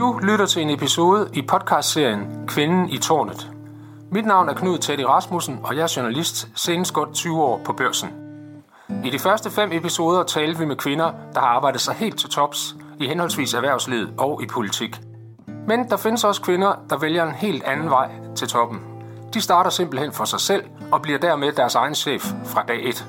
Du 0.00 0.18
lytter 0.22 0.46
til 0.46 0.62
en 0.62 0.70
episode 0.70 1.30
i 1.32 1.42
podcastserien 1.42 2.44
Kvinden 2.46 2.88
i 2.88 2.98
tårnet. 2.98 3.50
Mit 4.10 4.26
navn 4.26 4.48
er 4.48 4.54
Knud 4.54 4.78
Teddy 4.78 5.00
Rasmussen, 5.00 5.60
og 5.62 5.76
jeg 5.76 5.82
er 5.82 5.94
journalist, 5.96 6.48
senest 6.54 6.94
godt 6.94 7.12
20 7.14 7.42
år 7.42 7.60
på 7.64 7.72
børsen. 7.72 8.08
I 9.04 9.10
de 9.10 9.18
første 9.18 9.50
fem 9.50 9.72
episoder 9.72 10.22
talte 10.22 10.58
vi 10.58 10.64
med 10.64 10.76
kvinder, 10.76 11.12
der 11.34 11.40
har 11.40 11.46
arbejdet 11.46 11.80
sig 11.80 11.94
helt 11.94 12.18
til 12.18 12.30
tops 12.30 12.76
i 13.00 13.06
henholdsvis 13.06 13.54
erhvervslivet 13.54 14.14
og 14.18 14.42
i 14.42 14.46
politik. 14.46 15.00
Men 15.66 15.88
der 15.90 15.96
findes 15.96 16.24
også 16.24 16.42
kvinder, 16.42 16.74
der 16.90 16.96
vælger 16.96 17.24
en 17.26 17.34
helt 17.34 17.64
anden 17.64 17.90
vej 17.90 18.10
til 18.36 18.48
toppen. 18.48 18.80
De 19.34 19.40
starter 19.40 19.70
simpelthen 19.70 20.12
for 20.12 20.24
sig 20.24 20.40
selv 20.40 20.64
og 20.92 21.02
bliver 21.02 21.18
dermed 21.18 21.52
deres 21.52 21.74
egen 21.74 21.94
chef 21.94 22.32
fra 22.44 22.64
dag 22.68 22.88
1. 22.88 23.06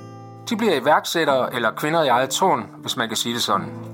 De 0.49 0.57
bliver 0.57 0.81
iværksættere 0.81 1.55
eller 1.55 1.71
kvinder 1.71 2.03
i 2.03 2.07
eget 2.07 2.29
tårn, 2.29 2.69
hvis 2.81 2.97
man 2.97 3.07
kan 3.07 3.17
sige 3.17 3.33
det 3.33 3.41
sådan. 3.41 3.90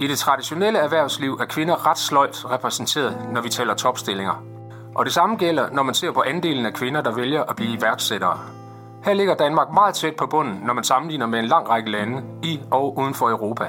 I 0.00 0.06
det 0.06 0.18
traditionelle 0.18 0.78
erhvervsliv 0.78 1.32
er 1.40 1.44
kvinder 1.44 1.86
ret 1.86 1.98
sløjt 1.98 2.50
repræsenteret, 2.50 3.16
når 3.32 3.40
vi 3.40 3.48
taler 3.48 3.74
topstillinger. 3.74 4.44
Og 4.94 5.04
det 5.04 5.12
samme 5.12 5.36
gælder, 5.36 5.70
når 5.70 5.82
man 5.82 5.94
ser 5.94 6.12
på 6.12 6.22
andelen 6.26 6.66
af 6.66 6.74
kvinder, 6.74 7.00
der 7.00 7.14
vælger 7.14 7.42
at 7.42 7.56
blive 7.56 7.72
iværksættere. 7.72 8.38
Her 9.04 9.14
ligger 9.14 9.34
Danmark 9.34 9.72
meget 9.72 9.94
tæt 9.94 10.16
på 10.16 10.26
bunden, 10.26 10.60
når 10.66 10.74
man 10.74 10.84
sammenligner 10.84 11.26
med 11.26 11.38
en 11.38 11.44
lang 11.44 11.68
række 11.68 11.90
lande 11.90 12.22
i 12.42 12.60
og 12.70 12.98
uden 12.98 13.14
for 13.14 13.30
Europa. 13.30 13.68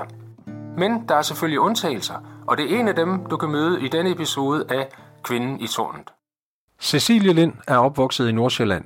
Men 0.77 1.05
der 1.09 1.16
er 1.16 1.22
selvfølgelig 1.22 1.59
undtagelser, 1.59 2.16
og 2.48 2.58
det 2.58 2.73
er 2.73 2.80
en 2.80 2.88
af 2.88 2.95
dem, 2.95 3.25
du 3.25 3.38
kan 3.38 3.50
møde 3.50 3.81
i 3.81 3.88
denne 3.88 4.11
episode 4.11 4.66
af 4.70 4.88
Kvinden 5.23 5.59
i 5.59 5.67
tårnet. 5.67 6.09
Cecilie 6.81 7.34
Lind 7.34 7.53
er 7.67 7.77
opvokset 7.77 8.30
i 8.30 8.31
Nordsjælland. 8.31 8.86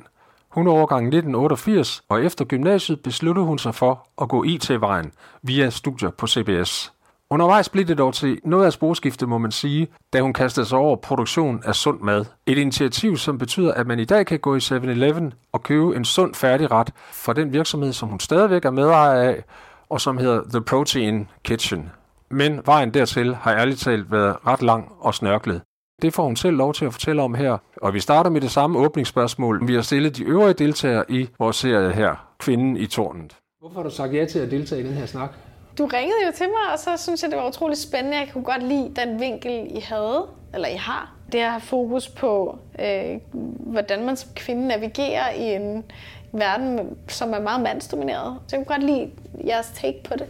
Hun 0.50 0.68
er 0.68 0.72
overgang 0.72 1.08
1988, 1.08 2.02
og 2.10 2.24
efter 2.24 2.46
gymnasiet 2.46 3.04
besluttede 3.04 3.46
hun 3.46 3.60
sig 3.60 3.76
for 3.76 4.08
at 4.22 4.30
gå 4.30 4.44
IT-vejen 4.44 5.12
via 5.42 5.70
studier 5.70 6.10
på 6.10 6.28
CBS. 6.28 6.95
Undervejs 7.30 7.70
blev 7.70 7.86
det 7.86 7.98
dog 7.98 8.14
til 8.14 8.40
noget 8.44 8.66
af 8.66 8.74
sporskifte, 8.74 9.26
må 9.26 9.38
man 9.38 9.52
sige, 9.52 9.88
da 10.14 10.22
hun 10.22 10.34
kastede 10.34 10.66
sig 10.66 10.78
over 10.78 10.96
produktion 10.96 11.62
af 11.66 11.76
sund 11.76 12.00
mad. 12.02 12.26
Et 12.46 12.58
initiativ, 12.58 13.18
som 13.18 13.38
betyder, 13.38 13.74
at 13.74 13.88
man 13.88 14.00
i 14.00 14.06
dag 14.06 14.26
kan 14.26 14.40
gå 14.40 14.56
i 14.56 14.60
7-Eleven 14.60 15.34
og 15.52 15.64
købe 15.64 15.96
en 15.96 16.06
sund 16.06 16.36
færdigret 16.36 16.94
fra 17.12 17.34
den 17.34 17.54
virksomhed, 17.54 17.94
som 17.94 18.10
hun 18.10 18.20
stadigvæk 18.20 18.66
er 18.66 18.72
medejer 18.72 19.22
af, 19.22 19.44
og 19.90 20.02
som 20.02 20.18
hedder 20.18 20.42
The 20.50 20.62
Protein 20.62 21.28
Kitchen. 21.44 21.92
Men 22.30 22.62
vejen 22.66 22.94
dertil 22.94 23.36
har 23.36 23.54
ærligt 23.54 23.80
talt 23.80 24.12
været 24.12 24.36
ret 24.48 24.62
lang 24.62 24.92
og 25.00 25.14
snørklet. 25.14 25.62
Det 26.02 26.14
får 26.14 26.26
hun 26.26 26.36
selv 26.36 26.58
lov 26.58 26.74
til 26.74 26.86
at 26.86 26.94
fortælle 26.94 27.22
om 27.22 27.34
her, 27.34 27.58
og 27.82 27.94
vi 27.94 28.00
starter 28.00 28.30
med 28.30 28.42
det 28.42 28.52
samme 28.52 28.80
åbningsspørgsmål, 28.80 29.68
vi 29.68 29.74
har 29.74 29.82
stillet 29.82 30.18
de 30.18 30.24
øvrige 30.24 30.54
deltagere 30.54 31.12
i 31.12 31.30
vores 31.40 31.56
serie 31.56 31.94
her, 31.94 32.28
Kvinden 32.40 32.78
i 32.78 32.86
tårnet. 32.86 33.38
Hvorfor 33.60 33.76
har 33.76 33.84
du 33.90 33.96
sagt 33.96 34.14
ja 34.14 34.26
til 34.26 34.40
at 34.40 34.52
deltage 34.52 34.82
i 34.82 34.88
den 34.88 34.94
her 34.94 35.06
snak? 35.06 35.30
Du 35.78 35.86
ringede 35.86 36.26
jo 36.26 36.32
til 36.36 36.48
mig, 36.48 36.74
og 36.74 36.80
så 36.80 37.04
synes 37.04 37.24
jeg, 37.24 37.32
det 37.32 37.40
var 37.40 37.48
utrolig 37.48 37.78
spændende. 37.78 38.18
Jeg 38.18 38.30
kunne 38.34 38.44
godt 38.44 38.64
lide 38.64 38.92
den 38.96 39.20
vinkel, 39.20 39.78
I 39.78 39.80
havde, 39.80 40.28
eller 40.54 40.68
I 40.68 40.76
har. 40.76 41.14
Det 41.32 41.40
at 41.40 41.50
have 41.50 41.62
fokus 41.62 42.10
på, 42.10 42.60
øh, 42.80 43.20
hvordan 43.60 44.06
man 44.06 44.18
som 44.18 44.30
kvinde 44.36 44.68
navigerer 44.68 45.32
i 45.32 45.56
en 45.56 45.84
verden, 46.32 46.98
som 47.08 47.34
er 47.34 47.40
meget 47.40 47.62
mandsdomineret. 47.62 48.38
Så 48.48 48.56
jeg 48.56 48.66
kunne 48.66 48.76
godt 48.76 48.86
lide 48.86 49.12
jeres 49.48 49.72
take 49.76 50.04
på 50.04 50.14
det. 50.14 50.28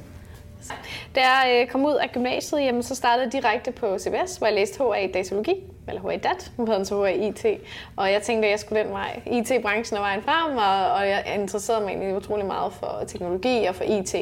Da 1.15 1.21
jeg 1.21 1.61
øh, 1.61 1.67
kom 1.67 1.85
ud 1.85 1.93
af 1.93 2.11
gymnasiet, 2.11 2.61
jamen, 2.61 2.83
så 2.83 2.95
startede 2.95 3.25
jeg 3.25 3.33
direkte 3.33 3.71
på 3.71 3.97
CBS, 3.99 4.37
hvor 4.37 4.47
jeg 4.47 4.55
læste 4.55 4.83
HA 4.83 4.99
i 4.99 5.11
datalogi, 5.11 5.55
eller 5.87 6.01
HA 6.01 6.17
DAT, 6.17 6.51
nu 6.57 6.65
hedder 6.65 6.77
den 6.77 6.85
så 6.85 7.03
HA 7.03 7.11
IT. 7.11 7.45
Og 7.95 8.11
jeg 8.11 8.21
tænkte, 8.21 8.47
at 8.47 8.51
jeg 8.51 8.59
skulle 8.59 8.83
den 8.83 8.91
vej. 8.91 9.19
IT-branchen 9.25 9.97
er 9.97 10.01
vejen 10.01 10.21
frem, 10.21 10.57
og, 10.57 10.91
og 10.93 11.07
jeg 11.09 11.23
interesserede 11.39 11.81
mig 11.81 11.89
egentlig 11.89 12.15
utrolig 12.15 12.45
meget 12.45 12.73
for 12.73 13.03
teknologi 13.07 13.65
og 13.65 13.75
for 13.75 13.83
IT. 13.83 14.15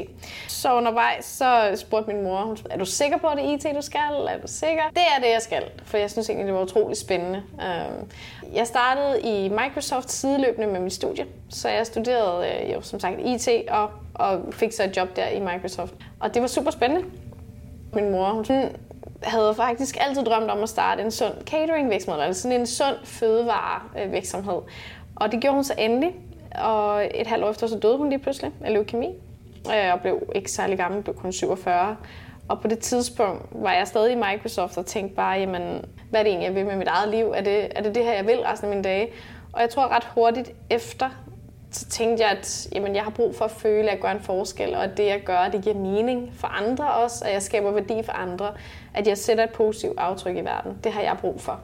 Så 0.47 0.73
undervejs, 0.73 1.25
så 1.25 1.71
spurgte 1.75 2.13
min 2.13 2.23
mor, 2.23 2.57
er 2.69 2.77
du 2.77 2.85
sikker 2.85 3.17
på, 3.17 3.27
at 3.27 3.37
det 3.37 3.45
er 3.45 3.53
IT, 3.53 3.75
du 3.75 3.81
skal? 3.81 4.27
Er 4.29 4.37
du 4.41 4.47
sikker? 4.47 4.83
Det 4.89 5.03
er 5.17 5.21
det, 5.21 5.29
jeg 5.29 5.41
skal, 5.41 5.63
for 5.85 5.97
jeg 5.97 6.11
synes 6.11 6.29
egentlig, 6.29 6.47
det 6.47 6.53
var 6.53 6.61
utrolig 6.61 6.97
spændende. 6.97 7.43
Øhm, 7.61 8.09
jeg 8.53 8.67
startede 8.67 9.21
i 9.21 9.49
Microsoft 9.49 10.11
sideløbende 10.11 10.67
med 10.67 10.79
mit 10.79 10.93
studie, 10.93 11.25
så 11.49 11.69
jeg 11.69 11.85
studerede 11.85 12.47
øh, 12.47 12.73
jo 12.73 12.81
som 12.81 12.99
sagt 12.99 13.15
IT 13.19 13.49
og, 13.69 13.89
og 14.13 14.41
fik 14.51 14.71
så 14.71 14.83
et 14.83 14.97
job 14.97 15.15
der 15.15 15.27
i 15.27 15.39
Microsoft. 15.39 15.93
Og 16.19 16.33
det 16.33 16.41
var 16.41 16.47
super 16.47 16.71
spændende. 16.71 17.05
Min 17.93 18.11
mor 18.11 18.29
hun 18.29 18.45
havde 19.23 19.53
faktisk 19.55 19.97
altid 19.99 20.23
drømt 20.23 20.51
om 20.51 20.63
at 20.63 20.69
starte 20.69 21.03
en 21.03 21.11
sund 21.11 21.33
catering 21.45 21.89
virksomhed, 21.89 22.21
eller 22.21 22.33
sådan 22.33 22.59
en 22.59 22.67
sund 22.67 22.95
fødevarevirksomhed. 23.03 24.61
Og 25.15 25.31
det 25.31 25.41
gjorde 25.41 25.55
hun 25.55 25.63
så 25.63 25.73
endelig, 25.77 26.15
og 26.63 27.05
et 27.13 27.27
halvt 27.27 27.45
år 27.45 27.49
efter 27.49 27.67
så 27.67 27.79
døde 27.79 27.97
hun 27.97 28.09
lige 28.09 28.19
pludselig 28.19 28.51
af 28.61 28.73
leukemi, 28.73 29.07
øh, 29.67 29.93
og 29.93 30.01
blev 30.01 30.23
ikke 30.35 30.51
særlig 30.51 30.77
gammel, 30.77 31.03
blev 31.03 31.15
kun 31.15 31.33
47. 31.33 31.97
Og 32.49 32.61
på 32.61 32.67
det 32.67 32.79
tidspunkt 32.79 33.45
var 33.51 33.73
jeg 33.73 33.87
stadig 33.87 34.11
i 34.11 34.15
Microsoft 34.15 34.77
og 34.77 34.85
tænkte 34.85 35.15
bare, 35.15 35.39
jamen, 35.39 35.85
hvad 36.09 36.19
er 36.19 36.23
det 36.23 36.29
egentlig, 36.29 36.47
jeg 36.47 36.55
vil 36.55 36.65
med 36.65 36.75
mit 36.75 36.87
eget 36.87 37.09
liv? 37.09 37.25
Er 37.35 37.41
det, 37.41 37.67
er 37.75 37.81
det 37.81 37.95
det 37.95 38.03
her, 38.03 38.13
jeg 38.13 38.27
vil 38.27 38.39
resten 38.39 38.69
af 38.69 38.75
mine 38.75 38.83
dage? 38.83 39.09
Og 39.53 39.61
jeg 39.61 39.69
tror 39.69 39.87
ret 39.87 40.07
hurtigt 40.15 40.51
efter, 40.69 41.09
så 41.71 41.85
tænkte 41.85 42.23
jeg, 42.23 42.31
at 42.31 42.67
jamen, 42.71 42.95
jeg 42.95 43.03
har 43.03 43.11
brug 43.11 43.35
for 43.35 43.45
at 43.45 43.51
føle, 43.51 43.83
at 43.83 43.93
jeg 43.93 43.99
gør 44.01 44.09
en 44.09 44.19
forskel, 44.19 44.75
og 44.75 44.83
at 44.83 44.97
det, 44.97 45.05
jeg 45.05 45.21
gør, 45.25 45.49
det 45.51 45.63
giver 45.63 45.75
mening 45.75 46.33
for 46.35 46.47
andre 46.47 46.91
også, 46.93 47.25
at 47.25 47.33
jeg 47.33 47.41
skaber 47.41 47.71
værdi 47.71 48.03
for 48.03 48.11
andre, 48.11 48.53
at 48.93 49.07
jeg 49.07 49.17
sætter 49.17 49.43
et 49.43 49.49
positivt 49.49 49.99
aftryk 49.99 50.37
i 50.37 50.41
verden. 50.41 50.77
Det 50.83 50.91
har 50.91 51.01
jeg 51.01 51.17
brug 51.21 51.41
for. 51.41 51.59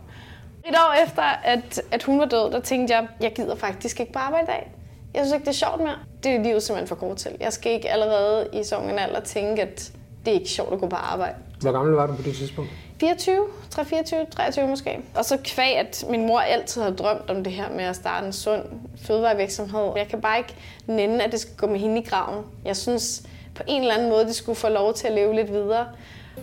Et 0.67 0.75
år 0.75 1.03
efter, 1.05 1.21
at, 1.23 1.81
at 1.91 2.03
hun 2.03 2.19
var 2.19 2.25
død, 2.25 2.51
der 2.51 2.59
tænkte 2.59 2.95
jeg, 2.95 3.07
jeg 3.21 3.33
gider 3.33 3.55
faktisk 3.55 3.99
ikke 3.99 4.11
på 4.11 4.19
arbejde 4.19 4.43
i 4.43 4.47
dag. 4.51 4.71
Jeg 5.13 5.21
synes 5.21 5.33
ikke, 5.33 5.45
det 5.45 5.51
er 5.51 5.67
sjovt 5.67 5.79
mere. 5.79 5.95
Det 6.23 6.35
er 6.35 6.43
livet 6.43 6.63
simpelthen 6.63 6.87
for 6.87 6.95
kort 6.95 7.17
til. 7.17 7.31
Jeg 7.39 7.53
skal 7.53 7.71
ikke 7.71 7.89
allerede 7.89 8.49
i 8.53 8.63
sådan 8.63 8.99
alder 8.99 9.19
tænke, 9.19 9.61
at 9.61 9.91
det 10.25 10.31
er 10.31 10.39
ikke 10.39 10.49
sjovt 10.49 10.73
at 10.73 10.79
gå 10.79 10.87
på 10.87 10.95
arbejde. 10.95 11.35
Hvor 11.61 11.71
gammel 11.71 11.93
var 11.93 12.07
du 12.07 12.13
på 12.15 12.21
det 12.21 12.35
tidspunkt? 12.35 12.71
24, 12.99 13.45
3, 13.69 13.85
24, 13.85 14.25
23 14.31 14.67
måske. 14.67 14.99
Og 15.15 15.25
så 15.25 15.37
kvæg, 15.43 15.77
at 15.77 16.05
min 16.09 16.27
mor 16.27 16.39
altid 16.39 16.81
har 16.81 16.89
drømt 16.89 17.29
om 17.29 17.43
det 17.43 17.53
her 17.53 17.69
med 17.75 17.83
at 17.83 17.95
starte 17.95 18.27
en 18.27 18.33
sund 18.33 18.61
fødevarevirksomhed. 19.01 19.91
Jeg 19.95 20.07
kan 20.09 20.21
bare 20.21 20.37
ikke 20.37 20.55
nænde, 20.87 21.23
at 21.23 21.31
det 21.31 21.39
skal 21.39 21.55
gå 21.57 21.67
med 21.67 21.79
hende 21.79 22.01
i 22.01 22.03
graven. 22.03 22.45
Jeg 22.65 22.77
synes 22.77 23.23
på 23.55 23.63
en 23.67 23.81
eller 23.81 23.93
anden 23.93 24.09
måde, 24.09 24.25
det 24.25 24.35
skulle 24.35 24.55
få 24.55 24.69
lov 24.69 24.93
til 24.93 25.07
at 25.07 25.13
leve 25.13 25.35
lidt 25.35 25.51
videre. 25.51 25.85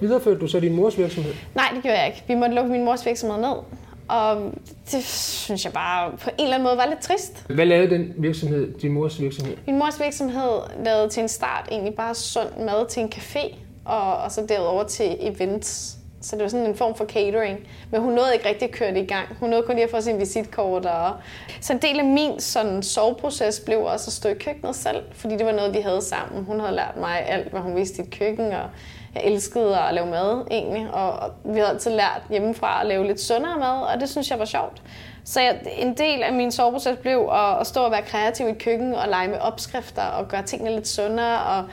Videreførte 0.00 0.40
du 0.40 0.46
så 0.46 0.60
din 0.60 0.74
mors 0.74 0.98
virksomhed? 0.98 1.32
Nej, 1.54 1.70
det 1.74 1.82
gjorde 1.82 1.98
jeg 1.98 2.06
ikke. 2.06 2.24
Vi 2.28 2.34
måtte 2.34 2.54
lukke 2.54 2.70
min 2.70 2.84
mors 2.84 3.06
virksomhed 3.06 3.40
ned. 3.40 3.56
Og 4.08 4.52
det 4.92 5.04
synes 5.04 5.64
jeg 5.64 5.72
bare 5.72 6.10
på 6.10 6.30
en 6.38 6.44
eller 6.44 6.54
anden 6.54 6.66
måde 6.66 6.76
var 6.76 6.86
lidt 6.86 7.00
trist. 7.00 7.44
Hvad 7.48 7.66
lavede 7.66 7.90
den 7.90 8.14
virksomhed, 8.16 8.78
din 8.78 8.92
mors 8.92 9.20
virksomhed? 9.20 9.56
Min 9.66 9.78
mors 9.78 10.00
virksomhed 10.00 10.60
lavede 10.84 11.08
til 11.08 11.22
en 11.22 11.28
start 11.28 11.68
egentlig 11.70 11.94
bare 11.94 12.14
sund 12.14 12.48
mad 12.58 12.88
til 12.88 13.02
en 13.02 13.12
café, 13.14 13.56
og, 13.86 14.16
og 14.16 14.32
så 14.32 14.46
derover 14.48 14.84
til 14.84 15.16
events. 15.20 15.96
Så 16.20 16.36
det 16.36 16.42
var 16.42 16.48
sådan 16.48 16.66
en 16.66 16.76
form 16.76 16.94
for 16.94 17.04
catering. 17.04 17.58
Men 17.90 18.00
hun 18.00 18.12
nåede 18.12 18.34
ikke 18.34 18.48
rigtig 18.48 18.68
at 18.68 18.74
køre 18.74 18.94
det 18.94 19.02
i 19.02 19.06
gang. 19.06 19.36
Hun 19.40 19.50
nåede 19.50 19.66
kun 19.66 19.74
lige 19.74 19.84
at 19.84 19.90
få 19.90 20.00
sin 20.00 20.20
visitkort. 20.20 20.86
Og... 20.86 21.12
Så 21.60 21.72
en 21.72 21.78
del 21.78 21.98
af 21.98 22.04
min 22.04 22.40
sådan, 22.40 22.82
soveproces 22.82 23.60
blev 23.60 23.80
også 23.80 24.08
at 24.08 24.12
stå 24.12 24.28
i 24.28 24.34
køkkenet 24.34 24.76
selv, 24.76 25.02
fordi 25.12 25.36
det 25.36 25.46
var 25.46 25.52
noget, 25.52 25.74
vi 25.74 25.80
havde 25.80 26.02
sammen. 26.02 26.44
Hun 26.44 26.60
havde 26.60 26.74
lært 26.74 26.96
mig 26.96 27.26
alt, 27.28 27.50
hvad 27.50 27.60
hun 27.60 27.76
vidste 27.76 28.02
i 28.02 28.06
et 28.06 28.10
køkken, 28.10 28.46
og 28.46 28.70
jeg 29.14 29.24
elskede 29.24 29.78
at 29.78 29.94
lave 29.94 30.06
mad 30.06 30.46
egentlig. 30.50 30.90
Og 30.94 31.30
vi 31.44 31.58
havde 31.58 31.70
altid 31.70 31.90
lært 31.90 32.22
hjemmefra 32.30 32.80
at 32.80 32.86
lave 32.86 33.06
lidt 33.06 33.20
sundere 33.20 33.58
mad, 33.58 33.82
og 33.94 34.00
det 34.00 34.08
synes 34.08 34.30
jeg 34.30 34.38
var 34.38 34.44
sjovt. 34.44 34.82
Så 35.24 35.40
jeg, 35.40 35.60
en 35.78 35.96
del 35.96 36.22
af 36.22 36.32
min 36.32 36.52
soveproces 36.52 36.98
blev 36.98 37.28
at, 37.32 37.60
at 37.60 37.66
stå 37.66 37.80
og 37.80 37.90
være 37.90 38.02
kreativ 38.02 38.46
i 38.46 38.50
et 38.50 38.58
køkken 38.58 38.94
og 38.94 39.08
lege 39.08 39.28
med 39.28 39.38
opskrifter 39.38 40.02
og 40.02 40.28
gøre 40.28 40.42
tingene 40.42 40.74
lidt 40.74 40.88
sundere. 40.88 41.42
Og, 41.42 41.64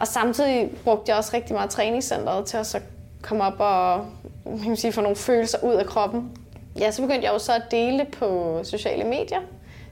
og 0.00 0.06
samtidig 0.06 0.70
brugte 0.84 1.10
jeg 1.10 1.18
også 1.18 1.30
rigtig 1.34 1.54
meget 1.54 1.70
træningscenteret 1.70 2.46
til 2.46 2.56
at 2.56 2.66
så 2.66 2.80
komme 3.22 3.44
op 3.44 3.54
og 3.58 4.06
man 4.44 4.58
kan 4.58 4.76
sige, 4.76 4.92
få 4.92 5.00
nogle 5.00 5.16
følelser 5.16 5.58
ud 5.62 5.74
af 5.74 5.86
kroppen. 5.86 6.30
Ja, 6.78 6.90
så 6.90 7.02
begyndte 7.02 7.24
jeg 7.24 7.32
jo 7.32 7.38
så 7.38 7.52
at 7.52 7.62
dele 7.70 8.06
på 8.18 8.60
sociale 8.64 9.04
medier. 9.04 9.40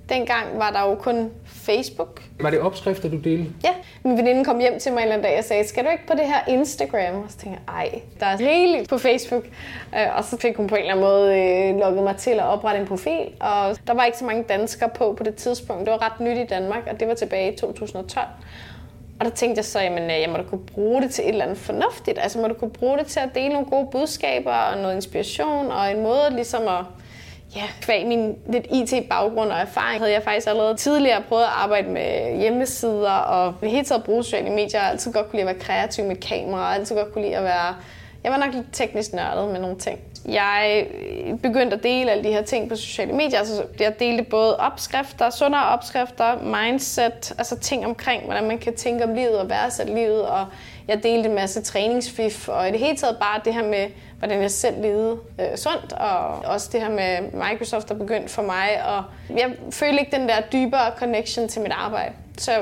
Dengang 0.08 0.58
var 0.58 0.70
der 0.70 0.90
jo 0.90 0.94
kun 0.94 1.30
Facebook. 1.46 2.22
Var 2.40 2.50
det 2.50 2.60
opskrifter, 2.60 3.08
du 3.08 3.16
delte? 3.16 3.50
Ja. 3.64 3.70
Min 4.04 4.16
veninde 4.16 4.44
kom 4.44 4.58
hjem 4.58 4.78
til 4.78 4.92
mig 4.92 4.98
en 4.98 5.02
eller 5.02 5.14
anden 5.14 5.30
dag 5.30 5.38
og 5.38 5.44
sagde, 5.44 5.68
skal 5.68 5.84
du 5.84 5.90
ikke 5.90 6.06
på 6.06 6.12
det 6.12 6.26
her 6.26 6.40
Instagram? 6.49 7.22
Og 7.25 7.31
så 7.31 7.37
tænkte 7.37 7.60
jeg, 7.69 7.75
ej, 7.75 8.00
der 8.20 8.26
er 8.26 8.38
rigeligt 8.38 8.88
på 8.88 8.99
Facebook. 8.99 9.44
Øh, 9.94 10.16
og 10.16 10.25
så 10.25 10.37
fik 10.37 10.56
hun 10.56 10.66
på 10.66 10.75
en 10.75 10.81
eller 10.81 10.93
anden 10.93 11.04
måde 11.04 11.38
øh, 11.38 11.78
lukket 11.78 12.02
mig 12.02 12.16
til 12.16 12.31
at 12.31 12.44
oprette 12.44 12.81
en 12.81 12.87
profil. 12.87 13.26
Og 13.40 13.76
der 13.87 13.94
var 13.94 14.04
ikke 14.04 14.19
så 14.19 14.25
mange 14.25 14.43
danskere 14.43 14.88
på 14.88 15.14
på 15.19 15.25
det 15.25 15.34
tidspunkt. 15.34 15.87
Det 15.87 15.93
var 15.93 16.02
ret 16.02 16.20
nyt 16.20 16.38
i 16.38 16.46
Danmark, 16.46 16.82
og 16.90 17.00
det 17.00 17.08
var 17.08 17.14
tilbage 17.14 17.52
i 17.52 17.56
2012. 17.56 18.26
Og 19.22 19.28
der 19.28 19.34
tænkte 19.34 19.58
jeg 19.58 19.64
så, 19.64 19.80
jamen, 19.80 20.02
øh, 20.02 20.20
jeg 20.20 20.30
må 20.30 20.36
da 20.36 20.42
kunne 20.42 20.66
bruge 20.66 21.02
det 21.02 21.10
til 21.10 21.24
et 21.24 21.28
eller 21.28 21.44
andet 21.44 21.58
fornuftigt. 21.58 22.19
Altså, 22.19 22.38
må 22.38 22.48
du 22.48 22.54
kunne 22.54 22.70
bruge 22.70 22.98
det 22.98 23.06
til 23.06 23.20
at 23.20 23.28
dele 23.34 23.48
nogle 23.48 23.66
gode 23.66 23.88
budskaber 23.92 24.52
og 24.52 24.76
noget 24.78 24.94
inspiration 24.94 25.70
og 25.70 25.90
en 25.90 26.02
måde 26.02 26.30
ligesom 26.30 26.62
at 26.69 26.84
Ja, 27.56 27.62
kvæg 27.80 28.06
min 28.06 28.36
lidt 28.48 28.66
IT-baggrund 28.70 29.50
og 29.50 29.58
erfaring 29.58 30.00
havde 30.00 30.12
jeg 30.12 30.22
faktisk 30.22 30.46
allerede 30.46 30.76
tidligere 30.76 31.22
prøvet 31.28 31.42
at 31.42 31.48
arbejde 31.52 31.88
med 31.88 32.38
hjemmesider 32.40 33.10
og 33.10 33.54
hele 33.62 33.84
taget 33.84 34.04
bruge 34.04 34.24
sociale 34.24 34.50
medier. 34.50 34.80
Jeg 34.80 34.90
altid 34.90 35.12
godt 35.12 35.30
kunne 35.30 35.40
lide 35.40 35.50
at 35.50 35.54
være 35.54 35.64
kreativ 35.64 36.04
med 36.04 36.16
kamera, 36.16 36.60
og 36.60 36.75
altid 36.75 36.96
godt 36.96 37.12
kunne 37.12 37.25
lide 37.25 37.36
at 37.36 37.44
være 37.44 37.75
jeg 38.24 38.32
var 38.32 38.38
nok 38.38 38.54
lidt 38.54 38.66
teknisk 38.72 39.12
nørdet 39.12 39.52
med 39.52 39.60
nogle 39.60 39.78
ting. 39.78 39.98
Jeg 40.28 40.86
begyndte 41.42 41.76
at 41.76 41.82
dele 41.82 42.10
alle 42.10 42.24
de 42.24 42.28
her 42.28 42.42
ting 42.42 42.69
på 42.69 42.76
sociale 42.76 43.12
medier. 43.12 43.38
Altså, 43.38 43.64
jeg 43.80 43.98
delte 43.98 44.22
både 44.22 44.56
opskrifter, 44.56 45.30
sundere 45.30 45.64
opskrifter, 45.64 46.42
mindset, 46.42 47.34
altså 47.38 47.58
ting 47.58 47.86
omkring, 47.86 48.24
hvordan 48.24 48.48
man 48.48 48.58
kan 48.58 48.74
tænke 48.74 49.04
om 49.04 49.14
livet 49.14 49.38
og 49.38 49.50
værdsætte 49.50 49.94
livet. 49.94 50.22
Og 50.22 50.46
jeg 50.88 51.02
delte 51.02 51.28
en 51.28 51.34
masse 51.34 51.62
træningsfif, 51.62 52.48
og 52.48 52.69
i 52.69 52.72
det 52.72 52.80
hele 52.80 52.96
taget 52.96 53.16
bare 53.20 53.40
det 53.44 53.54
her 53.54 53.64
med, 53.64 53.86
hvordan 54.19 54.42
jeg 54.42 54.50
selv 54.50 54.82
levede 54.82 55.18
øh, 55.40 55.56
sundt, 55.56 55.92
og 55.92 56.26
også 56.28 56.68
det 56.72 56.80
her 56.80 56.90
med 56.90 57.32
Microsoft, 57.32 57.88
der 57.88 57.94
begyndte 57.94 58.28
for 58.28 58.42
mig. 58.42 58.68
Og 58.86 59.04
jeg 59.38 59.54
følte 59.70 60.00
ikke 60.00 60.16
den 60.16 60.28
der 60.28 60.40
dybere 60.52 60.90
connection 60.96 61.48
til 61.48 61.62
mit 61.62 61.72
arbejde. 61.72 62.12
Så 62.38 62.52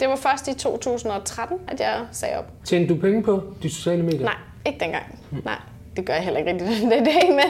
det 0.00 0.08
var 0.08 0.16
først 0.16 0.48
i 0.48 0.54
2013, 0.54 1.58
at 1.68 1.80
jeg 1.80 2.00
sagde 2.12 2.38
op. 2.38 2.46
Tjente 2.64 2.94
du 2.94 3.00
penge 3.00 3.22
på 3.22 3.42
de 3.62 3.70
sociale 3.70 4.02
medier? 4.02 4.22
Nej, 4.22 4.34
ikke 4.66 4.80
dengang. 4.80 5.18
Hmm. 5.30 5.42
Nej 5.44 5.58
det 5.96 6.06
gør 6.06 6.14
jeg 6.14 6.22
heller 6.22 6.38
ikke 6.38 6.52
rigtig 6.52 6.68
den 6.68 6.90
dag, 6.90 7.28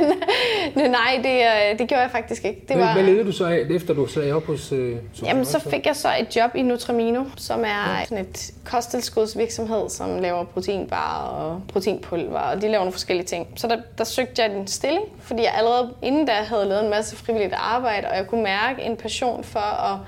men 0.75 0.90
nej, 0.90 1.20
det, 1.22 1.31
øh, 1.31 1.78
det 1.78 1.88
gjorde 1.88 2.02
jeg 2.02 2.11
faktisk 2.11 2.44
ikke. 2.44 2.64
Det 2.69 2.78
var, 2.78 2.93
hvad 2.93 3.02
ledte 3.02 3.25
du 3.25 3.32
så 3.32 3.46
af, 3.46 3.66
efter 3.70 3.94
du 3.94 4.06
sagde 4.06 4.32
op 4.32 4.46
hos 4.46 4.72
uh, 4.72 4.90
Jamen, 5.22 5.44
så 5.44 5.58
fik 5.58 5.87
jeg 5.87 5.96
så 5.96 6.08
et 6.20 6.37
job 6.37 6.50
i 6.55 6.62
Nutramino, 6.62 7.25
som 7.37 7.61
er 7.61 7.99
ja. 7.99 8.05
sådan 8.05 8.25
et 8.25 8.50
kosttilskudsvirksomhed, 8.64 9.88
som 9.88 10.19
laver 10.19 10.44
proteinbar 10.44 11.28
og 11.28 11.62
proteinpulver, 11.72 12.38
og 12.38 12.56
de 12.56 12.69
laver 12.69 12.78
nogle 12.78 12.93
forskellige 12.93 13.26
ting. 13.26 13.46
Så 13.56 13.67
der, 13.67 13.76
der 13.99 14.05
søgte 14.05 14.43
jeg 14.43 14.56
en 14.56 14.67
stilling, 14.67 15.05
fordi 15.20 15.43
jeg 15.43 15.55
allerede 15.56 15.90
inden 16.02 16.26
da 16.26 16.32
havde 16.32 16.64
lavet 16.64 16.84
en 16.84 16.90
masse 16.90 17.17
frivilligt 17.17 17.55
arbejde, 17.56 18.08
og 18.08 18.17
jeg 18.17 18.26
kunne 18.26 18.43
mærke 18.43 18.82
en 18.82 18.96
passion 18.96 19.44
for 19.44 19.93
at 19.93 19.99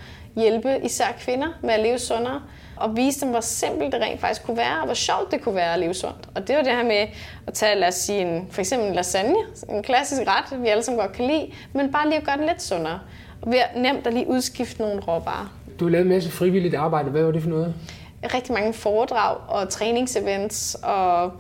hjælpe 0.43 0.81
især 0.85 1.17
kvinder 1.20 1.49
med 1.62 1.70
at 1.70 1.81
leve 1.81 1.99
sundere 1.99 2.41
og 2.76 2.96
vise 2.96 3.20
dem, 3.20 3.31
hvor 3.31 3.40
simpelt 3.40 3.93
det 3.93 4.00
rent 4.00 4.20
faktisk 4.20 4.44
kunne 4.44 4.56
være, 4.56 4.81
og 4.81 4.84
hvor 4.84 4.94
sjovt 4.94 5.31
det 5.31 5.40
kunne 5.40 5.55
være 5.55 5.73
at 5.73 5.78
leve 5.78 5.94
sundt. 5.94 6.28
Og 6.34 6.49
det 6.49 6.56
var 6.56 6.62
det 6.62 6.73
her 6.73 6.84
med 6.84 7.06
at 7.46 7.55
tage, 7.55 7.75
lad 7.75 7.88
os 7.88 7.94
sige, 7.94 8.20
en, 8.20 8.46
for 8.50 8.61
eksempel 8.61 8.88
en 8.88 8.94
lasagne, 8.94 9.37
en 9.70 9.82
klassisk 9.82 10.23
ret, 10.26 10.62
vi 10.62 10.69
alle 10.69 10.82
sammen 10.82 11.00
godt 11.00 11.12
kan 11.12 11.26
lide, 11.26 11.52
men 11.73 11.93
bare 11.93 12.08
lige 12.08 12.19
at 12.19 12.25
gøre 12.25 12.37
den 12.37 12.46
lidt 12.46 12.62
sundere. 12.62 13.00
Og 13.43 13.52
ved 13.52 13.58
nemt 13.76 14.06
at 14.06 14.14
lige 14.14 14.28
udskifte 14.28 14.82
nogle 14.82 15.00
råvarer. 15.00 15.56
Du 15.81 15.84
har 15.84 15.90
lavet 15.90 16.02
en 16.02 16.08
masse 16.08 16.31
frivilligt 16.31 16.75
arbejde. 16.75 17.11
Hvad 17.11 17.23
var 17.23 17.31
det 17.31 17.43
for 17.43 17.50
noget? 17.50 17.75
Rigtig 18.34 18.52
mange 18.52 18.73
foredrag 18.73 19.37
og 19.49 19.69
træningsevents, 19.69 20.76
og 20.82 21.32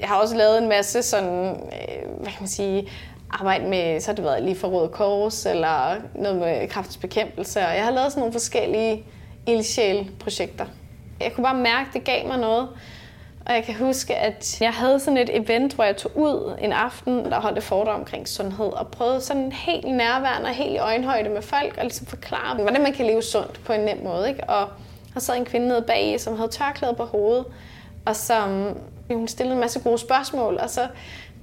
jeg 0.00 0.08
har 0.08 0.16
også 0.16 0.36
lavet 0.36 0.58
en 0.62 0.68
masse 0.68 1.02
sådan, 1.02 1.48
øh, 1.50 2.10
hvad 2.16 2.26
kan 2.26 2.40
man 2.40 2.48
sige, 2.48 2.88
arbejde 3.30 3.68
med, 3.68 4.00
så 4.00 4.08
har 4.08 4.14
det 4.14 4.24
været 4.24 4.42
lige 4.42 4.56
for 4.56 4.68
Røde 4.68 4.88
Kors, 4.88 5.46
eller 5.46 5.94
noget 6.14 6.36
med 6.36 6.68
kraftbekæmpelse, 6.68 7.60
og 7.60 7.74
jeg 7.76 7.84
har 7.84 7.90
lavet 7.90 8.12
sådan 8.12 8.20
nogle 8.20 8.32
forskellige 8.32 9.04
ildsjæl-projekter. 9.46 10.66
Jeg 11.20 11.32
kunne 11.32 11.44
bare 11.44 11.56
mærke, 11.56 11.88
at 11.88 11.94
det 11.94 12.04
gav 12.04 12.26
mig 12.26 12.38
noget. 12.38 12.68
Og 13.46 13.54
jeg 13.54 13.64
kan 13.64 13.74
huske, 13.74 14.16
at 14.16 14.60
jeg 14.60 14.72
havde 14.72 15.00
sådan 15.00 15.16
et 15.16 15.36
event, 15.36 15.74
hvor 15.74 15.84
jeg 15.84 15.96
tog 15.96 16.16
ud 16.16 16.56
en 16.60 16.72
aften, 16.72 17.24
der 17.24 17.40
holdt 17.40 17.58
et 17.58 17.64
foredrag 17.64 17.94
omkring 17.94 18.28
sundhed, 18.28 18.66
og 18.66 18.88
prøvede 18.88 19.20
sådan 19.20 19.52
helt 19.52 19.84
nærværende 19.84 20.48
og 20.48 20.54
helt 20.54 20.72
i 20.72 20.78
øjenhøjde 20.78 21.30
med 21.30 21.42
folk, 21.42 21.76
og 21.76 21.82
ligesom 21.82 22.06
forklare, 22.06 22.62
hvordan 22.62 22.82
man 22.82 22.92
kan 22.92 23.06
leve 23.06 23.22
sundt 23.22 23.60
på 23.64 23.72
en 23.72 23.80
nem 23.80 24.04
måde. 24.04 24.28
Ikke? 24.28 24.44
Og 24.44 24.68
der 25.14 25.20
sad 25.20 25.36
en 25.36 25.44
kvinde 25.44 25.68
nede 25.68 25.82
bag, 25.82 26.20
som 26.20 26.36
havde 26.36 26.50
tørklæde 26.50 26.94
på 26.94 27.04
hovedet, 27.04 27.44
og 28.06 28.16
som 28.16 28.76
hun 29.10 29.28
stillede 29.28 29.54
en 29.54 29.60
masse 29.60 29.80
gode 29.80 29.98
spørgsmål, 29.98 30.58
og 30.62 30.70
så 30.70 30.88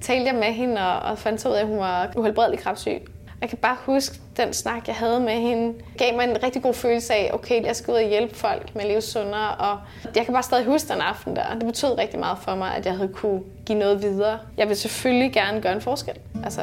talte 0.00 0.26
jeg 0.26 0.34
med 0.34 0.52
hende 0.52 0.80
og, 0.80 1.10
og 1.10 1.18
fandt 1.18 1.46
ud 1.46 1.52
af, 1.52 1.60
at 1.60 1.66
hun 1.66 1.78
var 1.78 2.12
uhelbredelig 2.16 2.58
kraftsyg. 2.58 3.02
Jeg 3.40 3.48
kan 3.48 3.58
bare 3.58 3.76
huske 3.86 4.20
den 4.36 4.52
snak, 4.52 4.86
jeg 4.86 4.96
havde 4.96 5.20
med 5.20 5.32
hende. 5.32 5.74
gav 5.98 6.16
mig 6.16 6.24
en 6.24 6.42
rigtig 6.42 6.62
god 6.62 6.74
følelse 6.74 7.14
af, 7.14 7.30
okay, 7.34 7.64
jeg 7.64 7.76
skal 7.76 7.92
ud 7.92 7.96
og 7.96 8.08
hjælpe 8.08 8.34
folk 8.34 8.74
med 8.74 8.82
at 8.82 8.88
leve 8.88 9.00
sundere. 9.00 9.54
Og 9.54 9.78
jeg 10.16 10.24
kan 10.24 10.34
bare 10.34 10.42
stadig 10.42 10.66
huske 10.66 10.92
den 10.92 11.00
aften 11.00 11.36
der. 11.36 11.54
Det 11.54 11.66
betød 11.66 11.98
rigtig 11.98 12.18
meget 12.20 12.38
for 12.38 12.54
mig, 12.54 12.74
at 12.76 12.86
jeg 12.86 12.94
havde 12.94 13.08
kunne 13.14 13.40
give 13.66 13.78
noget 13.78 14.02
videre. 14.02 14.38
Jeg 14.56 14.68
vil 14.68 14.76
selvfølgelig 14.76 15.32
gerne 15.32 15.60
gøre 15.60 15.72
en 15.72 15.80
forskel. 15.80 16.14
Altså 16.44 16.62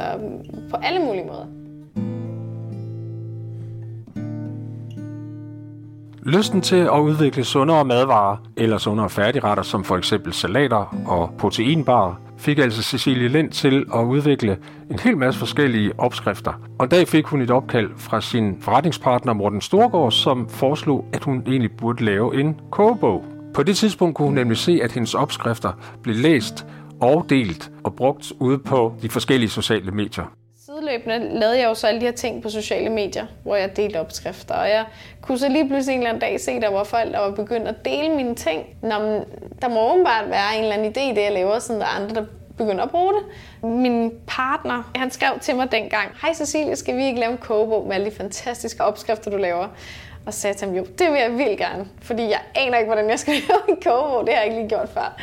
på 0.70 0.76
alle 0.82 1.00
mulige 1.00 1.24
måder. 1.24 1.46
Lysten 6.22 6.60
til 6.60 6.76
at 6.76 6.98
udvikle 6.98 7.44
sundere 7.44 7.84
madvarer 7.84 8.36
eller 8.56 8.78
sundere 8.78 9.10
færdigretter, 9.10 9.62
som 9.62 9.84
for 9.84 9.96
eksempel 9.96 10.32
salater 10.32 10.96
og 11.06 11.30
proteinbarer, 11.38 12.14
fik 12.38 12.58
altså 12.58 12.82
Cecilie 12.82 13.28
Lind 13.28 13.50
til 13.50 13.86
at 13.94 14.04
udvikle 14.04 14.58
en 14.90 14.98
hel 14.98 15.16
masse 15.16 15.38
forskellige 15.38 16.00
opskrifter. 16.00 16.52
Og 16.78 16.84
en 16.84 16.90
dag 16.90 17.08
fik 17.08 17.24
hun 17.24 17.42
et 17.42 17.50
opkald 17.50 17.90
fra 17.96 18.20
sin 18.20 18.56
forretningspartner 18.60 19.32
Morten 19.32 19.60
Storgård, 19.60 20.12
som 20.12 20.48
foreslog, 20.48 21.04
at 21.12 21.24
hun 21.24 21.42
egentlig 21.46 21.70
burde 21.78 22.04
lave 22.04 22.40
en 22.40 22.60
kogebog. 22.70 23.24
På 23.54 23.62
det 23.62 23.76
tidspunkt 23.76 24.16
kunne 24.16 24.26
hun 24.26 24.34
nemlig 24.34 24.56
se, 24.56 24.80
at 24.82 24.92
hendes 24.92 25.14
opskrifter 25.14 25.72
blev 26.02 26.16
læst 26.16 26.66
og 27.00 27.26
delt 27.28 27.70
og 27.84 27.94
brugt 27.94 28.32
ude 28.40 28.58
på 28.58 28.94
de 29.02 29.08
forskellige 29.08 29.50
sociale 29.50 29.90
medier 29.90 30.24
sideløbende 30.76 31.38
lavede 31.38 31.58
jeg 31.58 31.68
jo 31.68 31.74
så 31.74 31.86
alle 31.86 32.00
de 32.00 32.04
her 32.04 32.12
ting 32.12 32.42
på 32.42 32.50
sociale 32.50 32.90
medier, 32.90 33.26
hvor 33.42 33.56
jeg 33.56 33.76
delte 33.76 34.00
opskrifter. 34.00 34.54
Og 34.54 34.68
jeg 34.68 34.84
kunne 35.20 35.38
så 35.38 35.48
lige 35.48 35.68
pludselig 35.68 35.94
en 35.94 36.00
eller 36.00 36.08
anden 36.08 36.20
dag 36.20 36.40
se, 36.40 36.60
der 36.60 36.70
var 36.70 36.84
folk, 36.84 37.12
der 37.12 37.18
var 37.18 37.30
begyndt 37.30 37.68
at 37.68 37.84
dele 37.84 38.14
mine 38.14 38.34
ting. 38.34 38.66
Nå, 38.82 38.98
men 38.98 39.24
der 39.62 39.68
må 39.68 39.92
åbenbart 39.92 40.30
være 40.30 40.56
en 40.56 40.62
eller 40.62 40.76
anden 40.76 40.92
idé 40.92 41.00
i 41.00 41.14
det, 41.14 41.22
jeg 41.22 41.32
laver, 41.32 41.58
sådan 41.58 41.80
der 41.80 41.86
andre, 41.86 42.14
der 42.14 42.24
begynder 42.58 42.84
at 42.84 42.90
bruge 42.90 43.12
det. 43.12 43.22
Min 43.70 44.12
partner, 44.26 44.90
han 44.94 45.10
skrev 45.10 45.38
til 45.40 45.56
mig 45.56 45.72
dengang, 45.72 46.10
Hej 46.22 46.34
Cecilie, 46.34 46.76
skal 46.76 46.96
vi 46.96 47.04
ikke 47.04 47.20
lave 47.20 47.32
en 47.32 47.38
kogebog 47.38 47.86
med 47.86 47.94
alle 47.94 48.10
de 48.10 48.16
fantastiske 48.16 48.84
opskrifter, 48.84 49.30
du 49.30 49.36
laver? 49.36 49.68
Og 50.26 50.34
sagde 50.34 50.56
til 50.56 50.68
ham, 50.68 50.76
jo, 50.76 50.84
det 50.98 51.12
vil 51.12 51.20
jeg 51.20 51.38
vildt 51.38 51.58
gerne, 51.58 51.86
fordi 52.02 52.22
jeg 52.22 52.40
aner 52.54 52.78
ikke, 52.78 52.88
hvordan 52.88 53.10
jeg 53.10 53.18
skal 53.18 53.34
lave 53.48 53.60
en 53.68 53.76
kogebog. 53.84 54.26
Det 54.26 54.34
har 54.34 54.40
jeg 54.42 54.50
ikke 54.50 54.60
lige 54.60 54.68
gjort 54.68 54.88
før. 54.88 55.16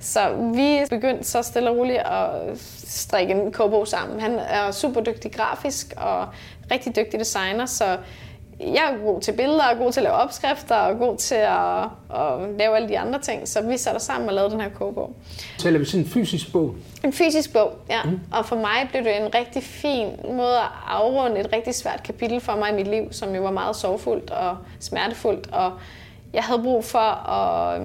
Så 0.00 0.50
vi 0.54 0.78
begyndte 0.90 1.24
så 1.24 1.42
stille 1.42 1.70
og 1.70 1.76
roligt 1.76 1.98
at 1.98 2.58
strikke 2.86 3.32
en 3.32 3.52
kobo 3.52 3.84
sammen. 3.84 4.20
Han 4.20 4.38
er 4.38 4.70
super 4.70 5.00
dygtig 5.00 5.32
grafisk 5.32 5.94
og 5.96 6.28
rigtig 6.70 6.96
dygtig 6.96 7.20
designer, 7.20 7.66
så 7.66 7.98
jeg 8.60 8.94
er 8.94 9.04
god 9.04 9.20
til 9.20 9.32
billeder, 9.32 9.64
og 9.64 9.78
god 9.78 9.92
til 9.92 10.00
at 10.00 10.04
lave 10.04 10.14
opskrifter, 10.14 10.74
og 10.74 10.98
god 10.98 11.16
til 11.16 11.34
at, 11.34 11.82
at 12.20 12.58
lave 12.58 12.76
alle 12.76 12.88
de 12.88 12.98
andre 12.98 13.20
ting. 13.20 13.48
Så 13.48 13.62
vi 13.62 13.76
satte 13.76 14.00
sammen 14.00 14.28
og 14.28 14.34
lavede 14.34 14.50
den 14.50 14.60
her 14.60 14.68
kogebog. 14.68 15.12
Så 15.58 15.78
vi 15.78 15.84
sådan 15.84 16.00
en 16.00 16.10
fysisk 16.10 16.52
bog? 16.52 16.74
En 17.04 17.12
fysisk 17.12 17.52
bog, 17.52 17.72
ja. 17.90 18.02
Mm. 18.04 18.20
Og 18.32 18.46
for 18.46 18.56
mig 18.56 18.88
blev 18.90 19.04
det 19.04 19.16
en 19.16 19.34
rigtig 19.34 19.62
fin 19.62 20.08
måde 20.24 20.56
at 20.56 20.68
afrunde 20.88 21.40
et 21.40 21.48
rigtig 21.52 21.74
svært 21.74 22.02
kapitel 22.02 22.40
for 22.40 22.56
mig 22.56 22.70
i 22.70 22.74
mit 22.74 22.88
liv, 22.88 23.12
som 23.12 23.34
jo 23.34 23.42
var 23.42 23.50
meget 23.50 23.76
sorgfuldt 23.76 24.30
og 24.30 24.56
smertefuldt. 24.80 25.52
Og 25.52 25.72
jeg 26.32 26.42
havde 26.42 26.62
brug 26.62 26.84
for 26.84 27.28
at, 27.30 27.82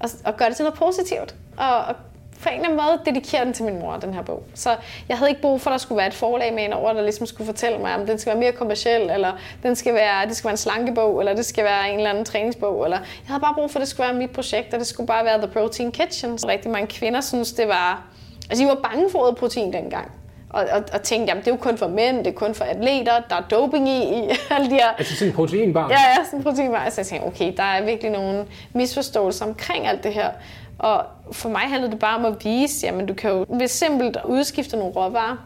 og, 0.00 0.10
at, 0.24 0.36
gøre 0.36 0.48
det 0.48 0.56
til 0.56 0.64
noget 0.64 0.78
positivt. 0.78 1.34
Og, 1.56 1.76
og 1.78 1.94
på 2.42 2.48
en 2.48 2.54
eller 2.54 2.68
anden 2.68 2.86
måde 2.86 3.00
dedikere 3.14 3.44
den 3.44 3.52
til 3.52 3.64
min 3.64 3.78
mor, 3.78 3.96
den 3.96 4.14
her 4.14 4.22
bog. 4.22 4.42
Så 4.54 4.76
jeg 5.08 5.18
havde 5.18 5.30
ikke 5.30 5.42
brug 5.42 5.60
for, 5.60 5.70
at 5.70 5.72
der 5.72 5.78
skulle 5.78 5.96
være 5.96 6.06
et 6.06 6.14
forlag 6.14 6.54
med 6.54 6.64
en 6.64 6.72
over, 6.72 6.92
der 6.92 7.02
ligesom 7.02 7.26
skulle 7.26 7.46
fortælle 7.46 7.78
mig, 7.78 7.94
om 7.94 8.06
den 8.06 8.18
skal 8.18 8.30
være 8.30 8.40
mere 8.40 8.52
kommersiel, 8.52 9.10
eller 9.10 9.32
den 9.62 9.76
skal 9.76 9.94
være, 9.94 10.26
det 10.26 10.36
skal 10.36 10.48
være 10.48 10.52
en 10.52 10.56
slankebog, 10.56 11.20
eller 11.20 11.34
det 11.34 11.46
skal 11.46 11.64
være 11.64 11.90
en 11.90 11.96
eller 11.96 12.10
anden 12.10 12.24
træningsbog. 12.24 12.84
Eller 12.84 12.96
jeg 12.96 13.26
havde 13.26 13.40
bare 13.40 13.54
brug 13.54 13.70
for, 13.70 13.78
at 13.78 13.80
det 13.80 13.88
skulle 13.88 14.08
være 14.08 14.18
mit 14.18 14.30
projekt, 14.30 14.74
og 14.74 14.78
det 14.78 14.86
skulle 14.86 15.06
bare 15.06 15.24
være 15.24 15.38
The 15.38 15.48
Protein 15.48 15.92
Kitchen. 15.92 16.38
Så 16.38 16.48
rigtig 16.48 16.70
mange 16.70 16.86
kvinder 16.86 17.20
synes, 17.20 17.52
det 17.52 17.68
var... 17.68 18.04
Altså, 18.50 18.64
de 18.64 18.68
var 18.68 18.80
bange 18.90 19.10
for 19.10 19.18
ordet 19.18 19.36
protein 19.36 19.72
dengang. 19.72 20.10
Og, 20.50 20.64
og, 20.72 20.82
og 20.92 21.02
tænkte, 21.02 21.30
jamen 21.30 21.44
det 21.44 21.50
er 21.50 21.54
jo 21.54 21.60
kun 21.60 21.78
for 21.78 21.88
mænd, 21.88 22.18
det 22.18 22.26
er 22.26 22.34
kun 22.34 22.54
for 22.54 22.64
atleter, 22.64 23.12
der 23.30 23.36
er 23.36 23.40
doping 23.50 23.88
i, 23.88 24.02
i 24.02 24.30
alle 24.50 24.70
de 24.70 24.74
her... 24.74 24.88
Altså 24.98 25.14
sådan 25.14 25.28
en 25.28 25.34
proteinbar? 25.34 25.88
Ja, 25.90 25.94
ja, 25.94 26.24
sådan 26.24 26.38
en 26.38 26.44
proteinbar. 26.44 26.90
Så 26.90 27.00
jeg 27.00 27.06
tænkte, 27.06 27.26
okay, 27.26 27.52
der 27.56 27.62
er 27.62 27.84
virkelig 27.84 28.12
nogle 28.12 28.46
misforståelser 28.72 29.46
omkring 29.46 29.86
alt 29.86 30.04
det 30.04 30.14
her. 30.14 30.30
Og 30.78 31.04
for 31.32 31.48
mig 31.48 31.60
handlede 31.60 31.90
det 31.90 31.98
bare 31.98 32.16
om 32.16 32.24
at 32.24 32.44
vise, 32.44 32.86
jamen 32.86 33.06
du 33.06 33.14
kan 33.14 33.30
jo 33.30 33.46
ved 33.48 33.68
simpelt 33.68 34.16
udskifte 34.24 34.76
nogle 34.76 34.92
råvarer, 34.92 35.36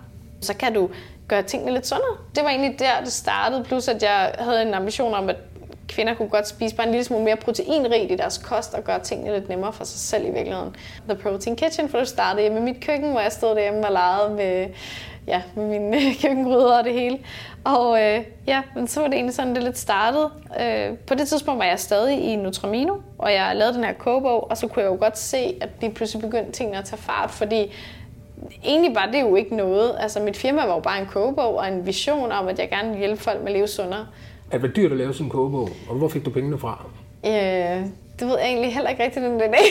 så 0.41 0.55
kan 0.57 0.75
du 0.75 0.91
gøre 1.29 1.43
tingene 1.43 1.73
lidt 1.73 1.87
sundere. 1.87 2.17
Det 2.35 2.45
var 2.45 2.51
egentlig 2.51 2.79
der, 2.79 3.05
det 3.05 3.13
startede, 3.13 3.65
plus 3.65 3.89
at 3.89 4.03
jeg 4.03 4.35
havde 4.39 4.63
en 4.63 4.75
ambition 4.75 5.15
om, 5.15 5.29
at 5.29 5.37
kvinder 5.95 6.15
kunne 6.15 6.29
godt 6.29 6.49
spise 6.49 6.77
bare 6.77 6.87
en 6.87 6.93
lille 6.93 7.05
smule 7.05 7.25
mere 7.25 7.37
proteinrigt 7.37 8.13
i 8.13 8.17
deres 8.17 8.39
kost 8.39 8.75
og 8.75 8.85
gøre 8.85 9.01
tingene 9.01 9.35
lidt 9.35 9.49
nemmere 9.49 9.73
for 9.73 9.85
sig 9.85 10.01
selv 10.01 10.27
i 10.27 10.31
virkeligheden. 10.31 10.77
The 11.09 11.19
Protein 11.19 11.57
Kitchen, 11.57 11.89
for 11.89 11.99
det 11.99 12.09
startede 12.09 12.43
hjemme 12.43 12.59
i 12.59 12.63
mit 12.63 12.81
køkken, 12.81 13.11
hvor 13.11 13.21
jeg 13.21 13.33
stod 13.33 13.55
derhjemme 13.55 13.87
og 13.87 13.93
legede 13.93 14.35
med, 14.35 14.69
ja, 15.27 15.43
med 15.55 15.65
mine 15.65 15.99
køkkengryder 16.23 16.79
og 16.79 16.85
det 16.85 16.93
hele. 16.93 17.19
Og 17.65 18.03
øh, 18.03 18.25
ja, 18.47 18.63
men 18.75 18.89
så 18.89 19.01
var 19.01 19.09
det 19.09 19.15
egentlig 19.15 19.35
sådan, 19.35 19.55
det 19.55 19.63
lidt 19.63 19.79
startede. 19.79 20.31
Øh, 20.61 20.99
på 20.99 21.15
det 21.15 21.29
tidspunkt 21.29 21.59
var 21.59 21.65
jeg 21.65 21.81
stadig 21.81 22.21
i 22.21 22.37
Nutramino, 22.37 22.95
og 23.19 23.33
jeg 23.33 23.57
lavede 23.57 23.75
den 23.75 23.85
her 23.85 23.93
kogebog, 23.93 24.51
og 24.51 24.57
så 24.57 24.67
kunne 24.67 24.83
jeg 24.83 24.91
jo 24.91 24.97
godt 25.01 25.19
se, 25.19 25.59
at 25.61 25.69
de 25.81 25.91
pludselig 25.91 26.23
begyndte 26.23 26.53
tingene 26.53 26.79
at 26.79 26.85
tage 26.85 27.03
fart, 27.03 27.31
fordi 27.31 27.73
egentlig 28.65 28.95
var 28.95 29.09
det 29.13 29.21
jo 29.21 29.37
ikke 29.37 29.57
noget. 29.57 29.97
Altså 30.01 30.21
mit 30.21 30.37
firma 30.37 30.67
var 30.67 30.75
jo 30.75 30.81
bare 30.81 31.01
en 31.01 31.07
kogebog 31.07 31.57
og 31.57 31.69
en 31.69 31.87
vision 31.87 32.33
om, 32.33 32.49
at 32.49 32.59
jeg 32.59 32.69
gerne 32.69 32.89
ville 32.89 32.99
hjælpe 32.99 33.23
folk 33.23 33.41
med 33.41 33.49
at 33.49 33.53
leve 33.53 33.69
sundere 33.69 34.07
at 34.53 34.63
det 34.63 34.77
dyrt 34.77 34.93
at 34.93 34.99
lave 34.99 35.13
sådan 35.13 35.27
en 35.27 35.31
kogebog, 35.31 35.69
og 35.89 35.95
hvor 35.95 36.09
fik 36.09 36.25
du 36.25 36.31
pengene 36.31 36.59
fra? 36.59 36.87
Øh, 37.27 37.87
det 38.19 38.29
ved 38.29 38.39
jeg 38.39 38.49
egentlig 38.49 38.75
heller 38.75 38.91
ikke 38.91 39.05
rigtigt 39.05 39.25
den 39.25 39.39
dag. 39.39 39.65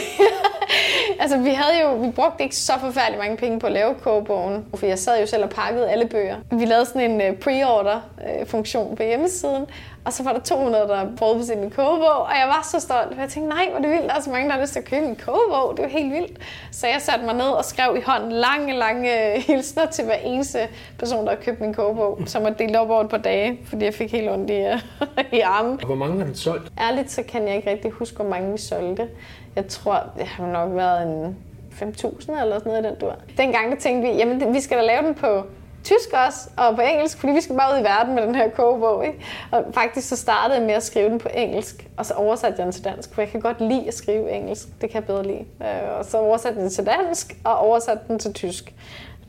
altså, 1.21 1.37
vi 1.37 1.49
havde 1.49 1.81
jo, 1.81 1.95
vi 1.95 2.11
brugte 2.11 2.43
ikke 2.43 2.55
så 2.55 2.73
forfærdeligt 2.79 3.19
mange 3.19 3.37
penge 3.37 3.59
på 3.59 3.67
at 3.67 3.73
lave 3.73 3.95
kogebogen, 4.01 4.65
for 4.75 4.85
jeg 4.85 4.99
sad 4.99 5.19
jo 5.19 5.25
selv 5.25 5.43
og 5.43 5.49
pakkede 5.49 5.89
alle 5.89 6.07
bøger. 6.07 6.35
Vi 6.51 6.65
lavede 6.65 6.85
sådan 6.85 7.11
en 7.11 7.21
øh, 7.21 7.35
pre-order-funktion 7.37 8.91
øh, 8.91 8.97
på 8.97 9.03
hjemmesiden, 9.03 9.65
og 10.05 10.13
så 10.13 10.23
var 10.23 10.33
der 10.33 10.39
200, 10.39 10.87
der 10.87 11.07
forudbestilte 11.17 11.61
min 11.61 11.69
kogebog, 11.69 12.19
og 12.21 12.31
jeg 12.41 12.47
var 12.47 12.67
så 12.71 12.79
stolt, 12.79 13.17
jeg 13.19 13.29
tænkte, 13.29 13.49
nej, 13.49 13.67
hvor 13.69 13.77
er 13.77 13.81
det 13.81 13.91
vildt, 13.91 14.03
der 14.09 14.15
er 14.15 14.21
så 14.21 14.29
mange, 14.29 14.47
der 14.49 14.53
har 14.55 14.61
lyst 14.61 14.73
til 14.73 14.79
at 14.79 14.85
købe 14.85 15.05
min 15.05 15.15
kogebog, 15.15 15.77
det 15.77 15.83
jo 15.83 15.89
helt 15.89 16.13
vildt. 16.13 16.37
Så 16.71 16.87
jeg 16.87 17.01
satte 17.01 17.25
mig 17.25 17.33
ned 17.33 17.45
og 17.49 17.65
skrev 17.65 17.95
i 17.97 18.01
hånden 18.01 18.31
lange, 18.31 18.73
lange 18.73 19.39
hilsner 19.41 19.85
til 19.85 20.05
hver 20.05 20.15
eneste 20.15 20.59
person, 20.99 21.25
der 21.25 21.29
har 21.29 21.41
købt 21.41 21.61
min 21.61 21.73
kogebog, 21.73 22.19
som 22.25 22.43
var 22.43 22.49
delt 22.49 22.75
op 22.75 22.89
over 22.89 23.03
et 23.03 23.09
par 23.09 23.17
dage, 23.17 23.59
fordi 23.65 23.85
jeg 23.85 23.93
fik 23.93 24.11
helt 24.11 24.29
ondt 24.29 24.49
i, 24.49 24.65
i 25.37 25.39
armen. 25.39 25.79
Hvor 25.85 25.95
mange 25.95 26.17
har 26.17 26.25
den 26.25 26.35
solgt? 26.35 26.71
Ærligt, 26.79 27.11
så 27.11 27.23
kan 27.23 27.47
jeg 27.47 27.55
ikke 27.55 27.69
rigtig 27.69 27.91
huske, 27.91 28.15
hvor 28.15 28.25
mange 28.25 28.51
vi 28.51 28.57
solgte. 28.57 29.07
Jeg 29.55 29.67
tror, 29.67 30.03
det 30.17 30.27
har 30.27 30.47
nok 30.47 30.75
været 30.75 31.03
en 31.07 31.37
5.000 31.71 32.41
eller 32.41 32.59
sådan 32.59 32.71
noget 32.71 32.85
i 32.85 32.87
den 32.87 32.95
dur. 33.01 33.15
Dengang 33.37 33.71
der 33.71 33.77
tænkte 33.77 34.09
vi, 34.09 34.15
jamen 34.17 34.53
vi 34.53 34.59
skal 34.61 34.77
da 34.77 34.83
lave 34.83 35.01
den 35.01 35.15
på 35.15 35.45
tysk 35.83 36.13
også, 36.27 36.49
og 36.57 36.75
på 36.75 36.81
engelsk, 36.81 37.17
fordi 37.17 37.33
vi 37.33 37.41
skal 37.41 37.57
bare 37.57 37.75
ud 37.75 37.79
i 37.79 37.83
verden 37.83 38.15
med 38.15 38.23
den 38.23 38.35
her 38.35 38.49
kogebog. 38.49 39.05
Ikke? 39.05 39.25
Og 39.51 39.65
faktisk 39.73 40.09
så 40.09 40.15
startede 40.15 40.59
jeg 40.59 40.65
med 40.67 40.73
at 40.73 40.83
skrive 40.83 41.09
den 41.09 41.19
på 41.19 41.29
engelsk, 41.33 41.87
og 41.97 42.05
så 42.05 42.13
oversatte 42.13 42.55
jeg 42.57 42.65
den 42.65 42.73
til 42.73 42.83
dansk, 42.83 43.13
for 43.13 43.21
jeg 43.21 43.31
kan 43.31 43.41
godt 43.41 43.61
lide 43.61 43.87
at 43.87 43.93
skrive 43.93 44.31
engelsk. 44.31 44.67
Det 44.81 44.89
kan 44.89 44.95
jeg 44.95 45.05
bedre 45.05 45.23
lide. 45.23 45.45
Øh, 45.61 45.97
og 45.99 46.05
så 46.05 46.17
oversatte 46.17 46.57
jeg 46.57 46.63
den 46.63 46.71
til 46.71 46.85
dansk, 46.85 47.35
og 47.43 47.57
oversatte 47.57 48.03
den 48.07 48.19
til 48.19 48.33
tysk. 48.33 48.73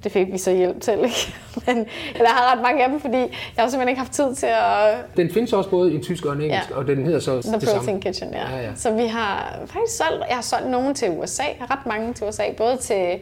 Det 0.04 0.12
fik 0.12 0.32
vi 0.32 0.38
så 0.38 0.50
hjælp 0.50 0.80
til, 0.80 0.94
ikke? 0.94 1.34
Men 1.66 1.86
jeg 2.18 2.28
har 2.28 2.52
ret 2.52 2.62
mange 2.62 2.84
af 2.84 2.90
dem, 2.90 3.00
fordi 3.00 3.18
jeg 3.18 3.28
har 3.58 3.68
simpelthen 3.68 3.88
ikke 3.88 4.00
haft 4.00 4.12
tid 4.12 4.34
til 4.34 4.46
at... 4.46 4.94
Den 5.16 5.30
findes 5.30 5.52
også 5.52 5.70
både 5.70 5.94
i 5.94 6.02
tysk 6.02 6.24
og 6.24 6.32
en 6.32 6.42
engelsk, 6.42 6.70
ja. 6.70 6.76
og 6.76 6.86
den 6.86 7.04
hedder 7.04 7.20
så 7.20 7.42
The 7.42 7.52
det 7.52 7.62
Protein 7.68 7.84
samme. 7.84 8.00
Kitchen, 8.00 8.32
ja. 8.32 8.50
Ja, 8.50 8.62
ja. 8.62 8.74
Så 8.74 8.90
vi 8.90 9.06
har 9.06 9.58
faktisk 9.66 9.96
solgt, 9.96 10.24
jeg 10.28 10.36
har 10.36 10.42
solgt 10.42 10.70
nogen 10.70 10.94
til 10.94 11.10
USA, 11.10 11.42
ret 11.42 11.86
mange 11.86 12.12
til 12.12 12.26
USA, 12.26 12.42
både 12.56 12.76
til 12.76 13.18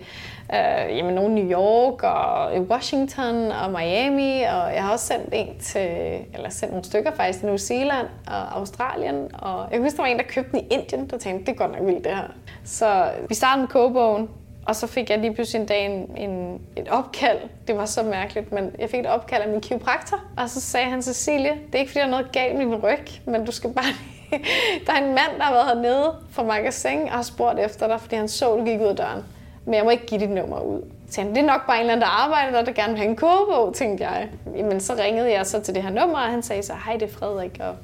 øh, 0.55 0.97
jamen, 0.97 1.15
nogle 1.15 1.35
New 1.35 1.51
York 1.51 2.03
og 2.03 2.61
Washington 2.61 3.53
og 3.53 3.71
Miami, 3.71 4.43
og 4.43 4.75
jeg 4.75 4.83
har 4.83 4.93
også 4.93 5.07
sendt 5.07 5.29
en 5.33 5.59
til, 5.59 5.91
eller 6.35 6.51
sendt 6.51 6.73
nogle 6.73 6.85
stykker 6.85 7.11
faktisk 7.17 7.39
til 7.39 7.47
New 7.47 7.57
Zealand 7.57 8.07
og 8.27 8.59
Australien, 8.59 9.29
og 9.39 9.61
jeg 9.61 9.73
kan 9.73 9.83
huske, 9.83 9.97
der 9.97 10.03
var 10.03 10.09
en, 10.09 10.19
der 10.19 10.25
købte 10.29 10.51
den 10.51 10.61
i 10.61 10.67
Indien, 10.71 11.11
der 11.11 11.19
tænkte, 11.19 11.47
det 11.47 11.53
er 11.53 11.67
godt 11.67 11.79
nok 11.79 11.87
vildt 11.87 12.05
det 12.05 12.13
her. 12.17 12.25
Så 12.65 13.11
vi 13.29 13.35
startede 13.35 13.61
med 13.61 13.69
kogebogen, 13.69 14.29
og 14.67 14.77
så 14.77 14.87
fik 14.87 15.11
jeg 15.11 15.19
lige 15.19 15.35
pludselig 15.35 15.61
en 15.61 15.67
dag 15.67 15.85
en, 15.87 16.31
en, 16.31 16.61
et 16.77 16.89
opkald. 16.89 17.39
Det 17.69 17.77
var 17.77 17.85
så 17.85 18.03
mærkeligt, 18.03 18.53
men 18.53 18.71
jeg 18.79 18.91
fik 18.91 19.01
et 19.01 19.07
opkald 19.07 19.43
af 19.43 19.49
min 19.49 19.61
kiropraktor. 19.61 20.21
Og 20.37 20.51
så 20.51 20.61
sagde 20.61 20.87
han, 20.87 21.03
Cecilie, 21.03 21.51
det 21.67 21.75
er 21.75 21.79
ikke 21.79 21.91
fordi, 21.91 22.01
der 22.01 22.07
er 22.07 22.11
noget 22.11 22.33
galt 22.33 22.59
med 22.59 22.67
min 22.67 22.77
ryg, 22.77 23.07
men 23.25 23.45
du 23.45 23.53
skal 23.53 23.73
bare 23.73 23.85
lige... 23.85 24.21
Der 24.87 24.93
er 24.93 24.99
en 24.99 25.09
mand, 25.09 25.39
der 25.39 25.43
har 25.43 25.53
været 25.53 25.67
hernede 25.67 26.15
fra 26.31 26.43
magasin 26.43 27.03
og 27.03 27.11
har 27.11 27.23
spurgt 27.23 27.59
efter 27.59 27.87
dig, 27.87 28.01
fordi 28.01 28.17
han 28.17 28.29
så, 28.29 28.57
du 28.57 28.65
gik 28.65 28.81
ud 28.81 28.87
af 28.87 28.97
døren. 28.97 29.25
Men 29.65 29.75
jeg 29.75 29.85
må 29.85 29.91
ikke 29.91 30.07
give 30.07 30.21
dit 30.21 30.31
nummer 30.31 30.61
ud. 30.61 30.83
Så 31.09 31.15
tænkte, 31.15 31.35
det 31.35 31.49
er 31.49 31.53
nok 31.53 31.67
bare 31.67 31.77
en 31.77 31.81
eller 31.81 31.93
anden, 31.93 32.03
der 32.03 32.25
arbejder 32.25 32.53
der, 32.53 32.65
der 32.65 32.73
gerne 32.73 32.93
vil 32.93 32.99
have 32.99 33.11
en 33.11 33.17
kogebog, 33.17 33.75
tænkte 33.75 34.05
jeg. 34.05 34.29
Jamen, 34.57 34.81
så 34.81 34.95
ringede 34.95 35.33
jeg 35.33 35.47
så 35.47 35.61
til 35.61 35.75
det 35.75 35.83
her 35.83 35.91
nummer, 35.91 36.19
og 36.19 36.31
han 36.31 36.43
sagde 36.43 36.63
så, 36.63 36.73
hej, 36.85 36.97
det 36.97 37.03
er 37.03 37.13
Frederik, 37.13 37.57
og 37.61 37.67
jeg 37.67 37.75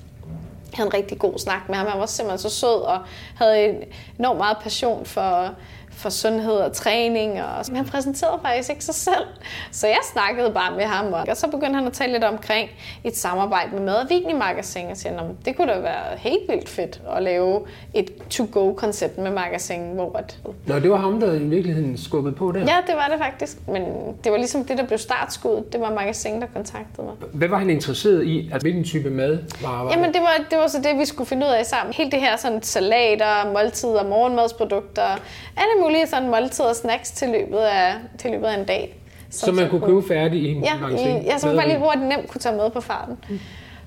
havde 0.74 0.86
en 0.86 0.94
rigtig 0.94 1.18
god 1.18 1.38
snak 1.38 1.68
med 1.68 1.76
ham. 1.76 1.86
Han 1.86 2.00
var 2.00 2.06
simpelthen 2.06 2.38
så 2.38 2.50
sød 2.50 2.82
og 2.82 2.98
havde 3.36 3.84
enormt 4.18 4.38
meget 4.38 4.56
passion 4.62 5.04
for, 5.04 5.50
for 5.96 6.08
sundhed 6.08 6.52
og 6.52 6.72
træning. 6.72 7.42
Og 7.42 7.76
han 7.76 7.84
præsenterede 7.84 8.38
faktisk 8.42 8.70
ikke 8.70 8.84
sig 8.84 8.94
selv. 8.94 9.24
Så 9.72 9.86
jeg 9.86 9.98
snakkede 10.12 10.50
bare 10.50 10.76
med 10.76 10.84
ham, 10.84 11.12
og 11.12 11.36
så 11.36 11.46
begyndte 11.48 11.74
han 11.74 11.86
at 11.86 11.92
tale 11.92 12.12
lidt 12.12 12.24
omkring 12.24 12.70
et 13.04 13.16
samarbejde 13.16 13.70
med 13.72 13.80
Mad 13.80 13.94
og 13.94 14.06
Vin 14.08 14.30
i 14.30 14.32
Magasin. 14.32 14.86
Og 14.90 14.96
siger, 14.96 15.22
det 15.44 15.56
kunne 15.56 15.72
da 15.72 15.80
være 15.80 16.18
helt 16.18 16.48
vildt 16.48 16.68
fedt 16.68 17.00
at 17.16 17.22
lave 17.22 17.60
et 17.94 18.10
to-go-koncept 18.30 19.18
med 19.18 19.30
Magasin. 19.30 19.92
Hvor 19.94 20.16
at... 20.16 20.38
Nå, 20.66 20.78
det 20.78 20.90
var 20.90 20.96
ham, 20.96 21.20
der 21.20 21.32
i 21.32 21.38
virkeligheden 21.38 21.98
skubbede 21.98 22.34
på 22.34 22.52
der. 22.52 22.60
Ja, 22.60 22.76
det 22.86 22.96
var 22.96 23.08
det 23.10 23.18
faktisk. 23.18 23.68
Men 23.68 23.82
det 24.24 24.32
var 24.32 24.38
ligesom 24.38 24.64
det, 24.64 24.78
der 24.78 24.86
blev 24.86 24.98
startskuddet. 24.98 25.72
Det 25.72 25.80
var 25.80 25.94
Magasin, 25.94 26.40
der 26.40 26.46
kontaktede 26.54 27.06
mig. 27.06 27.14
Hvad 27.32 27.48
var 27.48 27.58
han 27.58 27.70
interesseret 27.70 28.24
i? 28.24 28.50
Altså, 28.52 28.64
hvilken 28.64 28.84
type 28.84 29.10
mad 29.10 29.38
var 29.62 29.84
var 29.84 29.90
Jamen, 29.90 30.14
det 30.14 30.20
var, 30.20 30.44
det 30.50 30.58
var 30.58 30.66
så 30.66 30.78
det, 30.78 30.98
vi 30.98 31.04
skulle 31.04 31.28
finde 31.28 31.46
ud 31.46 31.52
af 31.52 31.66
sammen. 31.66 31.94
Helt 31.94 32.12
det 32.12 32.20
her 32.20 32.36
sådan 32.36 32.62
salater, 32.62 33.52
måltider, 33.52 34.04
morgenmadsprodukter, 34.04 35.08
alle 35.56 35.82
mulige 35.86 36.06
sådan 36.06 36.28
måltider 36.28 36.68
og 36.68 36.76
snacks 36.76 37.10
til 37.10 37.28
løbet 37.28 37.58
af, 37.58 37.94
til 38.18 38.30
løbet 38.30 38.46
af 38.46 38.58
en 38.58 38.64
dag. 38.64 38.96
Så 39.30 39.52
man 39.52 39.70
kunne 39.70 39.86
købe 39.86 40.02
færdig 40.08 40.42
i 40.42 40.52
en 40.52 40.64
ja, 40.64 40.76
magasin? 40.76 41.22
Ja, 41.22 41.38
så 41.38 41.46
man 41.46 41.56
bare 41.56 41.68
lige 41.68 41.78
hurtigt 41.78 42.04
nemt 42.04 42.28
kunne 42.28 42.40
tage 42.40 42.56
med 42.56 42.70
på 42.70 42.80
farten. 42.80 43.18
Mm. 43.28 43.40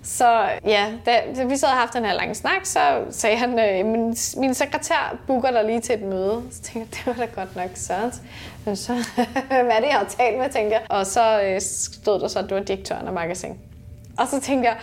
Så 0.03 0.49
ja, 0.65 0.85
da, 1.05 1.43
vi 1.45 1.57
så 1.57 1.65
havde 1.67 1.79
haft 1.79 1.93
den 1.93 2.05
her 2.05 2.13
lange 2.13 2.35
snak, 2.35 2.65
så 2.65 2.79
sagde 3.09 3.37
han, 3.37 3.59
øh, 3.59 3.85
min, 3.85 4.15
min 4.37 4.53
sekretær 4.53 5.17
booker 5.27 5.51
dig 5.51 5.65
lige 5.65 5.81
til 5.81 5.95
et 5.95 6.01
møde. 6.01 6.43
Så 6.51 6.61
tænkte 6.61 6.79
jeg, 6.79 7.15
det 7.15 7.19
var 7.19 7.25
da 7.25 7.31
godt 7.41 7.55
nok. 7.55 7.69
Men 8.65 8.75
så, 8.75 8.93
hvad 9.47 9.75
er 9.75 9.79
det, 9.79 9.87
jeg 9.87 9.97
har 9.97 10.15
talt 10.17 10.37
med, 10.37 10.49
tænkte 10.49 10.75
jeg. 10.75 10.81
Og 10.89 11.05
så 11.05 11.41
øh, 11.41 11.61
stod 11.61 12.19
der 12.19 12.27
så, 12.27 12.39
at 12.39 12.49
du 12.49 12.55
var 12.55 12.63
direktøren 12.63 13.07
af 13.07 13.13
magasin. 13.13 13.57
Og 14.17 14.27
så 14.27 14.41
tænkte 14.41 14.69
jeg, 14.69 14.77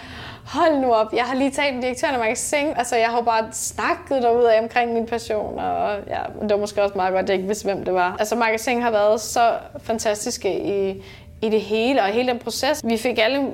hold 0.46 0.78
nu 0.80 0.92
op, 0.92 1.12
jeg 1.12 1.24
har 1.24 1.34
lige 1.34 1.50
talt 1.50 1.74
med 1.74 1.82
direktøren 1.82 2.14
af 2.14 2.20
magasin. 2.20 2.66
Altså, 2.76 2.96
jeg 2.96 3.08
har 3.08 3.16
jo 3.16 3.24
bare 3.24 3.44
snakket 3.52 4.22
derude 4.22 4.54
af 4.54 4.62
omkring 4.62 4.92
min 4.92 5.06
passion, 5.06 5.58
og 5.58 5.96
ja, 6.08 6.18
det 6.42 6.50
var 6.50 6.56
måske 6.56 6.82
også 6.82 6.94
meget 6.96 7.12
godt, 7.12 7.22
at 7.22 7.28
jeg 7.28 7.36
ikke 7.36 7.46
vidste, 7.46 7.64
hvem 7.64 7.84
det 7.84 7.94
var. 7.94 8.16
Altså, 8.18 8.36
magasin 8.36 8.82
har 8.82 8.90
været 8.90 9.20
så 9.20 9.50
fantastiske 9.82 10.58
i, 10.60 11.02
i 11.42 11.48
det 11.50 11.60
hele, 11.60 12.02
og 12.02 12.08
hele 12.08 12.28
den 12.32 12.38
proces. 12.38 12.82
Vi 12.84 12.96
fik 12.96 13.18
alle 13.18 13.46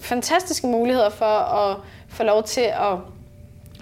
fantastiske 0.00 0.66
muligheder 0.66 1.10
for 1.10 1.24
at 1.54 1.76
få 2.08 2.22
lov 2.22 2.42
til 2.42 2.60
at 2.60 2.98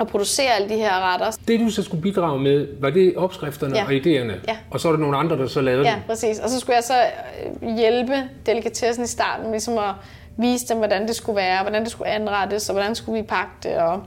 at 0.00 0.08
producere 0.08 0.48
alle 0.56 0.68
de 0.68 0.75
her 0.76 1.12
retter. 1.12 1.30
Det, 1.48 1.60
du 1.60 1.70
så 1.70 1.82
skulle 1.82 2.02
bidrage 2.02 2.38
med, 2.38 2.66
var 2.80 2.90
det 2.90 3.16
opskrifterne 3.16 3.76
Ja. 3.76 3.84
og 3.84 3.90
idéerne? 3.92 4.32
Ja. 4.48 4.56
Og 4.70 4.80
så 4.80 4.88
er 4.88 4.92
der 4.92 4.98
nogle 4.98 5.16
andre, 5.16 5.37
der 5.38 5.46
så 5.46 5.60
lavede 5.60 5.84
Ja, 5.88 5.94
dem? 5.94 6.00
præcis. 6.06 6.38
Og 6.38 6.48
så 6.50 6.60
skulle 6.60 6.76
jeg 6.76 6.84
så 6.84 6.94
øh, 7.62 7.76
hjælpe 7.76 8.14
delikatessen 8.46 9.04
i 9.04 9.06
starten, 9.06 9.50
ligesom 9.50 9.78
at 9.78 9.90
vise 10.38 10.68
dem, 10.68 10.76
hvordan 10.76 11.07
det 11.09 11.16
skulle 11.16 11.37
være, 11.37 11.62
hvordan 11.62 11.83
det 11.83 11.90
skulle 11.90 12.09
anrettes, 12.11 12.68
og 12.68 12.73
hvordan 12.73 12.95
skulle 12.95 13.21
vi 13.23 13.26
pakke 13.26 13.52
det, 13.62 13.76
og 13.76 14.02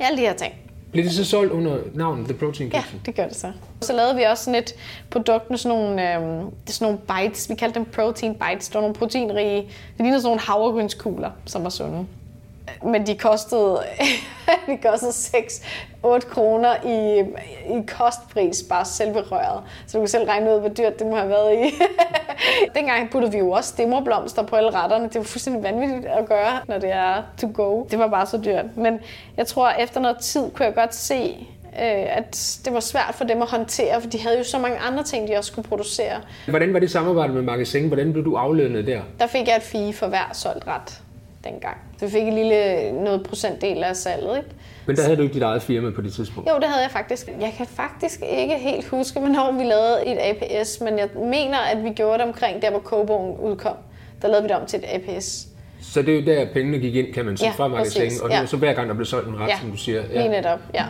alle 0.00 0.16
de 0.18 0.22
her 0.26 0.32
ting. 0.34 0.54
Blev 0.92 1.04
det 1.04 1.12
så 1.12 1.24
solgt 1.24 1.52
under 1.52 1.78
navnet 1.94 2.24
The 2.28 2.34
Protein 2.34 2.70
Ja, 2.72 2.80
Kitchen? 2.80 3.00
det 3.06 3.14
gør 3.14 3.26
det 3.28 3.36
så. 3.36 3.52
Så 3.80 3.92
lavede 3.92 4.16
vi 4.16 4.22
også 4.22 4.44
sådan 4.44 4.58
et 4.62 4.74
produkt 5.10 5.50
med 5.50 5.58
sådan 5.58 5.78
nogle, 5.78 6.02
er 6.02 6.18
sådan 6.66 6.86
nogle 6.94 6.98
bites. 6.98 7.50
Vi 7.50 7.54
kaldte 7.54 7.78
dem 7.78 7.84
protein 7.84 8.34
bites. 8.34 8.66
Det 8.68 8.74
var 8.74 8.80
nogle 8.80 8.94
proteinrige, 8.94 9.56
det 9.62 9.68
lignede 9.98 10.20
sådan 10.20 10.28
nogle 10.28 10.40
havregrynskugler, 10.40 11.30
som 11.46 11.64
var 11.64 11.70
sunde. 11.70 12.06
Men 12.84 13.06
de 13.06 13.18
kostede, 13.18 13.78
de 14.68 14.76
kostede 14.82 15.12
6-8 16.04 16.18
kroner 16.18 16.74
i, 16.86 17.20
i 17.78 17.82
kostpris, 17.86 18.62
bare 18.68 18.84
selve 18.84 19.20
røret. 19.20 19.62
Så 19.86 19.98
du 19.98 20.02
kan 20.02 20.08
selv 20.08 20.28
regne 20.28 20.54
ud, 20.54 20.60
hvor 20.60 20.68
dyrt 20.68 20.98
det 20.98 21.06
må 21.06 21.16
have 21.16 21.28
været 21.28 21.54
i. 21.54 21.74
Dengang 22.76 23.10
puttede 23.10 23.32
vi 23.32 23.38
jo 23.38 23.50
også 23.50 23.68
stemmerblomster 23.70 24.42
på 24.42 24.56
alle 24.56 24.70
retterne. 24.70 25.04
Det 25.04 25.14
var 25.14 25.22
fuldstændig 25.22 25.62
vanvittigt 25.62 26.06
at 26.06 26.28
gøre, 26.28 26.60
når 26.68 26.78
det 26.78 26.92
er 26.92 27.22
to 27.40 27.50
go. 27.54 27.84
Det 27.90 27.98
var 27.98 28.08
bare 28.08 28.26
så 28.26 28.40
dyrt. 28.44 28.76
Men 28.76 29.00
jeg 29.36 29.46
tror, 29.46 29.68
at 29.68 29.84
efter 29.84 30.00
noget 30.00 30.18
tid 30.18 30.50
kunne 30.50 30.66
jeg 30.66 30.74
godt 30.74 30.94
se, 30.94 31.46
øh, 31.64 32.16
at 32.16 32.60
det 32.64 32.74
var 32.74 32.80
svært 32.80 33.14
for 33.14 33.24
dem 33.24 33.42
at 33.42 33.50
håndtere, 33.50 34.00
for 34.00 34.10
de 34.10 34.20
havde 34.20 34.38
jo 34.38 34.44
så 34.44 34.58
mange 34.58 34.78
andre 34.78 35.02
ting, 35.02 35.28
de 35.28 35.36
også 35.36 35.52
skulle 35.52 35.68
producere. 35.68 36.20
Hvordan 36.48 36.72
var 36.72 36.78
det 36.78 36.90
samarbejde 36.90 37.32
med 37.32 37.42
Magasin? 37.42 37.86
Hvordan 37.86 38.12
blev 38.12 38.24
du 38.24 38.36
aflønnet 38.36 38.86
der? 38.86 39.00
Der 39.18 39.26
fik 39.26 39.48
jeg 39.48 39.56
et 39.56 39.62
fee 39.62 39.92
for 39.92 40.06
hver 40.06 40.30
solgt 40.32 40.66
ret 40.66 41.02
dengang. 41.44 41.76
Så 41.98 42.06
vi 42.06 42.12
fik 42.12 42.22
en 42.22 42.34
lille 42.34 42.92
noget 42.92 43.22
procentdel 43.22 43.84
af 43.84 43.96
salget, 43.96 44.36
ikke? 44.36 44.48
Men 44.86 44.96
der 44.96 45.02
havde 45.02 45.16
du 45.16 45.22
ikke 45.22 45.34
dit 45.34 45.42
eget 45.42 45.62
firma 45.62 45.90
på 45.90 46.00
det 46.02 46.12
tidspunkt? 46.12 46.50
Jo, 46.50 46.56
det 46.56 46.64
havde 46.64 46.82
jeg 46.82 46.90
faktisk. 46.90 47.28
Jeg 47.40 47.54
kan 47.56 47.66
faktisk 47.66 48.20
ikke 48.30 48.58
helt 48.58 48.88
huske, 48.88 49.20
hvornår 49.20 49.52
vi 49.52 49.64
lavede 49.64 50.06
et 50.06 50.18
APS, 50.20 50.80
men 50.80 50.98
jeg 50.98 51.08
mener, 51.16 51.58
at 51.58 51.84
vi 51.84 51.90
gjorde 51.90 52.18
det 52.18 52.26
omkring 52.26 52.62
der, 52.62 52.70
hvor 52.70 52.78
kogebogen 52.80 53.36
udkom. 53.40 53.76
Der 54.22 54.28
lavede 54.28 54.42
vi 54.42 54.48
det 54.48 54.56
om 54.56 54.66
til 54.66 54.78
et 54.78 54.84
APS. 54.88 55.46
Så 55.82 56.02
det 56.02 56.14
er 56.14 56.20
jo 56.20 56.26
der, 56.26 56.52
pengene 56.52 56.78
gik 56.78 56.94
ind, 56.94 57.14
kan 57.14 57.24
man 57.24 57.36
sige, 57.36 57.48
Ja, 57.48 57.54
fra 57.54 57.68
præcis. 57.68 58.20
Og 58.20 58.30
det 58.30 58.36
Ja. 58.36 58.46
så 58.46 58.56
hver 58.56 58.72
gang, 58.72 58.88
der 58.88 58.94
blev 58.94 59.06
solgt 59.06 59.28
en 59.28 59.40
ret, 59.40 59.48
Ja, 59.48 59.58
som 59.60 59.70
du 59.70 59.76
siger. 59.76 60.02
Lige 60.12 60.28
netop, 60.28 60.58
ja. 60.74 60.84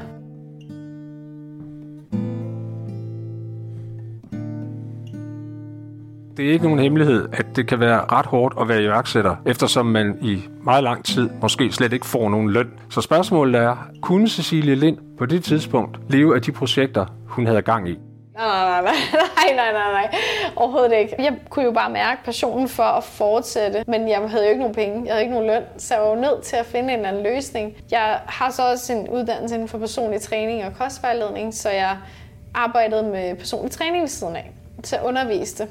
Det 6.37 6.49
er 6.49 6.53
ikke 6.53 6.65
nogen 6.65 6.79
hemmelighed, 6.79 7.29
at 7.33 7.47
det 7.57 7.69
kan 7.69 7.81
være 7.81 8.05
ret 8.13 8.27
hårdt 8.27 8.55
at 8.61 8.69
være 8.69 8.83
iværksætter, 8.83 9.37
eftersom 9.47 9.87
man 9.87 10.19
i 10.23 10.43
meget 10.65 10.85
lang 10.85 11.05
tid 11.05 11.31
måske 11.43 11.73
slet 11.73 11.93
ikke 11.93 12.07
får 12.07 12.29
nogen 12.29 12.51
løn. 12.51 12.71
Så 12.91 13.01
spørgsmålet 13.01 13.61
er, 13.61 13.77
kunne 14.01 14.29
Cecilie 14.29 14.75
Lind 14.75 14.99
på 15.19 15.27
det 15.27 15.45
tidspunkt 15.45 15.99
leve 16.09 16.35
af 16.35 16.43
de 16.43 16.53
projekter, 16.53 17.07
hun 17.27 17.47
havde 17.47 17.63
gang 17.63 17.89
i? 17.89 17.99
Nej, 18.37 18.83
nej, 18.83 18.83
nej, 18.83 18.93
nej, 19.57 19.73
nej, 19.73 19.93
nej, 19.93 20.15
overhovedet 20.57 20.93
ikke. 20.99 21.15
Jeg 21.19 21.33
kunne 21.51 21.65
jo 21.65 21.73
bare 21.73 21.91
mærke 21.91 22.25
passionen 22.25 22.69
for 22.69 22.83
at 22.83 23.05
fortsætte, 23.05 23.85
men 23.87 24.09
jeg 24.09 24.19
havde 24.29 24.45
jo 24.45 24.49
ikke 24.51 24.61
nogen 24.61 24.75
penge, 24.75 25.03
jeg 25.05 25.13
havde 25.13 25.23
ikke 25.23 25.35
nogen 25.35 25.47
løn, 25.51 25.63
så 25.79 25.95
jeg 25.95 26.03
var 26.03 26.09
jo 26.09 26.21
nødt 26.21 26.43
til 26.43 26.57
at 26.57 26.67
finde 26.67 26.93
en 26.93 26.99
eller 26.99 27.09
anden 27.09 27.23
løsning. 27.23 27.73
Jeg 27.91 28.21
har 28.27 28.51
så 28.51 28.63
også 28.71 28.93
en 28.93 29.09
uddannelse 29.09 29.55
inden 29.55 29.69
for 29.69 29.79
personlig 29.79 30.21
træning 30.21 30.65
og 30.65 30.73
kostvejledning, 30.79 31.55
så 31.55 31.71
jeg 31.71 31.97
arbejdede 32.55 33.03
med 33.03 33.37
personlig 33.37 33.71
træning 33.71 34.01
ved 34.01 34.09
siden 34.09 34.37
af, 34.37 34.51
til 34.83 34.97
at 34.97 35.03
undervise 35.03 35.59
det. 35.65 35.69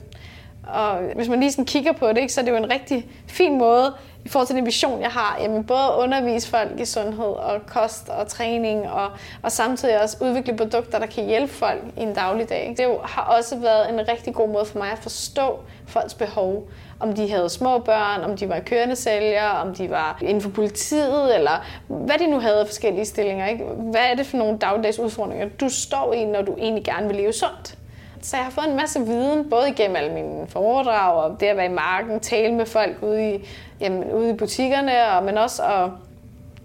Og 0.68 0.98
hvis 1.16 1.30
man 1.30 1.40
lige 1.40 1.52
sådan 1.52 1.66
kigger 1.66 1.92
på 1.92 2.08
det, 2.08 2.18
ikke, 2.18 2.34
så 2.34 2.42
er 2.42 2.46
det 2.46 2.52
jo 2.52 2.58
en 2.58 2.72
rigtig 2.72 3.08
fin 3.28 3.58
måde 3.58 3.94
i 4.26 4.30
forhold 4.30 4.48
til 4.48 4.56
den 4.56 4.66
vision, 4.66 5.02
jeg 5.02 5.10
har, 5.10 5.38
jamen 5.42 5.64
både 5.64 5.96
undervise 5.98 6.48
folk 6.48 6.80
i 6.80 6.86
sundhed 6.86 7.26
og 7.26 7.66
kost 7.68 8.10
og 8.10 8.28
træning, 8.28 8.90
og, 8.90 9.10
og 9.42 9.52
samtidig 9.52 10.02
også 10.02 10.18
udvikle 10.22 10.58
produkter, 10.58 11.00
der 11.00 11.06
kan 11.06 11.26
hjælpe 11.26 11.54
folk 11.54 11.82
i 11.98 12.02
en 12.02 12.14
dagligdag. 12.14 12.76
Det 12.78 12.98
har 13.04 13.22
også 13.38 13.58
været 13.58 13.90
en 13.90 14.08
rigtig 14.08 14.34
god 14.34 14.50
måde 14.50 14.66
for 14.66 14.78
mig 14.78 14.92
at 14.92 15.00
forstå 15.00 15.60
folks 15.88 16.14
behov. 16.14 16.68
Om 17.00 17.14
de 17.14 17.32
havde 17.32 17.50
små 17.50 17.80
børn, 17.80 18.22
om 18.22 18.38
de 18.38 18.50
var 18.50 18.60
kørende 18.60 18.96
sælgere, 18.96 19.52
om 19.52 19.76
de 19.76 19.90
var 19.90 20.18
inden 20.22 20.42
for 20.42 20.50
politiet, 20.50 21.36
eller 21.36 21.66
hvad 21.88 22.18
de 22.20 22.28
nu 22.28 22.40
havde 22.40 22.60
af 22.60 22.68
forskellige 22.68 23.06
stillinger. 23.06 23.48
Ikke? 23.48 23.64
Hvad 23.64 24.02
er 24.12 24.16
det 24.16 24.26
for 24.26 24.38
nogle 24.38 24.58
dagligdags 24.58 25.00
udfordringer, 25.00 25.50
du 25.62 25.70
står 25.70 26.14
i, 26.14 26.26
når 26.26 26.42
du 26.42 26.56
egentlig 26.58 26.84
gerne 26.84 27.08
vil 27.08 27.16
leve 27.16 27.34
sundt? 27.34 27.78
Så 28.22 28.38
jeg 28.38 28.44
har 28.44 28.52
fået 28.52 28.70
en 28.70 28.76
masse 28.76 29.00
viden, 29.00 29.50
både 29.50 29.70
igennem 29.70 29.96
alle 29.96 30.14
mine 30.14 30.48
foredrag 30.48 31.24
og 31.24 31.40
det 31.40 31.46
at 31.46 31.58
være 31.58 31.66
i 31.66 31.70
marken, 31.70 32.20
tale 32.20 32.54
med 32.56 32.66
folk 32.66 32.98
ude 33.02 33.34
i, 33.36 33.48
jamen, 33.80 34.04
ude 34.12 34.30
i 34.30 34.34
butikkerne, 34.34 35.08
og, 35.08 35.24
men 35.24 35.38
også 35.38 35.64
at 35.64 35.90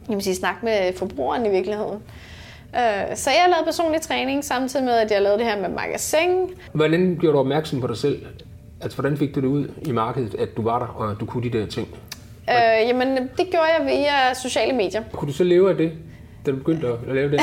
jeg 0.09 0.23
sige, 0.23 0.35
snakke 0.35 0.65
med 0.65 0.93
forbrugeren 0.97 1.47
i 1.47 1.51
virkeligheden. 1.51 2.03
Øh, 2.77 3.17
så 3.17 3.31
jeg 3.31 3.47
lavede 3.49 3.65
personlig 3.65 4.01
træning, 4.01 4.45
samtidig 4.45 4.85
med, 4.85 4.95
at 4.95 5.11
jeg 5.11 5.23
lavede 5.23 5.39
det 5.39 5.47
her 5.47 5.61
med 5.61 5.69
magasin. 5.69 6.51
Hvordan 6.73 7.17
gjorde 7.21 7.35
du 7.35 7.41
opmærksom 7.41 7.81
på 7.81 7.87
dig 7.87 7.97
selv? 7.97 8.27
Altså, 8.81 9.01
hvordan 9.01 9.19
fik 9.19 9.35
du 9.35 9.41
det 9.41 9.47
ud 9.47 9.69
i 9.83 9.93
markedet, 9.93 10.35
at 10.35 10.49
du 10.57 10.63
var 10.63 10.79
der, 10.79 10.87
og 10.87 11.11
at 11.11 11.17
du 11.21 11.27
kunne 11.27 11.51
de 11.51 11.59
der 11.59 11.67
ting? 11.67 11.89
Øh, 12.51 12.89
jamen, 12.89 13.17
det 13.17 13.47
gjorde 13.51 13.67
jeg 13.79 13.87
via 13.87 14.35
sociale 14.35 14.73
medier. 14.73 15.03
Kunne 15.13 15.29
du 15.29 15.33
så 15.33 15.45
leve 15.45 15.71
af 15.71 15.77
det? 15.77 15.93
Da 16.47 16.51
du 16.51 16.57
begyndte 16.57 16.87
at 16.87 17.15
lave 17.15 17.31
det? 17.31 17.41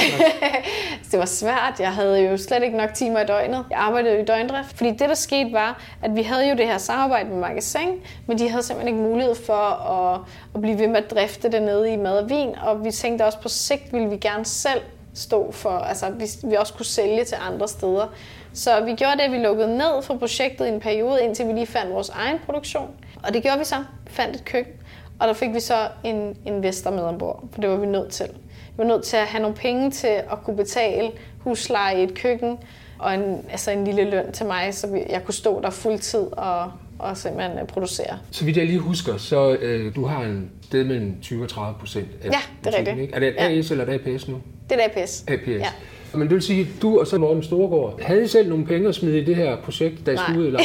det 1.12 1.20
var 1.20 1.26
svært. 1.26 1.80
Jeg 1.80 1.94
havde 1.94 2.30
jo 2.30 2.38
slet 2.38 2.64
ikke 2.64 2.78
nok 2.78 2.94
timer 2.94 3.20
i 3.20 3.26
døgnet. 3.26 3.66
Jeg 3.70 3.78
arbejdede 3.78 4.22
i 4.22 4.26
døgndrift. 4.26 4.78
Fordi 4.78 4.90
det, 4.90 5.00
der 5.00 5.14
skete, 5.14 5.54
var, 5.54 5.82
at 6.02 6.16
vi 6.16 6.22
havde 6.22 6.50
jo 6.50 6.56
det 6.56 6.66
her 6.66 6.78
samarbejde 6.78 7.30
med 7.30 7.38
Magasin, 7.38 7.90
men 8.28 8.40
de 8.40 8.50
havde 8.50 8.64
simpelthen 8.64 8.96
ikke 8.96 9.10
mulighed 9.10 9.36
for 9.36 9.54
at, 9.54 10.22
at 10.56 10.62
blive 10.62 10.80
ved 10.80 10.88
med 10.88 10.98
at 10.98 11.12
drifte 11.12 11.52
det 11.52 11.62
nede 11.62 11.94
i 11.94 11.96
mad 11.96 12.18
og 12.18 12.30
vin. 12.30 12.56
Og 12.64 12.86
vi 12.86 12.92
tænkte 12.92 13.26
også, 13.26 13.40
på 13.40 13.50
sigt 13.50 13.94
ville 13.94 14.10
vi 14.10 14.18
gerne 14.18 14.46
selv 14.46 14.82
stå 15.14 15.52
for, 15.52 15.70
altså 15.70 16.10
vi, 16.10 16.26
vi 16.50 16.56
også 16.56 16.74
kunne 16.74 16.86
sælge 16.86 17.24
til 17.24 17.38
andre 17.50 17.68
steder. 17.68 18.14
Så 18.54 18.82
vi 18.86 18.94
gjorde 18.94 19.14
det, 19.14 19.22
at 19.22 19.32
vi 19.32 19.38
lukkede 19.38 19.78
ned 19.78 20.02
for 20.04 20.18
projektet 20.18 20.66
i 20.66 20.70
en 20.70 20.80
periode, 20.80 21.24
indtil 21.24 21.48
vi 21.48 21.54
lige 21.54 21.68
fandt 21.68 21.94
vores 21.94 22.10
egen 22.10 22.38
produktion. 22.46 22.90
Og 23.24 23.34
det 23.34 23.44
gjorde 23.44 23.60
vi 23.60 23.66
så. 23.66 23.76
Vi 24.06 24.12
fandt 24.12 24.36
et 24.36 24.46
køkken. 24.46 24.74
Og 25.20 25.28
der 25.28 25.34
fik 25.34 25.54
vi 25.54 25.60
så 25.60 25.88
en 26.04 26.38
investor 26.46 26.92
med 26.92 27.04
ombord, 27.04 27.44
for 27.52 27.62
det 27.62 27.70
var 27.70 27.76
vi 27.76 27.86
nødt 27.86 28.12
til. 28.12 28.30
Vi 28.74 28.78
var 28.78 28.84
nødt 28.84 29.04
til 29.04 29.18
at 29.18 29.28
have 29.28 29.42
nogle 29.42 29.56
penge 29.58 29.92
til 29.92 30.08
at 30.08 30.44
kunne 30.44 30.58
betale 30.58 31.12
husleje 31.40 32.00
i 32.00 32.04
et 32.04 32.14
køkken, 32.14 32.58
og 33.00 33.14
en, 33.14 33.46
altså 33.52 33.72
en 33.72 33.86
lille 33.86 34.10
løn 34.10 34.32
til 34.32 34.46
mig, 34.46 34.74
så 34.74 35.04
jeg 35.10 35.22
kunne 35.26 35.34
stå 35.34 35.62
der 35.62 35.70
fuldtid 35.70 36.28
og, 36.32 36.72
og 37.00 37.18
simpelthen 37.18 37.60
øh, 37.60 37.68
producere. 37.68 38.18
Så 38.32 38.46
vidt 38.46 38.58
jeg 38.58 38.66
lige 38.66 38.80
husker, 38.80 39.18
så 39.18 39.54
øh, 39.54 39.96
du 39.96 40.06
har 40.06 40.24
en 40.24 40.52
sted 40.64 40.84
mellem 40.84 41.16
20 41.22 41.44
og 41.44 41.50
30 41.50 41.80
procent 41.80 42.08
af 42.24 42.26
Ja, 42.26 42.40
det 42.64 42.74
er 42.74 42.78
rigtigt. 42.78 43.00
Ikke? 43.00 43.16
Er 43.16 43.20
det 43.20 43.28
et 43.28 43.36
ja. 43.36 43.58
AS 43.58 43.72
eller 43.72 43.86
et 43.86 44.08
APS 44.08 44.28
nu? 44.28 44.42
Det 44.70 44.80
er 44.80 45.02
APS. 45.02 45.24
APS. 45.28 45.48
Ja. 45.48 45.70
Men 46.14 46.22
det 46.22 46.32
vil 46.32 46.42
sige, 46.42 46.62
at 46.62 46.82
du 46.82 47.00
og 47.00 47.08
så 47.08 47.18
Morten 47.18 47.44
Storgård, 47.44 48.02
havde 48.02 48.24
I 48.24 48.28
selv 48.28 48.50
nogle 48.50 48.66
penge 48.66 48.90
at 48.90 48.96
smide 48.96 49.20
i 49.20 49.26
det 49.26 49.36
her 49.36 49.58
projekt, 49.58 50.08
I 50.08 50.18
skulle 50.18 50.40
ud 50.40 50.48
i 50.48 50.52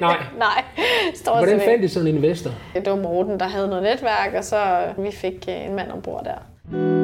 Nej. 0.00 0.16
Nej. 0.38 0.64
Stort 1.14 1.36
Hvordan 1.36 1.60
fandt 1.60 1.84
I 1.84 1.88
sådan 1.88 2.08
en 2.08 2.16
investor? 2.16 2.50
Det 2.74 2.90
var 2.90 2.96
Morten, 2.96 3.40
der 3.40 3.46
havde 3.46 3.68
noget 3.68 3.82
netværk, 3.82 4.34
og 4.34 4.44
så 4.44 4.58
vi 4.98 5.10
fik 5.12 5.44
øh, 5.48 5.66
en 5.66 5.76
mand 5.76 5.90
ombord 5.90 6.24
der. 6.24 7.03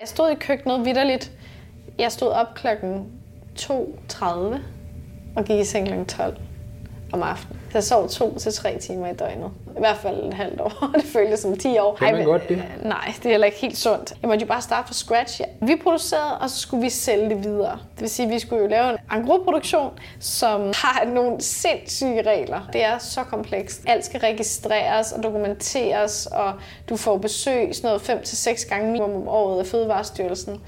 Jeg 0.00 0.08
stod 0.08 0.30
i 0.30 0.34
køkkenet 0.34 0.84
vidderligt. 0.84 1.32
Jeg 1.98 2.12
stod 2.12 2.28
op 2.28 2.46
klokken 2.54 3.12
2.30 3.58 4.24
og 5.36 5.44
gik 5.44 5.60
i 5.60 5.64
seng 5.64 5.88
kl. 5.88 6.04
12 6.04 6.36
om 7.12 7.22
aftenen. 7.22 7.58
Så 7.70 7.78
jeg 7.78 7.84
sov 7.84 8.08
to 8.08 8.38
til 8.38 8.52
tre 8.52 8.78
timer 8.78 9.06
i 9.06 9.14
døgnet. 9.14 9.50
I 9.76 9.78
hvert 9.78 9.96
fald 9.96 10.24
et 10.24 10.34
halvt 10.34 10.60
år. 10.60 10.90
Det 10.96 11.04
føltes 11.04 11.40
som 11.40 11.56
10 11.56 11.78
år. 11.78 11.94
Kan 11.94 12.14
man 12.14 12.24
godt 12.24 12.48
det? 12.48 12.62
Nej, 12.82 13.14
det 13.16 13.26
er 13.26 13.30
heller 13.30 13.46
ikke 13.46 13.58
helt 13.58 13.78
sundt. 13.78 14.12
Jeg 14.22 14.28
måtte 14.28 14.42
jo 14.42 14.48
bare 14.48 14.62
starte 14.62 14.86
fra 14.86 14.94
scratch. 14.94 15.40
Ja. 15.40 15.66
Vi 15.66 15.76
producerede, 15.82 16.38
og 16.38 16.50
så 16.50 16.58
skulle 16.58 16.82
vi 16.82 16.90
sælge 16.90 17.28
det 17.28 17.44
videre. 17.44 17.78
Det 17.94 18.00
vil 18.00 18.10
sige, 18.10 18.26
at 18.26 18.32
vi 18.32 18.38
skulle 18.38 18.62
jo 18.62 18.68
lave 18.68 18.90
en 18.90 18.96
angroproduktion, 19.10 19.90
som 20.20 20.60
har 20.84 21.04
nogle 21.04 21.40
sindssyge 21.40 22.22
regler. 22.22 22.60
Det 22.72 22.84
er 22.84 22.98
så 22.98 23.22
komplekst. 23.22 23.82
Alt 23.86 24.04
skal 24.04 24.20
registreres 24.20 25.12
og 25.12 25.22
dokumenteres, 25.22 26.26
og 26.26 26.52
du 26.88 26.96
får 26.96 27.18
besøg 27.18 27.74
sådan 27.74 27.88
noget 27.88 28.22
5-6 28.24 28.68
gange 28.68 28.92
minimum 28.92 29.16
om 29.16 29.28
året 29.28 29.60
af 29.60 29.66
Fødevarestyrelsen. 29.66 30.60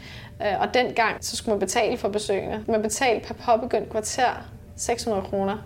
Øh, 0.42 0.60
og 0.60 0.74
dengang, 0.74 1.16
så 1.20 1.36
skulle 1.36 1.52
man 1.52 1.60
betale 1.60 1.96
for 1.96 2.08
besøgene. 2.08 2.64
Man 2.68 2.82
betalte 2.82 3.26
per 3.26 3.34
påbegyndt 3.34 3.90
kvarter 3.90 4.30
600 4.76 5.22
kroner. 5.30 5.56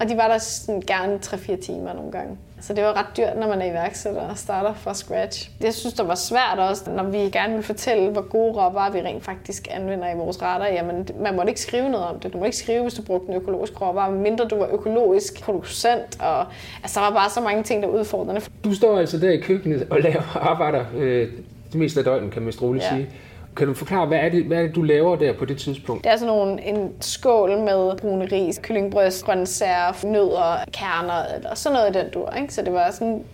Og 0.00 0.08
de 0.08 0.16
var 0.16 0.28
der 0.28 0.38
sådan 0.38 0.80
gerne 0.80 1.18
3-4 1.24 1.56
timer 1.60 1.92
nogle 1.92 2.12
gange. 2.12 2.38
Så 2.60 2.74
det 2.74 2.84
var 2.84 2.96
ret 2.96 3.16
dyrt, 3.16 3.36
når 3.36 3.48
man 3.48 3.62
er 3.62 3.70
iværksætter 3.70 4.20
og 4.20 4.38
starter 4.38 4.74
fra 4.74 4.94
scratch. 4.94 5.50
Jeg 5.60 5.74
synes, 5.74 5.94
det 5.94 6.08
var 6.08 6.14
svært 6.14 6.58
også, 6.58 6.90
når 6.90 7.04
vi 7.04 7.18
gerne 7.18 7.54
vil 7.54 7.62
fortælle, 7.62 8.10
hvor 8.10 8.28
gode 8.28 8.52
råvarer 8.52 8.92
vi 8.92 9.00
rent 9.00 9.24
faktisk 9.24 9.68
anvender 9.70 10.14
i 10.14 10.16
vores 10.16 10.42
retter. 10.42 10.66
Jamen, 10.66 11.08
man 11.20 11.36
måtte 11.36 11.50
ikke 11.50 11.60
skrive 11.60 11.88
noget 11.88 12.06
om 12.06 12.20
det. 12.20 12.32
Du 12.32 12.38
må 12.38 12.44
ikke 12.44 12.56
skrive, 12.56 12.82
hvis 12.82 12.94
du 12.94 13.02
brugte 13.02 13.28
en 13.28 13.34
økologisk 13.34 13.80
råvare, 13.80 14.12
mindre 14.12 14.44
du 14.44 14.56
var 14.56 14.68
økologisk 14.72 15.42
producent. 15.42 16.20
Og, 16.20 16.46
altså, 16.82 17.00
der 17.00 17.06
var 17.06 17.14
bare 17.14 17.30
så 17.30 17.40
mange 17.40 17.62
ting, 17.62 17.82
der 17.82 17.88
er 17.88 17.92
udfordrende. 17.92 18.40
Du 18.64 18.74
står 18.74 18.98
altså 18.98 19.18
der 19.18 19.30
i 19.30 19.40
køkkenet 19.40 19.86
og 19.90 20.00
laver 20.00 20.36
arbejder 20.36 20.84
øh, 20.96 21.28
det 21.72 21.80
meste 21.80 22.00
af 22.00 22.04
døgnet, 22.04 22.32
kan 22.32 22.42
man 22.42 22.52
roligt 22.62 22.84
ja. 22.84 22.96
sige. 22.96 23.08
Kan 23.56 23.66
du 23.66 23.74
forklare, 23.74 24.06
hvad 24.06 24.18
er, 24.18 24.28
det, 24.28 24.44
hvad 24.44 24.58
er 24.58 24.62
det, 24.62 24.74
du 24.74 24.82
laver 24.82 25.16
der 25.16 25.32
på 25.32 25.44
det 25.44 25.58
tidspunkt? 25.58 26.04
Det 26.04 26.12
er 26.12 26.16
sådan 26.16 26.34
nogle, 26.34 26.62
en 26.62 26.92
skål 27.00 27.58
med 27.58 27.98
brune 28.00 28.28
ris, 28.32 28.60
kyllingbryst, 28.62 29.24
grøntsager, 29.24 30.06
nødder, 30.06 30.64
kerner, 30.72 31.34
eller 31.36 31.54
sådan 31.54 31.76
noget 31.76 31.96
i 31.96 31.98
den 31.98 32.10
dur. 32.10 32.30
Ikke? 32.40 32.54
Så 32.54 32.62
det 32.62 32.72
var 32.72 32.90
sådan 32.90 33.24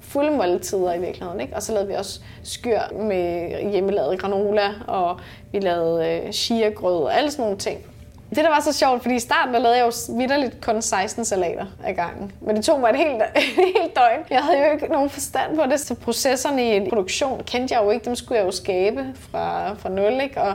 fulde 0.00 0.30
måltider 0.30 0.94
i 0.94 1.00
virkeligheden. 1.00 1.40
Ikke? 1.40 1.56
Og 1.56 1.62
så 1.62 1.72
lavede 1.72 1.88
vi 1.88 1.94
også 1.94 2.20
skyr 2.42 2.80
med 2.92 3.50
hjemmelavet 3.70 4.18
granola, 4.18 4.70
og 4.86 5.20
vi 5.52 5.58
lavede 5.58 6.20
øh, 6.26 6.32
chia-grød 6.32 7.02
og 7.02 7.18
alle 7.18 7.30
sådan 7.30 7.42
nogle 7.42 7.58
ting. 7.58 7.80
Det, 8.28 8.36
der 8.36 8.48
var 8.48 8.60
så 8.60 8.72
sjovt, 8.72 9.02
fordi 9.02 9.14
i 9.14 9.18
starten 9.18 9.54
der 9.54 9.60
lavede 9.60 9.78
jeg 9.78 9.86
jo 9.86 10.14
vidderligt 10.18 10.60
kun 10.60 10.82
16 10.82 11.24
salater 11.24 11.66
ad 11.84 11.94
gangen. 11.94 12.32
Men 12.40 12.56
det 12.56 12.64
tog 12.64 12.80
mig 12.80 12.90
et 12.90 12.96
helt, 12.96 13.22
et 13.36 13.42
helt 13.42 13.96
døgn. 13.96 14.24
Jeg 14.30 14.42
havde 14.42 14.58
jo 14.58 14.72
ikke 14.72 14.88
nogen 14.88 15.10
forstand 15.10 15.56
på 15.56 15.62
det. 15.70 15.80
Så 15.80 15.94
processerne 15.94 16.64
i 16.64 16.76
en 16.76 16.88
produktion 16.88 17.42
kendte 17.44 17.74
jeg 17.74 17.82
jo 17.84 17.90
ikke. 17.90 18.04
Dem 18.04 18.14
skulle 18.14 18.38
jeg 18.38 18.46
jo 18.46 18.50
skabe 18.50 19.04
fra, 19.30 19.74
fra 19.74 19.88
nul. 19.88 20.20
Ikke? 20.22 20.42
Og, 20.42 20.54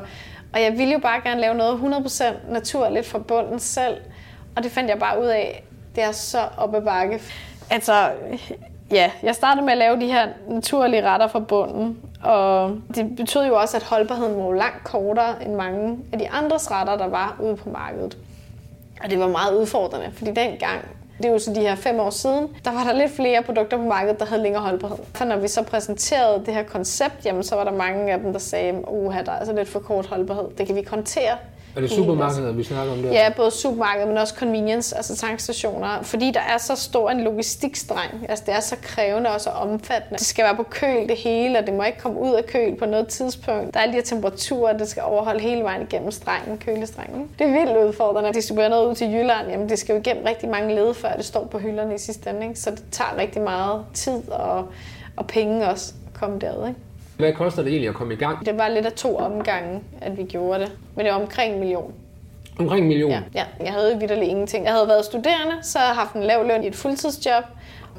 og 0.54 0.62
jeg 0.62 0.78
ville 0.78 0.94
jo 0.94 1.00
bare 1.00 1.22
gerne 1.22 1.42
lave 1.42 1.56
noget 1.56 1.80
100% 2.50 2.52
naturligt 2.52 3.08
fra 3.08 3.20
bunden 3.20 3.60
selv. 3.60 3.98
Og 4.56 4.64
det 4.64 4.72
fandt 4.72 4.90
jeg 4.90 5.00
bare 5.00 5.22
ud 5.22 5.28
af. 5.28 5.64
Det 5.96 6.04
er 6.04 6.12
så 6.12 6.48
op 6.58 6.76
ad 6.76 6.82
bakke. 6.82 7.22
Altså, 7.70 8.10
ja, 8.92 9.12
jeg 9.24 9.36
startede 9.36 9.66
med 9.66 9.72
at 9.72 9.78
lave 9.78 10.00
de 10.00 10.06
her 10.06 10.28
naturlige 10.48 11.10
retter 11.10 11.28
fra 11.28 11.40
bunden. 11.40 11.98
Og 12.24 12.78
det 12.96 13.16
betød 13.16 13.48
jo 13.48 13.56
også, 13.56 13.78
at 13.78 13.84
holdbarheden 13.84 14.44
var 14.44 14.54
langt 14.54 14.84
kortere 14.84 15.44
end 15.44 15.56
mange 15.56 15.98
af 16.14 16.20
de 16.20 16.30
andre 16.30 16.58
retter, 16.58 16.98
der 16.98 17.08
var 17.08 17.38
ude 17.44 17.56
på 17.56 17.70
markedet. 17.70 18.18
Og 19.04 19.10
det 19.10 19.20
var 19.20 19.28
meget 19.28 19.58
udfordrende, 19.60 20.12
fordi 20.14 20.32
dengang, 20.32 20.82
det 21.18 21.26
er 21.26 21.32
jo 21.32 21.40
så 21.40 21.54
de 21.54 21.60
her 21.60 21.76
fem 21.76 22.00
år 22.00 22.10
siden, 22.10 22.48
der 22.66 22.72
var 22.72 22.84
der 22.84 22.94
lidt 22.94 23.12
flere 23.12 23.44
produkter 23.44 23.78
på 23.78 23.84
markedet, 23.84 24.20
der 24.20 24.26
havde 24.26 24.44
længere 24.44 24.64
holdbarhed. 24.64 24.98
For 25.14 25.26
når 25.26 25.38
vi 25.38 25.48
så 25.48 25.64
præsenterede 25.64 26.46
det 26.46 26.54
her 26.54 26.64
koncept, 26.64 27.26
jamen, 27.26 27.44
så 27.44 27.56
var 27.56 27.64
der 27.64 27.72
mange 27.72 28.14
af 28.14 28.20
dem, 28.20 28.32
der 28.32 28.40
sagde, 28.40 28.70
at 28.70 29.26
der 29.26 29.32
er 29.32 29.38
altså 29.38 29.54
lidt 29.54 29.70
for 29.70 29.80
kort 29.80 30.06
holdbarhed. 30.06 30.44
Det 30.58 30.66
kan 30.66 30.76
vi 30.76 30.80
ikke 30.80 30.90
kontere. 30.90 31.38
Er 31.76 31.82
det 31.82 31.92
supermarkeder, 31.92 32.52
vi 32.52 32.64
snakker 32.64 32.94
om 32.94 33.02
det? 33.02 33.12
Ja, 33.12 33.30
både 33.36 33.52
supermarkeder, 33.52 34.08
men 34.08 34.18
også 34.18 34.34
convenience, 34.36 34.96
altså 34.96 35.16
tankstationer. 35.16 36.02
Fordi 36.02 36.32
der 36.32 36.40
er 36.40 36.58
så 36.58 36.76
stor 36.76 37.10
en 37.10 37.22
logistikstreng. 37.22 38.26
Altså 38.30 38.44
det 38.48 38.56
er 38.56 38.60
så 38.60 38.76
krævende 38.82 39.30
og 39.30 39.42
så 39.42 39.50
omfattende. 39.50 40.18
Det 40.18 40.28
skal 40.28 40.46
være 40.46 40.56
på 40.56 40.64
køl 40.64 41.08
det 41.08 41.18
hele, 41.18 41.60
og 41.60 41.66
det 41.66 41.74
må 41.74 41.84
ikke 41.84 42.00
komme 42.00 42.20
ud 42.20 42.34
af 42.34 42.46
køl 42.46 42.76
på 42.76 42.86
noget 42.86 43.08
tidspunkt. 43.08 43.74
Der 43.74 43.80
er 43.80 43.84
alle 43.84 43.92
de 43.92 43.98
her 43.98 44.04
temperaturer, 44.04 44.78
det 44.78 44.88
skal 44.90 45.04
overholde 45.04 45.40
hele 45.40 45.64
vejen 45.64 45.82
igennem 45.82 46.12
strengen, 46.12 46.58
kølestrengen. 46.58 47.30
Det 47.40 47.48
er 47.48 47.52
vildt 47.52 47.88
udfordrende. 47.88 48.30
At 48.30 48.36
distribuere 48.36 48.70
noget 48.70 48.90
ud 48.90 48.96
til 48.96 49.08
Jylland, 49.14 49.48
jamen 49.50 49.70
det 49.70 49.80
skal 49.80 49.94
jo 49.94 50.00
igennem 50.00 50.24
rigtig 50.26 50.50
mange 50.50 50.76
led, 50.76 50.94
før 50.94 51.14
det 51.16 51.26
står 51.26 51.46
på 51.46 51.60
hylderne 51.60 51.96
i 51.96 51.98
sidste 51.98 52.30
ende. 52.30 52.56
Så 52.56 52.72
det 52.72 52.84
tager 52.92 53.18
rigtig 53.18 53.42
meget 53.42 53.86
tid 53.94 54.30
og, 54.32 54.66
og 55.18 55.28
penge 55.28 55.68
også 55.68 55.94
at 56.08 56.20
komme 56.20 56.40
derud. 56.40 56.68
Ikke? 56.68 56.80
Hvad 57.22 57.34
koster 57.34 57.62
det 57.64 57.70
egentlig 57.70 57.90
at 57.90 57.96
komme 57.96 58.14
i 58.14 58.18
gang? 58.18 58.46
Det 58.46 58.58
var 58.58 58.68
lidt 58.68 58.86
af 58.86 58.94
to 58.94 59.18
omgange, 59.18 59.82
at 60.02 60.18
vi 60.18 60.24
gjorde 60.24 60.60
det. 60.60 60.72
Men 60.96 61.06
det 61.06 61.14
var 61.14 61.20
omkring 61.20 61.54
en 61.54 61.60
million. 61.60 61.94
Omkring 62.60 62.82
en 62.82 62.88
million? 62.88 63.12
Ja, 63.12 63.22
ja. 63.34 63.44
jeg 63.64 63.74
havde 63.74 63.98
vidderligt 64.00 64.30
ingenting. 64.30 64.66
Jeg 64.66 64.74
havde 64.74 64.88
været 64.88 65.06
studerende, 65.06 65.56
så 65.62 65.80
havde 65.80 65.90
jeg 65.90 65.98
haft 65.98 66.14
en 66.14 66.24
lav 66.24 66.48
løn 66.48 66.64
i 66.64 66.68
et 66.68 66.76
fuldtidsjob. 66.76 67.44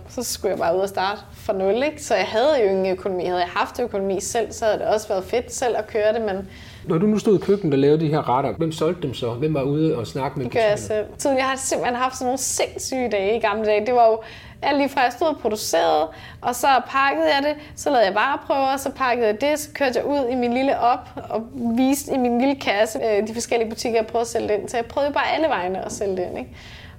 Så 0.08 0.22
skulle 0.22 0.50
jeg 0.50 0.58
bare 0.58 0.76
ud 0.76 0.80
og 0.80 0.88
starte 0.88 1.20
fra 1.34 1.52
nul, 1.52 1.74
ikke? 1.74 2.02
Så 2.02 2.14
jeg 2.14 2.24
havde 2.24 2.60
jo 2.64 2.68
ingen 2.68 2.86
økonomi. 2.86 3.24
Havde 3.24 3.40
jeg 3.40 3.48
haft 3.48 3.80
økonomi 3.80 4.20
selv, 4.20 4.52
så 4.52 4.64
havde 4.64 4.78
det 4.78 4.86
også 4.86 5.08
været 5.08 5.24
fedt 5.24 5.52
selv 5.52 5.76
at 5.76 5.86
køre 5.86 6.12
det, 6.12 6.22
men 6.22 6.48
når 6.88 6.98
du 6.98 7.06
nu 7.06 7.18
stod 7.18 7.38
i 7.38 7.42
køkkenet 7.42 7.74
og 7.74 7.78
lavede 7.78 8.00
de 8.00 8.08
her 8.08 8.28
retter, 8.28 8.52
hvem 8.52 8.72
solgte 8.72 9.02
dem 9.02 9.14
så? 9.14 9.30
Hvem 9.30 9.54
var 9.54 9.62
ude 9.62 9.96
og 9.96 10.06
snakke 10.06 10.38
med? 10.38 10.44
Det 10.44 10.52
gør 10.52 10.60
jeg 10.60 10.78
selv. 10.78 11.06
jeg 11.24 11.44
har 11.44 11.56
simpelthen 11.56 11.96
haft 11.96 12.16
sådan 12.16 12.26
nogle 12.26 12.38
sindssyge 12.38 13.10
dage 13.10 13.36
i 13.36 13.40
gamle 13.40 13.66
dage. 13.66 13.86
Det 13.86 13.94
var 13.94 14.06
jo 14.06 14.18
alt 14.62 14.76
lige 14.76 14.88
fra 14.88 15.00
jeg 15.00 15.12
stod 15.12 15.26
og 15.26 15.36
producerede, 15.36 16.08
og 16.40 16.54
så 16.54 16.68
pakkede 16.86 17.34
jeg 17.34 17.42
det, 17.42 17.56
så 17.76 17.90
lavede 17.90 18.06
jeg 18.06 18.14
vareprøver, 18.14 18.76
så 18.76 18.90
pakkede 18.90 19.26
jeg 19.26 19.40
det, 19.40 19.58
så 19.58 19.68
kørte 19.74 19.98
jeg 19.98 20.04
ud 20.04 20.28
i 20.30 20.34
min 20.34 20.54
lille 20.54 20.78
op 20.78 21.08
og 21.30 21.42
viste 21.54 22.14
i 22.14 22.18
min 22.18 22.38
lille 22.38 22.54
kasse 22.54 22.98
øh, 23.04 23.28
de 23.28 23.34
forskellige 23.34 23.70
butikker, 23.70 23.98
jeg 23.98 24.06
prøvede 24.06 24.24
at 24.24 24.28
sælge 24.28 24.48
det 24.48 24.54
ind. 24.54 24.68
Så 24.68 24.76
jeg 24.76 24.86
prøvede 24.86 25.12
bare 25.12 25.30
alle 25.34 25.48
vegne 25.48 25.84
at 25.84 25.92
sælge 25.92 26.16
det 26.16 26.22
ind. 26.22 26.38
Ikke? 26.38 26.50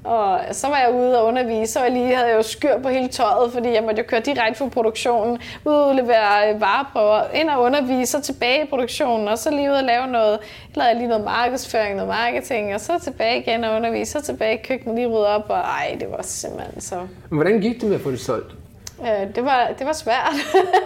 Og 0.04 0.40
så 0.52 0.68
var 0.68 0.78
jeg 0.78 0.94
ude 0.94 1.22
og 1.22 1.28
undervise, 1.28 1.80
og 1.80 1.92
lige 1.92 2.16
havde 2.16 2.28
jeg 2.28 2.38
jo 2.38 2.42
skyr 2.42 2.80
på 2.82 2.90
hele 2.90 3.08
tøjet, 3.08 3.54
fordi 3.54 3.74
jeg 3.74 3.84
måtte 3.84 4.02
jo 4.02 4.08
køre 4.08 4.20
direkte 4.20 4.58
fra 4.58 4.68
produktionen, 4.68 5.38
ud 5.66 5.74
og 5.74 5.96
levere 5.96 6.54
øh, 6.54 6.62
vareprøver, 6.62 7.22
ind 7.34 7.50
og 7.50 7.62
undervise, 7.62 8.18
og 8.18 8.24
tilbage 8.24 8.64
i 8.64 8.68
produktionen, 8.70 9.28
og 9.28 9.38
så 9.38 9.52
lige 9.52 9.70
ud 9.70 9.76
og 9.76 9.84
lave 9.84 10.08
noget, 10.08 10.40
lavede 10.76 10.90
jeg 10.90 10.98
lige 10.98 11.08
noget 11.08 11.24
markedsføring, 11.24 11.96
noget 11.96 12.08
marketing, 12.08 12.76
og 12.76 12.82
så 12.82 13.00
tilbage 13.04 13.40
igen 13.40 13.64
og 13.64 13.76
undervise, 13.76 14.12
så 14.12 14.22
tilbage 14.22 14.54
i 14.54 14.62
køkkenet, 14.64 14.96
lige 14.96 15.08
rydde 15.08 15.28
op, 15.28 15.46
og 15.50 15.58
ej, 15.58 15.98
det 16.00 16.12
var 16.12 16.22
simpelthen 16.22 16.82
så... 16.82 16.96
Hvordan 17.30 17.60
gik 17.60 17.82
det 17.82 17.90
med 17.90 17.96
at 17.96 18.02
få 18.02 18.12
det 18.12 18.20
solgt? 18.20 18.56
Øh, 19.02 19.36
det, 19.36 19.46
var, 19.46 19.72
det 19.80 19.88
var 19.88 19.94
svært. 19.94 20.34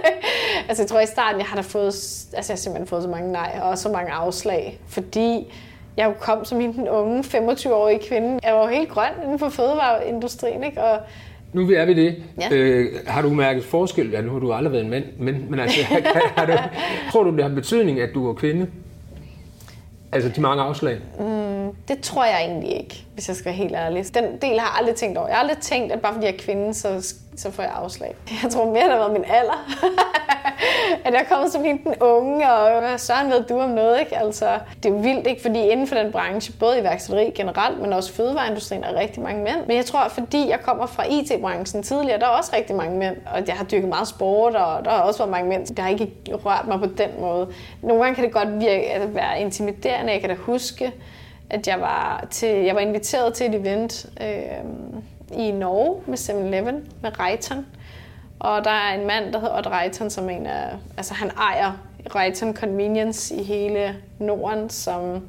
altså, 0.70 0.84
jeg 0.84 0.90
tror 0.90 1.00
i 1.00 1.06
starten, 1.06 1.40
jeg 1.40 1.48
har 1.48 1.56
da 1.56 1.62
fået, 1.62 1.86
altså, 1.86 2.34
jeg 2.34 2.44
har 2.48 2.56
simpelthen 2.56 2.88
fået 2.88 3.04
så 3.04 3.10
mange 3.10 3.32
nej, 3.32 3.60
og 3.62 3.78
så 3.78 3.90
mange 3.90 4.12
afslag, 4.12 4.80
fordi 4.88 5.54
jeg 5.98 6.14
kom 6.20 6.46
som 6.46 6.62
en 6.62 6.90
unge 6.90 7.20
25-årige 7.20 8.00
kvinde. 8.10 8.40
Jeg 8.44 8.54
var 8.54 8.62
jo 8.62 8.68
helt 8.68 8.90
grøn 8.90 9.12
inden 9.24 9.40
for 9.40 9.50
fødevareindustrien, 9.50 10.64
ikke? 10.64 10.84
Og 10.84 11.00
nu 11.54 11.72
er 11.72 11.86
vi 11.86 11.94
det. 11.94 12.16
Ja. 12.42 12.56
Øh, 12.56 12.94
har 13.08 13.22
du 13.22 13.30
mærket 13.30 13.64
forskel? 13.64 14.12
Ja, 14.12 14.22
nu 14.22 14.32
har 14.32 14.40
du 14.40 14.54
aldrig 14.54 14.72
været 14.72 14.84
en 14.84 14.90
mand, 14.90 15.04
men, 15.20 15.46
men 15.50 15.60
altså, 15.60 15.80
har 16.38 16.46
du, 16.46 16.54
tror 17.12 17.24
du, 17.24 17.32
det 17.32 17.44
har 17.44 17.50
betydning, 17.50 18.00
at 18.00 18.10
du 18.14 18.30
er 18.30 18.34
kvinde? 18.34 18.68
Altså 20.12 20.30
de 20.30 20.42
mange 20.42 20.64
afslag? 20.64 20.98
Mm, 21.20 21.70
det 21.88 22.02
tror 22.02 22.26
jeg 22.26 22.42
egentlig 22.42 22.78
ikke, 22.78 23.06
hvis 23.14 23.28
jeg 23.28 23.36
skal 23.36 23.46
være 23.46 23.56
helt 23.56 23.76
ærlig. 23.76 24.06
Den 24.16 24.24
del 24.24 24.60
har 24.60 24.68
jeg 24.68 24.76
aldrig 24.80 24.96
tænkt 24.96 25.18
over. 25.18 25.28
Jeg 25.28 25.36
har 25.36 25.42
aldrig 25.42 25.58
tænkt, 25.58 25.92
at 25.92 26.02
bare 26.02 26.14
fordi 26.14 26.26
jeg 26.26 26.34
er 26.34 26.38
kvinde, 26.38 26.74
så, 26.74 27.16
så 27.36 27.52
får 27.52 27.64
jeg 27.64 27.72
afslag. 27.76 28.16
Jeg 28.44 28.52
tror 28.52 28.66
mere, 28.66 28.84
det 28.84 28.92
har 28.92 28.98
været 28.98 29.14
min 29.14 29.24
alder. 29.28 29.68
at 31.06 31.14
jeg 31.14 31.26
kommer 31.30 31.50
som 31.50 31.64
helt 31.64 31.84
den 31.84 31.96
unge, 32.02 32.52
og 32.52 32.80
hvad 32.80 32.98
søren 32.98 33.32
ved 33.32 33.44
du 33.44 33.60
om 33.60 33.70
noget, 33.70 34.00
ikke? 34.00 34.18
Altså, 34.18 34.60
det 34.84 34.92
er 34.92 35.02
vildt, 35.02 35.28
ikke? 35.28 35.42
Fordi 35.42 35.60
inden 35.60 35.88
for 35.88 35.96
den 35.96 36.12
branche, 36.12 36.54
både 36.60 36.80
i 36.80 37.32
generelt, 37.36 37.82
men 37.82 37.94
også 37.94 38.14
fødevareindustrien, 38.14 38.84
er 38.84 39.00
rigtig 39.00 39.24
mange 39.24 39.44
mænd. 39.44 39.68
Men 39.68 39.78
jeg 39.78 39.86
tror, 39.86 40.08
fordi 40.08 40.50
jeg 40.50 40.60
kommer 40.62 40.86
fra 40.86 41.04
IT-branchen 41.10 41.84
tidligere, 41.84 42.20
der 42.20 42.26
er 42.26 42.30
også 42.30 42.52
rigtig 42.56 42.76
mange 42.76 42.98
mænd. 42.98 43.16
Og 43.34 43.48
jeg 43.48 43.56
har 43.56 43.66
dyrket 43.66 43.90
meget 43.90 44.08
sport, 44.08 44.56
og 44.56 44.86
der 44.86 44.92
har 44.92 45.02
også 45.02 45.20
været 45.20 45.32
mange 45.32 45.50
mænd. 45.50 45.68
Det 45.68 45.80
har 45.80 45.90
ikke 45.90 46.12
rørt 46.46 46.68
mig 46.68 46.80
på 46.80 46.86
den 46.86 47.10
måde. 47.20 47.48
Nogle 47.82 48.04
gange 48.04 48.16
kan 48.16 48.24
det 48.24 48.34
godt 48.34 48.60
virke 48.60 48.92
at 48.92 49.16
være 49.16 49.42
intimiderende. 49.42 50.14
Jeg 50.14 50.22
kan 50.22 50.30
da 50.30 50.36
huske, 50.36 50.92
at 51.50 51.68
jeg 51.68 51.82
var, 51.82 52.28
til, 52.32 52.50
jeg 52.50 52.76
var 52.76 52.82
inviteret 52.82 53.34
til 53.34 53.48
et 53.48 53.56
event 53.56 54.06
øh, 54.22 55.38
i 55.38 55.52
Norge 55.52 56.02
med 56.06 56.18
7-Eleven, 56.18 56.76
med 57.02 57.20
Reitan. 57.20 57.66
Og 58.40 58.64
der 58.64 58.72
er 58.72 58.94
en 58.94 59.08
mand, 59.08 59.34
der 59.34 59.40
hedder 59.40 59.58
Odd 59.58 59.68
Reitan, 59.68 60.10
som 60.10 60.30
en 60.30 60.46
af, 60.46 60.70
altså 60.98 61.14
han 61.14 61.32
ejer 61.38 61.72
Reitan 62.16 62.56
Convenience 62.56 63.36
i 63.36 63.44
hele 63.44 63.96
Norden, 64.20 64.70
som 64.70 65.22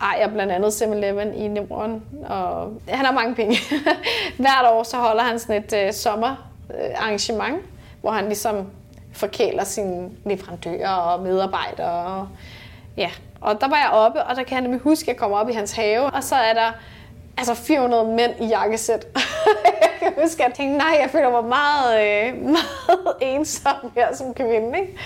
ejer 0.00 0.28
blandt 0.28 0.52
andet 0.52 0.68
7-Eleven 0.82 1.34
i 1.34 1.48
Norden. 1.48 2.02
Og 2.26 2.72
han 2.88 3.04
har 3.04 3.12
mange 3.12 3.34
penge. 3.34 3.56
Hvert 4.38 4.66
år 4.70 4.82
så 4.82 4.96
holder 4.96 5.22
han 5.22 5.38
sådan 5.38 5.64
et 5.64 5.86
øh, 5.86 5.92
sommerarrangement, 5.92 7.56
hvor 8.00 8.10
han 8.10 8.24
ligesom 8.24 8.66
forkæler 9.12 9.64
sine 9.64 10.10
leverandører 10.24 10.94
og 10.94 11.22
medarbejdere. 11.22 12.04
Og, 12.04 12.28
ja. 12.96 13.10
og 13.40 13.60
der 13.60 13.68
var 13.68 13.76
jeg 13.76 13.90
oppe, 13.92 14.22
og 14.22 14.36
der 14.36 14.42
kan 14.42 14.54
jeg 14.54 14.62
nemlig 14.62 14.80
huske, 14.80 15.04
at 15.04 15.08
jeg 15.08 15.16
kommer 15.16 15.38
op 15.38 15.48
i 15.48 15.52
hans 15.52 15.72
have, 15.72 16.02
og 16.02 16.24
så 16.24 16.34
er 16.34 16.52
der 16.52 16.72
altså 17.38 17.54
400 17.54 18.04
mænd 18.04 18.32
i 18.40 18.46
jakkesæt. 18.46 19.06
kan 20.02 20.12
huske, 20.22 20.44
at 20.44 20.48
jeg 20.48 20.56
tænkte, 20.56 20.78
nej, 20.78 20.98
jeg 21.02 21.10
føler 21.10 21.30
mig 21.30 21.44
meget, 21.44 22.00
øh, 22.00 22.42
meget 22.56 23.14
ensom 23.20 23.92
her 23.94 24.14
som 24.14 24.34
kvinde. 24.34 24.78
Ikke? 24.78 24.96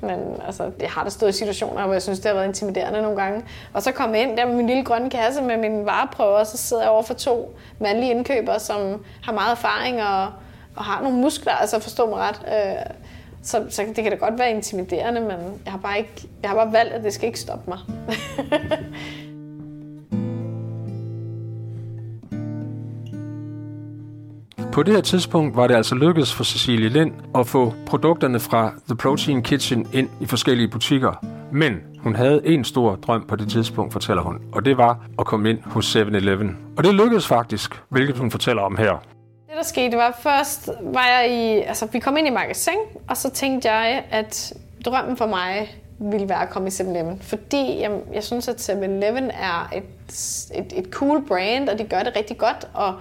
Men 0.00 0.20
altså, 0.46 0.70
jeg 0.80 0.90
har 0.90 1.04
da 1.04 1.10
stået 1.10 1.30
i 1.30 1.38
situationer, 1.38 1.84
hvor 1.84 1.92
jeg 1.92 2.02
synes, 2.02 2.18
det 2.18 2.26
har 2.26 2.34
været 2.34 2.46
intimiderende 2.46 3.02
nogle 3.02 3.22
gange. 3.22 3.44
Og 3.72 3.82
så 3.82 3.92
kom 3.92 4.14
jeg 4.14 4.22
ind 4.22 4.36
der 4.36 4.46
med 4.46 4.54
min 4.54 4.66
lille 4.66 4.84
grønne 4.84 5.10
kasse 5.10 5.42
med 5.42 5.56
min 5.56 5.86
vareprøver, 5.86 6.38
og 6.38 6.46
så 6.46 6.56
sidder 6.56 6.82
jeg 6.82 6.90
over 6.90 7.02
for 7.02 7.14
to 7.14 7.56
mandlige 7.80 8.10
indkøbere, 8.10 8.60
som 8.60 9.04
har 9.22 9.32
meget 9.32 9.50
erfaring 9.50 10.02
og, 10.02 10.26
og 10.76 10.84
har 10.84 11.02
nogle 11.02 11.18
muskler, 11.18 11.52
altså 11.52 11.78
forstå 11.78 12.10
mig 12.10 12.18
ret. 12.18 12.40
Øh, 12.46 12.94
så, 13.42 13.66
så 13.70 13.82
det 13.96 14.04
kan 14.04 14.12
da 14.12 14.18
godt 14.18 14.38
være 14.38 14.50
intimiderende, 14.50 15.20
men 15.20 15.60
jeg 15.64 15.72
har 15.72 15.78
bare, 15.78 15.98
ikke, 15.98 16.28
jeg 16.42 16.50
har 16.50 16.56
bare 16.56 16.72
valgt, 16.72 16.92
at 16.92 17.04
det 17.04 17.14
skal 17.14 17.26
ikke 17.26 17.40
stoppe 17.40 17.64
mig. 17.70 17.78
På 24.78 24.82
det 24.82 24.94
her 24.94 25.00
tidspunkt 25.00 25.56
var 25.56 25.66
det 25.66 25.74
altså 25.74 25.94
lykkedes 25.94 26.34
for 26.34 26.44
Cecilie 26.44 26.88
Lind 26.88 27.12
at 27.38 27.46
få 27.46 27.74
produkterne 27.86 28.40
fra 28.40 28.72
The 28.86 28.96
Protein 28.96 29.42
Kitchen 29.42 29.86
ind 29.92 30.08
i 30.20 30.26
forskellige 30.26 30.68
butikker. 30.68 31.24
Men 31.52 31.72
hun 32.00 32.14
havde 32.14 32.40
en 32.44 32.64
stor 32.64 32.94
drøm 32.94 33.26
på 33.28 33.36
det 33.36 33.50
tidspunkt, 33.50 33.92
fortæller 33.92 34.22
hun, 34.22 34.40
og 34.52 34.64
det 34.64 34.76
var 34.76 34.98
at 35.18 35.26
komme 35.26 35.50
ind 35.50 35.58
hos 35.62 35.96
7-Eleven. 35.96 36.56
Og 36.76 36.84
det 36.84 36.94
lykkedes 36.94 37.26
faktisk, 37.26 37.82
hvilket 37.88 38.18
hun 38.18 38.30
fortæller 38.30 38.62
om 38.62 38.76
her. 38.76 38.92
Det, 39.46 39.56
der 39.56 39.62
skete, 39.62 39.96
var 39.96 40.18
først, 40.22 40.70
var 40.82 41.06
jeg 41.06 41.30
i, 41.30 41.62
altså 41.62 41.88
vi 41.92 41.98
kom 41.98 42.16
ind 42.16 42.26
i 42.26 42.30
magasin, 42.30 42.78
og 43.08 43.16
så 43.16 43.30
tænkte 43.30 43.70
jeg, 43.70 44.04
at 44.10 44.52
drømmen 44.84 45.16
for 45.16 45.26
mig 45.26 45.78
ville 45.98 46.28
være 46.28 46.42
at 46.42 46.50
komme 46.50 46.68
i 46.68 46.70
7-Eleven. 46.70 47.18
Fordi 47.22 47.80
jeg, 47.80 48.00
jeg 48.14 48.24
synes, 48.24 48.48
at 48.48 48.70
7-Eleven 48.70 49.30
er 49.30 49.70
et, 49.74 49.84
et, 50.54 50.72
et 50.78 50.86
cool 50.90 51.26
brand, 51.26 51.68
og 51.68 51.78
de 51.78 51.84
gør 51.84 52.02
det 52.02 52.16
rigtig 52.16 52.38
godt. 52.38 52.68
Og 52.74 52.94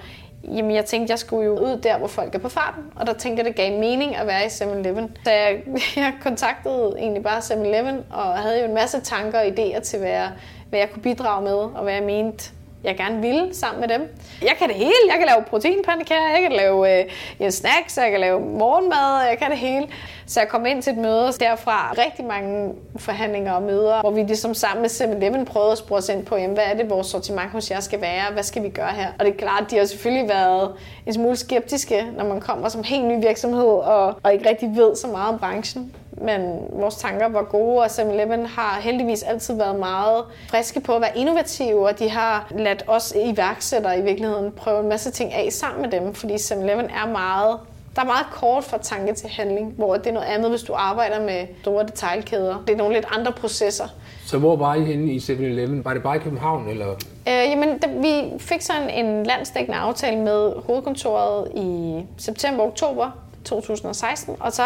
Jamen, 0.44 0.76
jeg 0.76 0.86
tænkte, 0.86 1.12
jeg 1.12 1.20
skulle 1.20 1.46
jo 1.46 1.60
ud 1.60 1.78
der, 1.84 1.98
hvor 1.98 2.08
folk 2.08 2.36
er 2.36 2.40
på 2.40 2.50
farten. 2.50 2.84
Og 2.96 3.08
der 3.08 3.14
tænkte 3.14 3.40
jeg, 3.40 3.46
det 3.46 3.56
gav 3.56 3.80
mening 3.80 4.16
at 4.16 4.28
være 4.28 4.44
i 4.44 4.48
7-Eleven. 4.48 5.18
Så 5.24 5.32
jeg, 5.32 5.64
jeg 5.96 6.14
kontaktede 6.22 6.96
egentlig 6.98 7.24
bare 7.24 7.40
7-Eleven, 7.40 8.06
og 8.12 8.38
havde 8.38 8.60
jo 8.60 8.66
en 8.66 8.74
masse 8.74 9.02
tanker 9.02 9.40
og 9.40 9.46
idéer 9.46 9.80
til, 9.80 10.00
hvad 10.00 10.10
jeg, 10.10 10.32
hvad 10.70 10.80
jeg 10.80 10.90
kunne 10.90 11.04
bidrage 11.04 11.44
med, 11.44 11.56
og 11.56 11.84
hvad 11.84 11.94
jeg 11.94 12.04
mente, 12.04 12.52
jeg 12.88 12.98
gerne 12.98 13.22
ville 13.22 13.56
sammen 13.56 13.82
med 13.82 13.88
dem. 13.88 14.18
Jeg 14.42 14.56
kan 14.60 14.68
det 14.68 14.76
hele. 14.76 14.94
Jeg 15.10 15.18
kan 15.18 15.28
lave 15.28 15.44
proteinpandekager, 15.44 16.30
jeg 16.30 16.42
kan 16.42 16.52
lave 16.52 17.06
øh, 17.42 17.52
snacks, 17.52 17.98
jeg 17.98 18.12
kan 18.12 18.20
lave 18.20 18.40
morgenmad, 18.40 19.28
jeg 19.30 19.38
kan 19.40 19.50
det 19.50 19.58
hele. 19.58 19.88
Så 20.28 20.40
jeg 20.40 20.50
kom 20.50 20.66
ind 20.66 20.82
til 20.82 20.94
et 20.94 21.00
møde 21.00 21.32
derfra. 21.40 21.94
Rigtig 21.98 22.26
mange 22.26 22.74
forhandlinger 22.98 23.52
og 23.54 23.62
møder, 23.62 24.02
hvor 24.02 24.12
vi 24.12 24.24
ligesom 24.24 24.54
sammen 24.54 24.82
med 24.82 24.90
7-Eleven 24.90 25.46
prøvede 25.46 25.72
at 25.72 25.78
spore 25.78 25.98
os 25.98 26.10
ind 26.10 26.26
på, 26.26 26.36
jamen, 26.36 26.54
hvad 26.54 26.66
er 26.66 26.74
det, 26.74 26.90
vores 26.90 27.08
sortiment 27.08 27.52
hos 27.52 27.72
jer 27.72 27.80
skal 27.80 28.02
være? 28.02 28.34
Hvad 28.34 28.44
skal 28.44 28.64
vi 28.64 28.70
gøre 28.70 28.92
her? 28.92 29.08
Og 29.20 29.26
det 29.26 29.34
er 29.34 29.38
klart, 29.38 29.72
de 29.72 29.78
har 29.78 29.86
selvfølgelig 29.86 30.30
været 30.30 30.74
en 31.06 31.14
smule 31.14 31.36
skeptiske, 31.36 32.06
når 32.18 32.26
man 32.26 32.40
kommer 32.40 32.70
som 32.70 32.84
helt 32.84 33.06
ny 33.06 33.26
virksomhed 33.28 33.64
og, 33.64 34.16
og 34.24 34.34
ikke 34.34 34.50
rigtig 34.50 34.76
ved 34.76 34.96
så 34.96 35.08
meget 35.08 35.34
om 35.34 35.40
branchen 35.40 35.94
men 36.22 36.60
vores 36.72 36.96
tanker 36.96 37.28
var 37.30 37.44
gode, 37.44 37.80
og 37.80 37.86
7-Eleven 37.86 38.46
har 38.46 38.80
heldigvis 38.82 39.24
altid 39.24 39.56
været 39.58 39.80
meget 39.80 40.24
friske 40.50 40.80
på 40.80 40.96
at 40.96 41.02
være 41.02 41.18
innovative, 41.18 41.88
og 41.88 42.00
de 42.00 42.10
har 42.10 42.52
ladt 42.56 42.84
os 42.88 43.14
iværksættere 43.26 44.00
i 44.00 44.02
virkeligheden 44.02 44.52
prøve 44.52 44.80
en 44.80 44.90
masse 44.90 45.12
ting 45.12 45.34
af 45.34 45.48
sammen 45.52 45.82
med 45.82 45.92
dem, 45.92 46.14
fordi 46.14 46.34
7-Eleven 46.36 46.86
er 46.86 47.12
meget 47.12 47.60
Der 47.96 48.04
er 48.04 48.08
meget 48.08 48.26
kort 48.32 48.64
fra 48.64 48.78
tanke 48.78 49.14
til 49.14 49.30
handling, 49.30 49.74
hvor 49.78 49.94
det 49.98 50.08
er 50.08 50.12
noget 50.14 50.28
andet, 50.28 50.50
hvis 50.50 50.62
du 50.62 50.74
arbejder 50.74 51.22
med 51.22 51.48
store 51.62 51.86
detaljkæder. 51.86 52.64
Det 52.68 52.74
er 52.74 52.78
nogle 52.78 52.94
lidt 52.94 53.06
andre 53.12 53.32
processer. 53.32 53.86
Så 54.26 54.38
hvor 54.38 54.56
var 54.56 54.76
I 54.76 54.84
henne 54.84 55.12
i 55.12 55.18
7-Eleven? 55.18 55.86
Var 55.86 55.94
det 55.94 56.04
bare 56.04 56.16
i 56.16 56.20
København, 56.20 56.70
eller? 56.70 56.88
Øh, 57.28 57.50
jamen, 57.50 57.78
da, 57.78 57.88
vi 57.88 58.40
fik 58.40 58.62
sådan 58.62 58.90
en 58.90 59.24
landsdækkende 59.24 59.78
aftale 59.78 60.18
med 60.18 60.54
hovedkontoret 60.68 61.52
i 61.56 62.02
september-oktober 62.18 63.12
2016, 63.46 64.36
og 64.40 64.54
så, 64.54 64.64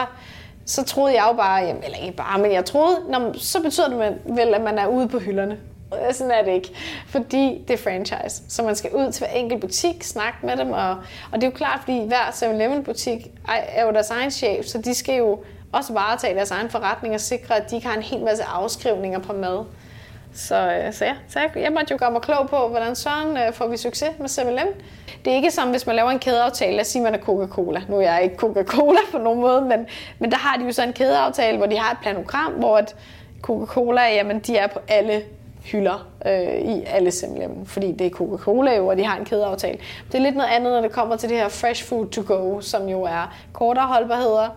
så 0.66 0.84
troede 0.84 1.14
jeg 1.14 1.26
jo 1.32 1.38
bare, 1.38 1.64
jamen, 1.64 1.84
eller 1.84 1.98
ikke 1.98 2.18
bare, 2.18 2.40
men 2.40 2.52
jeg 2.52 2.66
troede, 2.66 2.98
når, 3.10 3.34
så 3.38 3.62
betyder 3.62 3.90
det 3.90 4.20
vel, 4.26 4.54
at 4.54 4.62
man 4.62 4.78
er 4.78 4.88
ude 4.88 5.08
på 5.08 5.20
hylderne. 5.20 5.58
Øh, 5.94 6.14
sådan 6.14 6.32
er 6.32 6.44
det 6.44 6.52
ikke, 6.52 6.74
fordi 7.08 7.64
det 7.68 7.74
er 7.74 7.78
franchise. 7.78 8.44
Så 8.48 8.64
man 8.64 8.76
skal 8.76 8.92
ud 8.94 9.12
til 9.12 9.26
hver 9.26 9.34
enkelt 9.34 9.62
butik, 9.62 10.04
snakke 10.04 10.38
med 10.44 10.58
dem, 10.58 10.72
og, 10.72 10.90
og 11.32 11.34
det 11.34 11.44
er 11.44 11.48
jo 11.48 11.56
klart, 11.56 11.80
fordi 11.80 12.08
hver 12.08 12.26
7-Eleven 12.32 12.84
butik 12.84 13.28
er 13.48 13.86
jo 13.86 13.92
deres 13.92 14.10
egen 14.10 14.32
chef, 14.32 14.66
så 14.66 14.78
de 14.78 14.94
skal 14.94 15.16
jo 15.16 15.40
også 15.72 15.94
varetage 15.94 16.36
deres 16.36 16.52
egen 16.52 16.70
forretning 16.70 17.14
og 17.14 17.22
sikre, 17.22 17.56
at 17.56 17.70
de 17.70 17.76
ikke 17.76 17.88
har 17.88 17.96
en 17.96 18.04
hel 18.04 18.24
masse 18.24 18.44
afskrivninger 18.44 19.20
på 19.20 19.34
mad. 19.34 19.66
Så, 20.34 20.56
øh, 20.56 20.94
så 20.94 21.06
ja, 21.06 21.16
så 21.28 21.40
jeg, 21.40 21.52
jeg 21.56 21.72
måtte 21.72 21.92
jo 21.92 21.98
gøre 22.00 22.12
mig 22.12 22.22
klog 22.22 22.50
på, 22.50 22.68
hvordan 22.68 22.96
sådan 22.96 23.38
øh, 23.38 23.54
får 23.54 23.68
vi 23.68 23.78
succes 23.78 24.10
med 24.20 24.30
7-Eleven. 24.30 24.74
Det 25.26 25.32
er 25.32 25.36
ikke 25.36 25.52
som, 25.52 25.70
hvis 25.70 25.88
man 25.88 25.96
laver 25.96 26.10
en 26.10 26.20
kædeaftale, 26.20 26.72
lad 26.72 26.82
os 26.82 26.88
sige, 26.88 27.04
man 27.04 27.16
er 27.16 27.20
Coca-Cola. 27.20 27.82
Nu 27.90 27.98
er 27.98 28.02
jeg 28.02 28.24
ikke 28.24 28.36
Coca-Cola 28.36 29.00
på 29.12 29.18
nogen 29.18 29.42
måde, 29.42 29.62
men, 29.62 29.88
men 30.20 30.32
der 30.32 30.38
har 30.38 30.58
de 30.58 30.66
jo 30.66 30.72
så 30.72 30.84
en 30.84 30.94
kædeaftale, 30.94 31.58
hvor 31.58 31.66
de 31.66 31.78
har 31.78 31.92
et 31.92 31.98
planogram, 32.02 32.52
hvor 32.52 32.78
at 32.78 32.96
Coca-Cola, 33.42 34.02
jamen 34.02 34.40
de 34.40 34.58
er 34.58 34.68
på 34.68 34.80
alle 34.88 35.24
hylder 35.64 36.08
øh, 36.26 36.76
i 36.76 36.84
alle 36.88 37.12
7 37.12 37.28
fordi 37.66 37.92
det 37.92 38.08
er 38.08 38.12
Coca-Cola 38.12 38.76
jo, 38.76 38.88
og 38.88 38.98
de 38.98 39.06
har 39.06 39.18
en 39.18 39.26
kædeaftale. 39.26 39.78
Det 40.12 40.18
er 40.18 40.22
lidt 40.22 40.36
noget 40.36 40.50
andet, 40.50 40.74
når 40.74 40.82
det 40.82 40.92
kommer 40.92 41.16
til 41.16 41.30
det 41.30 41.38
her 41.38 41.50
fresh 41.50 41.86
food 41.86 42.08
to 42.08 42.24
go, 42.28 42.62
som 42.62 42.90
jo 42.90 43.04
er 43.04 43.36
kortere 43.54 43.88
holdbarheder, 43.88 44.50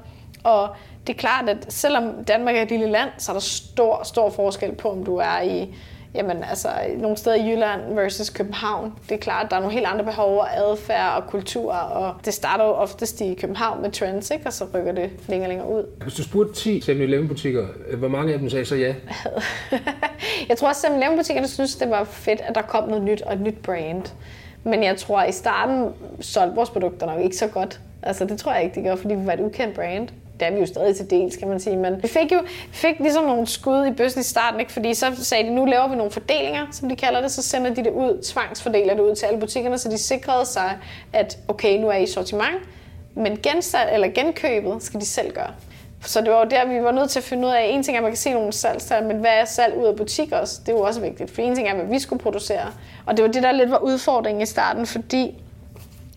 og 0.44 0.68
det 1.06 1.14
er 1.14 1.18
klart, 1.18 1.48
at 1.48 1.66
selvom 1.68 2.24
Danmark 2.24 2.56
er 2.56 2.62
et 2.62 2.68
lille 2.68 2.86
land, 2.86 3.10
så 3.18 3.32
er 3.32 3.34
der 3.34 3.40
stor, 3.40 4.02
stor 4.04 4.30
forskel 4.30 4.74
på, 4.74 4.90
om 4.90 5.04
du 5.04 5.16
er 5.16 5.40
i 5.40 5.74
jamen, 6.14 6.44
altså, 6.50 6.68
nogle 6.98 7.16
steder 7.16 7.36
i 7.36 7.50
Jylland 7.50 7.94
versus 7.94 8.30
København. 8.30 8.92
Det 9.08 9.14
er 9.14 9.18
klart, 9.18 9.44
at 9.44 9.50
der 9.50 9.56
er 9.56 9.60
nogle 9.60 9.74
helt 9.74 9.86
andre 9.86 10.04
behov 10.04 10.38
og 10.38 10.56
adfærd 10.56 11.16
og 11.16 11.30
kultur, 11.30 11.72
og 11.72 12.14
det 12.24 12.34
starter 12.34 12.64
jo 12.64 12.70
oftest 12.70 13.20
i 13.20 13.34
København 13.34 13.82
med 13.82 13.90
trends, 13.90 14.30
ikke? 14.30 14.46
og 14.46 14.52
så 14.52 14.64
rykker 14.74 14.92
det 14.92 15.10
længere 15.28 15.48
længere 15.48 15.68
ud. 15.68 15.84
Hvis 16.02 16.14
du 16.14 16.22
spurgte 16.22 16.54
10 16.54 16.80
7-Eleven 16.80 17.28
butikker, 17.28 17.66
hvor 17.96 18.08
mange 18.08 18.32
af 18.32 18.38
dem 18.38 18.50
sagde 18.50 18.64
så 18.64 18.76
ja? 18.76 18.94
jeg 20.48 20.58
tror 20.58 20.68
også, 20.68 20.86
at 20.86 20.92
7-Eleven 20.92 21.16
butikkerne 21.16 21.48
synes, 21.48 21.76
det 21.76 21.90
var 21.90 22.04
fedt, 22.04 22.40
at 22.40 22.54
der 22.54 22.62
kom 22.62 22.88
noget 22.88 23.02
nyt 23.02 23.22
og 23.22 23.32
et 23.32 23.40
nyt 23.40 23.62
brand. 23.62 24.02
Men 24.64 24.84
jeg 24.84 24.96
tror, 24.96 25.18
at 25.18 25.28
i 25.28 25.32
starten 25.32 25.88
solgte 26.20 26.54
vores 26.54 26.70
produkter 26.70 27.06
nok 27.06 27.20
ikke 27.20 27.36
så 27.36 27.46
godt. 27.46 27.80
Altså, 28.02 28.24
det 28.24 28.38
tror 28.38 28.52
jeg 28.52 28.64
ikke, 28.64 28.80
de 28.80 28.84
gør, 28.84 28.96
fordi 28.96 29.14
vi 29.14 29.26
var 29.26 29.32
et 29.32 29.40
ukendt 29.40 29.74
brand 29.74 30.08
det 30.40 30.48
er 30.48 30.52
vi 30.52 30.60
jo 30.60 30.66
stadig 30.66 30.96
til 30.96 31.10
dels, 31.10 31.36
kan 31.36 31.48
man 31.48 31.60
sige. 31.60 31.76
Men 31.76 32.02
vi 32.02 32.08
fik 32.08 32.32
jo 32.32 32.42
fik 32.72 32.98
ligesom 33.00 33.24
nogle 33.24 33.46
skud 33.46 33.86
i 33.86 33.92
bøssen 33.92 34.20
i 34.20 34.24
starten, 34.24 34.60
ikke? 34.60 34.72
fordi 34.72 34.94
så 34.94 35.06
sagde 35.24 35.44
de, 35.44 35.54
nu 35.54 35.64
laver 35.64 35.88
vi 35.88 35.96
nogle 35.96 36.12
fordelinger, 36.12 36.66
som 36.72 36.88
de 36.88 36.96
kalder 36.96 37.20
det, 37.20 37.30
så 37.30 37.42
sender 37.42 37.74
de 37.74 37.84
det 37.84 37.90
ud, 37.90 38.22
tvangsfordeler 38.22 38.94
det 38.94 39.02
ud 39.02 39.14
til 39.14 39.26
alle 39.26 39.40
butikkerne, 39.40 39.78
så 39.78 39.88
de 39.88 39.98
sikrede 39.98 40.46
sig, 40.46 40.78
at 41.12 41.38
okay, 41.48 41.78
nu 41.78 41.88
er 41.88 41.96
I 41.96 42.06
sortiment, 42.06 42.56
men 43.14 43.38
gensalg, 43.42 43.94
eller 43.94 44.08
genkøbet 44.08 44.82
skal 44.82 45.00
de 45.00 45.06
selv 45.06 45.32
gøre. 45.32 45.50
Så 46.06 46.20
det 46.20 46.30
var 46.30 46.38
jo 46.38 46.48
der, 46.50 46.66
vi 46.66 46.84
var 46.84 46.92
nødt 46.92 47.10
til 47.10 47.20
at 47.20 47.24
finde 47.24 47.46
ud 47.48 47.52
af, 47.52 47.68
en 47.70 47.82
ting 47.82 47.96
er, 47.96 47.98
at 47.98 48.02
man 48.02 48.12
kan 48.12 48.16
se 48.16 48.32
nogle 48.32 48.52
salgstal, 48.52 49.04
men 49.04 49.16
hvad 49.16 49.30
er 49.30 49.44
salg 49.44 49.76
ud 49.76 49.86
af 49.86 49.96
butik 49.96 50.32
også? 50.32 50.60
Det 50.66 50.72
er 50.72 50.76
jo 50.76 50.82
også 50.82 51.00
vigtigt, 51.00 51.30
for 51.30 51.42
en 51.42 51.54
ting 51.54 51.68
er, 51.68 51.74
hvad 51.74 51.84
vi 51.84 51.98
skulle 51.98 52.22
producere. 52.22 52.72
Og 53.06 53.16
det 53.16 53.24
var 53.24 53.30
det, 53.30 53.42
der 53.42 53.52
lidt 53.52 53.70
var 53.70 53.78
udfordringen 53.78 54.42
i 54.42 54.46
starten, 54.46 54.86
fordi 54.86 55.42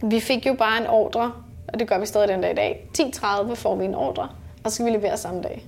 vi 0.04 0.20
fik 0.20 0.48
jo 0.48 0.54
bare 0.54 0.82
en 0.82 0.88
ordre 0.88 1.32
og 1.74 1.80
det 1.80 1.88
gør 1.88 2.00
vi 2.00 2.06
stadig 2.06 2.28
den 2.28 2.42
dag 2.42 2.52
i 2.52 2.56
dag. 2.56 2.90
10.30 2.98 3.54
får 3.54 3.76
vi 3.76 3.86
en 3.86 3.96
ordre, 3.96 4.30
og 4.64 4.72
så 4.72 4.76
skal 4.76 4.86
vi 4.86 4.92
levere 4.92 5.18
samme 5.18 5.42
dag. 5.42 5.66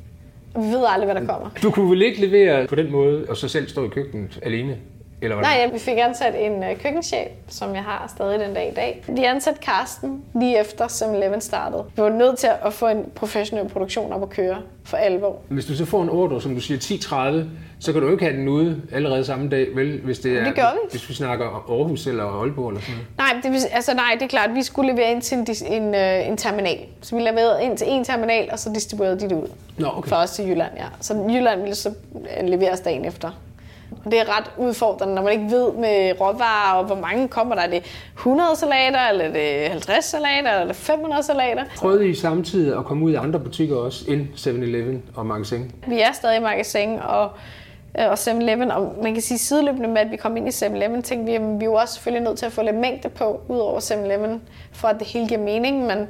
Og 0.53 0.63
vi 0.63 0.67
ved 0.67 0.85
aldrig, 0.87 1.11
hvad 1.11 1.21
der 1.21 1.27
kommer. 1.33 1.49
Du 1.63 1.71
kunne 1.71 1.89
vel 1.89 2.01
ikke 2.01 2.21
levere 2.27 2.67
på 2.67 2.75
den 2.75 2.91
måde, 2.91 3.25
og 3.29 3.37
så 3.37 3.47
selv 3.47 3.67
stå 3.67 3.85
i 3.85 3.87
køkkenet 3.87 4.39
alene? 4.43 4.77
Eller 5.21 5.41
Nej, 5.41 5.57
ja, 5.59 5.69
vi 5.71 5.79
fik 5.79 5.97
ansat 5.97 6.33
en 6.37 6.51
uh, 6.51 6.81
køkkenchef, 6.83 7.27
som 7.47 7.75
jeg 7.75 7.83
har 7.83 8.13
stadig 8.15 8.39
den 8.39 8.53
dag 8.53 8.71
i 8.71 8.75
dag. 8.75 9.03
De 9.17 9.27
ansatte 9.27 9.59
Karsten 9.61 10.23
lige 10.35 10.59
efter 10.59 10.85
7-Eleven 10.87 11.41
startede. 11.41 11.83
Vi 11.95 12.01
var 12.01 12.09
nødt 12.09 12.37
til 12.37 12.49
at 12.65 12.73
få 12.73 12.87
en 12.87 13.05
professionel 13.15 13.69
produktion 13.69 14.13
op 14.13 14.23
at 14.23 14.29
køre 14.29 14.57
for 14.83 14.97
alvor. 14.97 15.39
Hvis 15.49 15.65
du 15.65 15.75
så 15.75 15.85
får 15.85 16.03
en 16.03 16.09
ordre, 16.09 16.41
som 16.41 16.55
du 16.55 16.61
siger 16.61 16.79
10.30, 16.79 17.45
så 17.79 17.93
kan 17.93 18.01
du 18.01 18.11
ikke 18.11 18.23
have 18.23 18.37
den 18.37 18.47
ude 18.47 18.81
allerede 18.93 19.25
samme 19.25 19.49
dag, 19.49 19.67
vel? 19.75 20.01
Hvis 20.03 20.19
det, 20.19 20.37
er, 20.37 20.43
det 20.43 20.55
gør 20.55 20.73
vi. 20.73 20.89
Hvis 20.91 21.09
vi 21.09 21.13
snakker 21.13 21.45
Aarhus 21.45 22.07
eller 22.07 22.23
Aalborg 22.23 22.69
eller 22.69 22.81
sådan 22.81 22.95
noget. 22.95 23.43
Nej, 23.43 23.53
det, 23.53 23.67
altså, 23.71 23.93
nej, 23.93 24.11
det 24.13 24.21
er 24.21 24.27
klart. 24.27 24.49
Vi 24.53 24.63
skulle 24.63 24.91
levere 24.91 25.11
ind 25.11 25.21
til 25.21 25.37
en, 25.37 25.83
en, 25.83 25.95
øh, 25.95 26.27
en 26.27 26.37
terminal. 26.37 26.79
Så 27.01 27.15
vi 27.15 27.21
leverede 27.21 27.63
ind 27.63 27.77
til 27.77 27.87
en 27.89 28.03
terminal, 28.03 28.49
og 28.51 28.59
så 28.59 28.71
distribuerede 28.75 29.19
de 29.19 29.29
det 29.29 29.35
ud. 29.35 29.47
Nå, 29.77 29.87
okay. 29.95 30.09
For 30.09 30.15
os 30.15 30.31
til 30.31 30.45
Jylland, 30.45 30.71
ja. 30.77 30.85
Så 31.01 31.13
Jylland 31.29 31.61
ville 31.61 31.75
så 31.75 31.93
leveres 32.43 32.79
dagen 32.79 33.05
efter. 33.05 33.31
Og 34.05 34.11
det 34.11 34.19
er 34.19 34.37
ret 34.37 34.51
udfordrende, 34.57 35.15
når 35.15 35.21
man 35.21 35.31
ikke 35.31 35.45
ved 35.51 35.71
med 35.71 36.21
råvarer, 36.21 36.77
og 36.77 36.85
hvor 36.85 36.95
mange 36.95 37.27
kommer 37.27 37.55
der. 37.55 37.61
Er 37.61 37.69
det 37.69 37.83
100 38.15 38.55
salater, 38.55 39.09
eller 39.09 39.25
er 39.25 39.31
det 39.33 39.69
50 39.69 40.05
salater, 40.05 40.61
eller 40.61 40.73
500 40.73 41.23
salater? 41.23 41.63
Prøvede 41.77 42.09
I 42.09 42.15
samtidig 42.15 42.77
at 42.77 42.85
komme 42.85 43.05
ud 43.05 43.11
i 43.11 43.15
andre 43.15 43.39
butikker 43.39 43.75
også, 43.75 44.05
end 44.07 44.27
7-Eleven 44.35 45.03
og 45.15 45.25
Magasin? 45.25 45.71
Vi 45.87 45.99
er 45.99 46.11
stadig 46.11 46.37
i 46.37 46.41
Magasin, 46.41 46.99
og 46.99 47.29
og 47.95 48.13
7-Eleven, 48.13 48.71
og 48.71 48.95
man 49.03 49.13
kan 49.13 49.21
sige 49.21 49.37
sideløbende 49.37 49.89
med, 49.89 49.97
at 49.97 50.11
vi 50.11 50.15
kom 50.15 50.37
ind 50.37 50.47
i 50.47 50.51
7-Eleven, 50.51 51.01
tænkte 51.01 51.25
vi, 51.25 51.35
at 51.35 51.41
vi 51.41 51.65
er 51.65 51.69
jo 51.69 51.73
også 51.73 51.93
selvfølgelig 51.93 52.23
nødt 52.23 52.37
til 52.39 52.45
at 52.45 52.51
få 52.51 52.61
lidt 52.61 52.75
mængde 52.75 53.09
på, 53.09 53.41
ud 53.47 53.57
over 53.57 53.79
7-Eleven, 53.79 54.41
for 54.71 54.87
at 54.87 54.99
det 54.99 55.07
hele 55.07 55.27
giver 55.27 55.39
mening, 55.39 55.85
men 55.85 56.07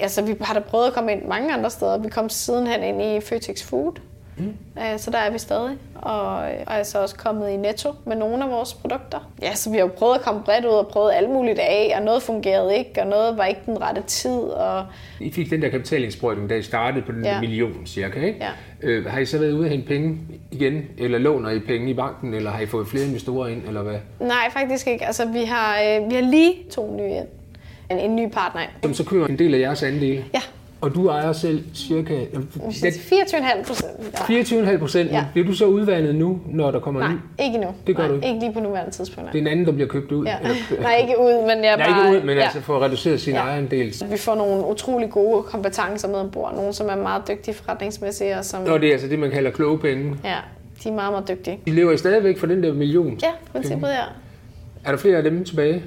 altså, 0.00 0.22
vi 0.22 0.34
har 0.40 0.54
da 0.54 0.60
prøvet 0.60 0.86
at 0.86 0.92
komme 0.92 1.12
ind 1.12 1.24
mange 1.24 1.54
andre 1.54 1.70
steder. 1.70 1.98
Vi 1.98 2.08
kom 2.08 2.28
sidenhen 2.28 2.82
ind 2.82 3.02
i 3.02 3.20
Føtex 3.20 3.62
Food, 3.62 3.92
Mm. 4.36 4.54
Så 4.96 5.10
der 5.10 5.18
er 5.18 5.30
vi 5.30 5.38
stadig, 5.38 5.76
og, 5.94 6.36
og 6.36 6.74
er 6.74 6.82
så 6.82 7.02
også 7.02 7.16
kommet 7.16 7.50
i 7.50 7.56
Netto 7.56 7.94
med 8.04 8.16
nogle 8.16 8.44
af 8.44 8.50
vores 8.50 8.74
produkter. 8.74 9.30
Ja, 9.42 9.54
så 9.54 9.70
vi 9.70 9.76
har 9.76 9.84
jo 9.84 9.90
prøvet 9.96 10.14
at 10.14 10.20
komme 10.20 10.42
bredt 10.42 10.64
ud 10.64 10.70
og 10.70 10.88
prøvet 10.88 11.12
alt 11.14 11.30
muligt 11.30 11.58
af, 11.58 11.94
og 11.96 12.02
noget 12.02 12.22
fungerede 12.22 12.76
ikke, 12.76 13.00
og 13.00 13.06
noget 13.06 13.38
var 13.38 13.44
ikke 13.44 13.60
den 13.66 13.82
rette 13.82 14.02
tid. 14.02 14.40
Og... 14.40 14.86
I 15.20 15.32
fik 15.32 15.50
den 15.50 15.62
der 15.62 15.68
kapitalindsprøjtning, 15.68 16.50
da 16.50 16.54
I 16.54 16.62
startede 16.62 17.04
på 17.06 17.12
den 17.12 17.24
ja. 17.24 17.40
million 17.40 17.86
cirka, 17.86 18.20
ikke? 18.20 18.38
Ja. 18.40 18.50
Øh, 18.82 19.06
har 19.06 19.20
I 19.20 19.26
så 19.26 19.38
været 19.38 19.52
ude 19.52 19.64
og 19.64 19.70
hente 19.70 19.88
penge 19.88 20.18
igen, 20.50 20.84
eller 20.98 21.18
låner 21.18 21.50
I 21.50 21.58
penge 21.58 21.90
i 21.90 21.94
banken, 21.94 22.34
eller 22.34 22.50
har 22.50 22.60
I 22.60 22.66
fået 22.66 22.86
flere 22.88 23.04
investorer 23.04 23.48
ind, 23.48 23.62
eller 23.66 23.82
hvad? 23.82 23.98
Nej, 24.20 24.50
faktisk 24.50 24.86
ikke. 24.86 25.06
Altså, 25.06 25.26
vi 25.28 25.44
har, 25.44 25.80
øh, 25.80 26.10
vi 26.10 26.14
har 26.14 26.22
lige 26.22 26.54
to 26.70 26.96
nye 26.96 27.16
ind. 27.16 27.26
En, 27.90 27.98
en 27.98 28.16
ny 28.16 28.28
partner 28.32 28.62
ind. 28.62 28.70
Som 28.82 28.94
så 28.94 29.04
køber 29.04 29.26
en 29.26 29.38
del 29.38 29.54
af 29.54 29.58
jeres 29.58 29.82
andele? 29.82 30.24
Ja. 30.34 30.40
Og 30.82 30.94
du 30.94 31.08
ejer 31.08 31.32
selv 31.32 31.64
cirka... 31.74 32.24
24,5 32.24 33.66
procent. 33.66 33.90
24,5 34.70 34.78
procent? 34.78 35.10
Ja. 35.10 35.24
Bliver 35.32 35.46
du 35.46 35.54
så 35.54 35.66
udvandet 35.66 36.14
nu, 36.14 36.40
når 36.46 36.70
der 36.70 36.80
kommer 36.80 37.00
Nej, 37.00 37.12
ny? 37.12 37.16
ikke 37.44 37.58
nu. 37.58 37.66
Det 37.86 37.96
gør 37.96 38.02
Nej, 38.02 38.08
du 38.10 38.14
ikke? 38.14 38.28
ikke 38.28 38.40
lige 38.40 38.52
på 38.52 38.60
nuværende 38.60 38.90
tidspunkt. 38.90 39.32
Det 39.32 39.38
er 39.38 39.42
en 39.42 39.46
anden, 39.48 39.66
der 39.66 39.72
bliver 39.72 39.88
købt 39.88 40.12
ud? 40.12 40.26
Ja. 40.26 40.36
Nej, 40.80 40.96
ikke 40.96 41.14
ud, 41.20 41.46
men 41.46 41.64
jeg 41.64 41.76
Nej, 41.76 41.88
bare... 41.88 42.08
ikke 42.08 42.18
ud, 42.20 42.26
men 42.26 42.36
ja. 42.36 42.42
altså 42.42 42.60
for 42.60 42.76
at 42.76 42.82
reducere 42.82 43.18
sin 43.18 43.34
ja. 43.34 43.40
ejendel. 43.40 43.94
Vi 44.10 44.16
får 44.16 44.34
nogle 44.34 44.66
utrolig 44.66 45.10
gode 45.10 45.42
kompetencer 45.42 46.08
med 46.08 46.16
ombord. 46.16 46.54
Nogle, 46.54 46.72
som 46.72 46.88
er 46.88 46.96
meget 46.96 47.22
dygtige 47.28 47.54
forretningsmæssige. 47.54 48.38
Og 48.38 48.44
som... 48.44 48.62
Nå, 48.62 48.78
det 48.78 48.88
er 48.88 48.92
altså 48.92 49.08
det, 49.08 49.18
man 49.18 49.30
kalder 49.30 49.50
kloge 49.50 49.78
penge? 49.78 50.16
Ja, 50.24 50.36
de 50.84 50.88
er 50.88 50.92
meget, 50.92 51.12
meget 51.12 51.28
dygtige. 51.28 51.58
De 51.66 51.70
lever 51.70 51.92
I 51.92 51.96
stadigvæk 51.96 52.38
for 52.38 52.46
den 52.46 52.62
der 52.62 52.72
million? 52.72 53.18
Ja, 53.22 53.30
princippet 53.52 53.88
ja. 53.88 54.02
Er 54.84 54.90
der 54.90 54.98
flere 54.98 55.16
af 55.16 55.22
dem 55.22 55.44
tilbage? 55.44 55.82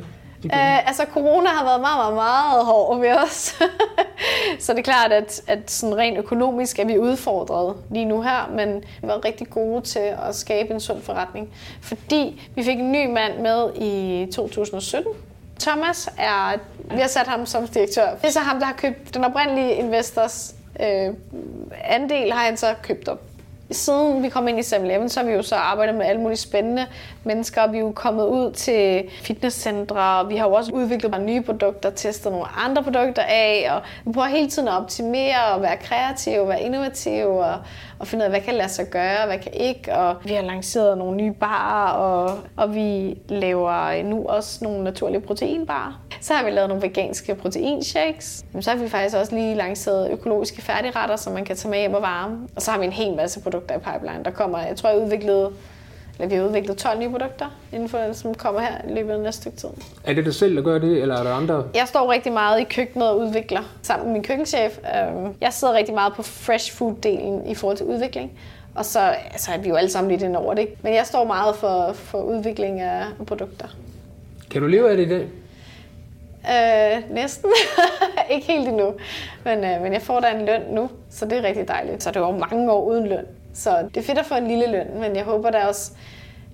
Øh, 0.54 0.88
altså, 0.88 1.06
corona 1.14 1.50
har 1.50 1.66
været 1.66 1.82
meget, 1.82 1.98
meget, 1.98 2.14
meget 2.14 2.66
hård 2.66 3.00
ved 3.00 3.12
os. 3.12 3.56
så 4.64 4.74
det 4.74 4.80
er 4.80 4.84
klart, 4.84 5.12
at, 5.12 5.42
at 5.48 5.72
sådan 5.72 5.98
rent 5.98 6.18
økonomisk 6.18 6.80
er 6.80 6.86
vi 6.86 6.98
udfordret 6.98 7.76
lige 7.92 8.06
nu 8.06 8.22
her, 8.22 8.52
men 8.56 8.84
vi 9.02 9.08
var 9.08 9.26
rigtig 9.26 9.50
gode 9.50 9.82
til 9.82 10.14
at 10.28 10.36
skabe 10.36 10.74
en 10.74 10.80
sund 10.80 11.02
forretning. 11.02 11.50
Fordi 11.82 12.42
vi 12.56 12.64
fik 12.64 12.80
en 12.80 12.92
ny 12.92 13.06
mand 13.06 13.40
med 13.40 13.70
i 13.76 14.26
2017. 14.32 15.12
Thomas 15.60 16.10
er, 16.18 16.58
vi 16.96 17.00
har 17.00 17.08
sat 17.08 17.28
ham 17.28 17.46
som 17.46 17.68
direktør. 17.68 18.10
Det 18.22 18.28
er 18.28 18.32
så 18.32 18.40
ham, 18.40 18.60
der 18.60 18.66
har 18.66 18.74
købt 18.74 19.14
den 19.14 19.24
oprindelige 19.24 19.74
investors 19.74 20.56
øh, 20.80 21.14
andel, 21.84 22.34
har 22.34 22.46
han 22.46 22.58
så 22.58 22.68
købt 22.84 23.08
op 23.08 23.22
siden 23.72 24.24
vi 24.24 24.30
kom 24.30 24.48
ind 24.48 24.60
i 24.60 24.62
7-Eleven, 24.62 25.10
så 25.10 25.20
har 25.20 25.28
vi 25.28 25.34
jo 25.34 25.42
så 25.42 25.56
arbejdet 25.56 25.96
med 25.96 26.06
alle 26.06 26.22
mulige 26.22 26.38
spændende 26.38 26.86
mennesker. 27.24 27.68
Vi 27.68 27.78
er 27.78 27.82
jo 27.82 27.92
kommet 27.96 28.26
ud 28.26 28.52
til 28.52 29.04
fitnesscentre, 29.22 30.20
og 30.20 30.30
vi 30.30 30.36
har 30.36 30.48
jo 30.48 30.54
også 30.54 30.72
udviklet 30.72 31.12
nogle 31.12 31.26
nye 31.26 31.42
produkter, 31.42 31.90
testet 31.90 32.32
nogle 32.32 32.48
andre 32.66 32.84
produkter 32.84 33.22
af, 33.22 33.68
og 33.72 33.82
vi 34.06 34.12
prøver 34.12 34.28
hele 34.28 34.50
tiden 34.50 34.68
at 34.68 34.74
optimere 34.74 35.46
og 35.56 35.62
være 35.62 35.78
kreative, 35.78 36.42
og 36.42 36.48
være 36.48 36.62
innovative, 36.62 37.46
og, 37.46 37.56
og 38.00 38.08
finde 38.08 38.24
ud 38.24 38.26
af, 38.26 38.32
hvad 38.32 38.42
kan 38.42 38.54
lade 38.54 38.70
sig 38.70 38.90
gøre, 38.90 39.20
og 39.20 39.28
hvad 39.28 39.40
kan 39.40 39.54
ikke. 39.54 39.96
Og 39.96 40.16
vi 40.24 40.34
har 40.34 40.42
lanceret 40.42 40.98
nogle 40.98 41.18
nye 41.18 41.32
barer, 41.32 41.92
og, 41.92 42.40
og 42.58 42.76
vi 42.76 43.18
laver 43.30 44.04
nu 44.04 44.26
også 44.26 44.64
nogle 44.64 44.84
naturlige 44.84 45.22
proteinbarer. 45.22 46.02
Så 46.26 46.34
har 46.34 46.46
vi 46.46 46.52
lavet 46.52 46.70
nogle 46.70 46.84
veganske 46.84 47.36
proteinshakes. 47.36 48.46
Så 48.62 48.70
har 48.72 48.78
vi 48.78 48.90
faktisk 48.90 49.16
også 49.16 49.36
lige 49.36 49.56
lanceret 49.56 50.12
økologiske 50.12 50.62
færdigretter, 50.62 51.16
som 51.16 51.34
man 51.34 51.46
kan 51.46 51.56
tage 51.56 51.70
med 51.70 51.80
hjem 51.80 51.94
og 51.94 52.02
varme. 52.02 52.38
Og 52.56 52.62
så 52.62 52.72
har 52.72 52.80
vi 52.80 52.86
en 52.86 52.92
hel 52.92 53.16
masse 53.16 53.42
produkter 53.42 53.76
i 53.76 53.80
pipeline, 53.80 54.24
der 54.26 54.32
kommer. 54.32 54.60
Jeg 54.60 54.76
tror, 54.76 54.90
jeg 54.90 55.00
udviklede 55.00 55.52
Eller 56.20 56.30
vi 56.30 56.36
har 56.36 56.44
udviklet 56.44 56.78
12 56.78 57.00
nye 57.00 57.10
produkter 57.10 57.46
inden 57.74 57.90
for 57.90 58.14
som 58.14 58.34
kommer 58.34 58.62
her 58.62 58.78
i 58.90 58.94
løbet 58.94 59.14
af 59.14 59.20
næste 59.20 59.42
stykke 59.42 59.58
tid. 59.58 59.70
Er 60.04 60.14
det 60.14 60.26
dig 60.26 60.36
selv, 60.36 60.56
der 60.56 60.62
gør 60.62 60.78
det, 60.80 61.02
eller 61.02 61.18
er 61.18 61.24
der 61.24 61.34
andre? 61.34 61.64
Jeg 61.76 61.88
står 61.88 62.12
rigtig 62.12 62.34
meget 62.34 62.62
i 62.62 62.64
køkkenet 62.64 63.10
og 63.10 63.20
udvikler 63.20 63.62
sammen 63.82 64.08
med 64.08 64.14
min 64.14 64.24
køkkenchef. 64.24 64.78
Øhm, 64.78 65.34
Jeg 65.42 65.54
sidder 65.54 65.74
rigtig 65.74 65.94
meget 65.94 66.14
på 66.14 66.24
fresh 66.24 66.82
food-delen 66.82 67.50
i 67.52 67.56
forhold 67.56 67.78
til 67.78 67.86
udvikling. 67.86 68.32
Og 68.76 68.86
så 68.86 69.00
altså, 69.32 69.52
er 69.52 69.58
vi 69.58 69.70
jo 69.70 69.76
alle 69.76 69.90
sammen 69.90 70.12
lidt 70.12 70.22
ind 70.22 70.36
over 70.36 70.54
det. 70.54 70.68
Men 70.82 70.94
jeg 70.94 71.06
står 71.06 71.24
meget 71.24 71.56
for, 71.56 71.92
for 71.94 72.22
udvikling 72.22 72.80
af 72.82 73.06
produkter. 73.28 73.68
Kan 74.52 74.62
du 74.62 74.68
leve 74.68 74.92
af 74.92 74.98
det 74.98 75.06
i 75.06 75.10
dag? 75.10 75.28
Øh, 76.50 77.16
næsten. 77.16 77.50
ikke 78.32 78.48
helt 78.48 78.68
endnu. 78.68 78.94
Men, 79.44 79.64
øh, 79.64 79.82
men 79.82 79.94
jeg 79.94 80.02
får 80.02 80.20
da 80.20 80.28
en 80.40 80.46
løn 80.46 80.62
nu, 80.72 80.90
så 81.10 81.26
det 81.26 81.38
er 81.38 81.44
rigtig 81.44 81.68
dejligt. 81.68 82.04
Så 82.04 82.12
det 82.12 82.22
var 82.22 82.32
jo 82.32 82.38
mange 82.38 82.72
år 82.72 82.84
uden 82.86 83.08
løn. 83.08 83.26
Så 83.54 83.70
det 83.94 83.98
er 83.98 84.02
fedt 84.02 84.18
at 84.18 84.26
få 84.26 84.36
en 84.36 84.48
lille 84.48 84.72
løn, 84.72 84.88
men 85.00 85.16
jeg 85.16 85.24
håber 85.24 85.50
da 85.50 85.58
også... 85.58 85.92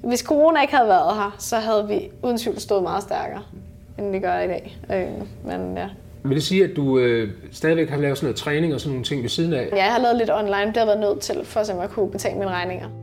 Hvis 0.04 0.20
corona 0.20 0.62
ikke 0.62 0.76
havde 0.76 0.90
været 0.90 1.16
her, 1.16 1.36
så 1.40 1.56
havde 1.56 1.88
vi 1.88 2.12
uden 2.24 2.38
tvivl 2.38 2.60
stået 2.60 2.84
meget 2.84 3.04
stærkere, 3.04 3.44
end 3.98 4.12
vi 4.12 4.20
gør 4.20 4.40
i 4.40 4.48
dag. 4.48 4.78
Øh, 4.94 5.08
men 5.46 5.78
ja. 5.78 5.88
Vil 6.24 6.36
det 6.36 6.44
sige, 6.44 6.64
at 6.64 6.70
du 6.76 7.00
øh, 7.00 7.30
stadigvæk 7.52 7.90
har 7.90 7.98
lavet 7.98 8.18
sådan 8.18 8.26
noget 8.26 8.38
træning 8.38 8.74
og 8.74 8.80
sådan 8.80 8.92
nogle 8.92 9.06
ting 9.06 9.22
ved 9.22 9.30
siden 9.30 9.54
af? 9.54 9.70
Ja, 9.72 9.76
jeg 9.76 9.94
har 9.94 10.00
lavet 10.00 10.18
lidt 10.18 10.32
online, 10.32 10.66
det 10.68 10.78
har 10.78 10.82
jeg 10.82 10.88
været 10.88 11.00
nødt 11.00 11.20
til, 11.20 11.46
for 11.46 11.60
at 11.60 11.70
jeg 11.70 11.90
kunne 11.90 12.12
betale 12.12 12.38
mine 12.38 12.52
regninger. 12.52 13.01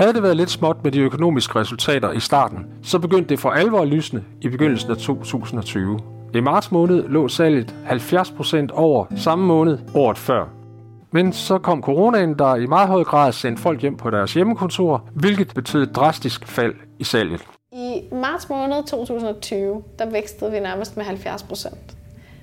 Havde 0.00 0.12
det 0.12 0.22
været 0.22 0.36
lidt 0.36 0.50
småt 0.50 0.84
med 0.84 0.92
de 0.92 1.00
økonomiske 1.00 1.58
resultater 1.58 2.12
i 2.12 2.20
starten, 2.20 2.66
så 2.82 2.98
begyndte 2.98 3.28
det 3.28 3.38
for 3.38 3.50
alvor 3.50 3.80
at 3.80 3.88
lysne 3.88 4.24
i 4.40 4.48
begyndelsen 4.48 4.90
af 4.90 4.96
2020. 4.96 5.98
I 6.34 6.40
marts 6.40 6.72
måned 6.72 7.08
lå 7.08 7.28
salget 7.28 7.74
70% 7.86 8.66
over 8.72 9.06
samme 9.16 9.46
måned 9.46 9.78
året 9.94 10.18
før. 10.18 10.48
Men 11.10 11.32
så 11.32 11.58
kom 11.58 11.82
coronaen, 11.82 12.38
der 12.38 12.56
i 12.56 12.66
meget 12.66 12.88
høj 12.88 13.04
grad 13.04 13.32
sendte 13.32 13.62
folk 13.62 13.80
hjem 13.80 13.96
på 13.96 14.10
deres 14.10 14.34
hjemmekontor, 14.34 15.08
hvilket 15.14 15.54
betød 15.54 15.82
et 15.82 15.96
drastisk 15.96 16.46
fald 16.46 16.74
i 16.98 17.04
salget. 17.04 17.44
I 17.72 18.02
marts 18.12 18.48
måned 18.48 18.84
2020, 18.86 19.82
der 19.98 20.10
vækstede 20.10 20.50
vi 20.50 20.60
nærmest 20.60 20.96
med 20.96 21.04
70 21.04 21.42
procent. 21.42 21.96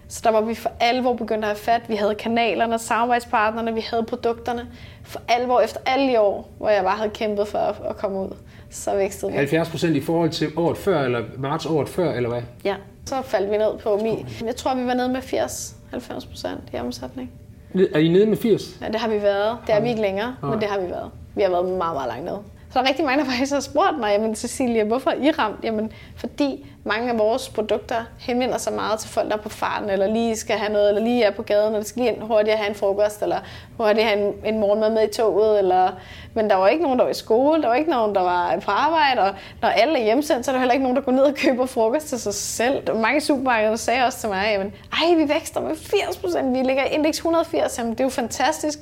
Så 0.10 0.22
der 0.24 0.32
var 0.32 0.42
vi 0.42 0.56
for 0.56 0.72
alvor 0.80 1.14
begyndt 1.14 1.44
at 1.44 1.48
have 1.50 1.58
fat. 1.58 1.82
Vi 1.88 1.96
havde 1.96 2.16
kanalerne, 2.16 2.80
samarbejdspartnerne, 2.80 3.74
vi 3.74 3.86
havde 3.90 4.04
produkterne. 4.04 4.68
For 5.04 5.22
alvor 5.28 5.60
efter 5.60 5.80
alle 5.86 6.12
de 6.12 6.20
år, 6.20 6.50
hvor 6.58 6.70
jeg 6.70 6.84
bare 6.84 6.98
havde 6.98 7.10
kæmpet 7.10 7.48
for 7.48 7.60
at, 7.60 7.98
komme 7.98 8.20
ud, 8.20 8.30
så 8.70 8.96
vækstede 8.96 9.32
vi. 9.32 9.38
70% 9.38 9.88
i 9.88 10.02
forhold 10.02 10.30
til 10.30 10.48
året 10.58 10.78
før, 10.78 11.02
eller 11.02 11.24
marts 11.38 11.66
året 11.66 11.90
før, 11.90 12.14
eller 12.14 12.30
hvad? 12.30 12.42
Ja, 12.64 12.76
så 13.06 13.22
faldt 13.22 13.52
vi 13.52 13.58
ned 13.58 13.78
på 13.84 14.00
mi. 14.04 14.26
Jeg 14.46 14.56
tror, 14.56 14.76
vi 14.76 14.86
var 14.86 14.94
nede 14.94 15.10
med 15.10 15.20
80-90 15.22 16.30
procent 16.30 16.62
i 16.74 16.78
omsætning. 16.78 17.32
Er 17.94 18.00
I 18.00 18.08
nede 18.08 18.26
med 18.26 18.38
80? 18.38 18.78
Ja, 18.82 18.88
det 18.88 18.96
har 18.96 19.10
vi 19.10 19.22
været. 19.22 19.58
Det 19.68 19.76
er 19.76 19.82
vi 19.82 19.90
ikke 19.90 20.02
længere, 20.02 20.36
men 20.42 20.54
det 20.54 20.64
har 20.64 20.80
vi 20.80 20.90
været. 20.90 21.12
Vi 21.36 21.42
har 21.42 21.50
været 21.50 21.66
meget, 21.66 21.96
meget 21.96 22.08
langt 22.08 22.26
nede. 22.26 22.40
Der 22.78 22.84
er 22.84 22.88
rigtig 22.88 23.06
mange, 23.06 23.24
der 23.24 23.30
faktisk 23.30 23.54
har 23.54 23.60
spurgt 23.60 24.00
mig, 24.00 24.12
jamen 24.12 24.36
Cecilia, 24.36 24.84
hvorfor 24.84 25.10
er 25.10 25.16
I 25.16 25.32
ramt? 25.32 25.64
Jamen, 25.64 25.92
fordi 26.16 26.66
mange 26.84 27.12
af 27.12 27.20
vores 27.20 27.50
produkter 27.50 27.96
henvender 28.20 28.58
sig 28.58 28.74
meget 28.74 29.00
til 29.00 29.10
folk, 29.10 29.30
der 29.30 29.38
er 29.38 29.42
på 29.42 29.50
farten, 29.50 29.90
eller 29.90 30.08
lige 30.08 30.36
skal 30.36 30.56
have 30.56 30.74
noget, 30.74 30.90
eller 30.90 31.02
lige 31.02 31.24
er 31.24 31.32
på 31.32 31.42
gaden, 31.42 31.74
eller 31.74 31.86
skal 31.86 32.02
lige 32.02 32.14
ind 32.14 32.22
hurtigt 32.22 32.58
have 32.58 32.70
en 32.70 32.76
frokost, 32.76 33.22
eller 33.22 33.38
hurtigt 33.78 34.08
have 34.08 34.28
en, 34.28 34.34
en 34.46 34.60
morgenmad 34.60 34.90
med 34.94 35.10
i 35.10 35.14
toget. 35.14 35.60
Eller... 35.60 35.90
Men 36.34 36.50
der 36.50 36.56
var 36.56 36.68
ikke 36.68 36.84
nogen, 36.84 37.00
der 37.00 37.06
var 37.06 37.12
i 37.12 37.14
skole, 37.14 37.62
der 37.62 37.68
var 37.68 37.76
ikke 37.76 37.90
nogen, 37.90 38.16
der 38.16 38.22
var 38.22 38.60
på 38.66 38.72
arbejde, 38.72 39.22
og 39.22 39.36
når 39.62 39.70
alle 39.70 40.00
er 40.00 40.04
hjemsendt, 40.04 40.46
så 40.46 40.52
er 40.52 40.54
der 40.54 40.60
heller 40.60 40.74
ikke 40.74 40.84
nogen, 40.84 40.96
der 40.96 41.04
går 41.04 41.12
ned 41.12 41.24
og 41.24 41.36
køber 41.36 41.66
frokost 41.66 42.08
til 42.08 42.20
sig 42.20 42.34
selv. 42.34 42.96
Mange 42.96 43.22
supermarkeder, 43.22 43.76
sagde 43.76 44.06
også 44.06 44.20
til 44.20 44.30
mig, 44.30 44.50
jamen, 44.52 44.74
ej, 44.94 45.16
vi 45.16 45.30
vækster 45.30 45.62
med 45.62 45.72
80%, 45.72 46.46
vi 46.46 46.64
ligger 46.64 46.84
i 46.84 46.94
indeks 46.94 47.18
180, 47.18 47.78
jamen, 47.78 47.92
det 47.92 48.00
er 48.00 48.04
jo 48.04 48.10
fantastisk. 48.10 48.80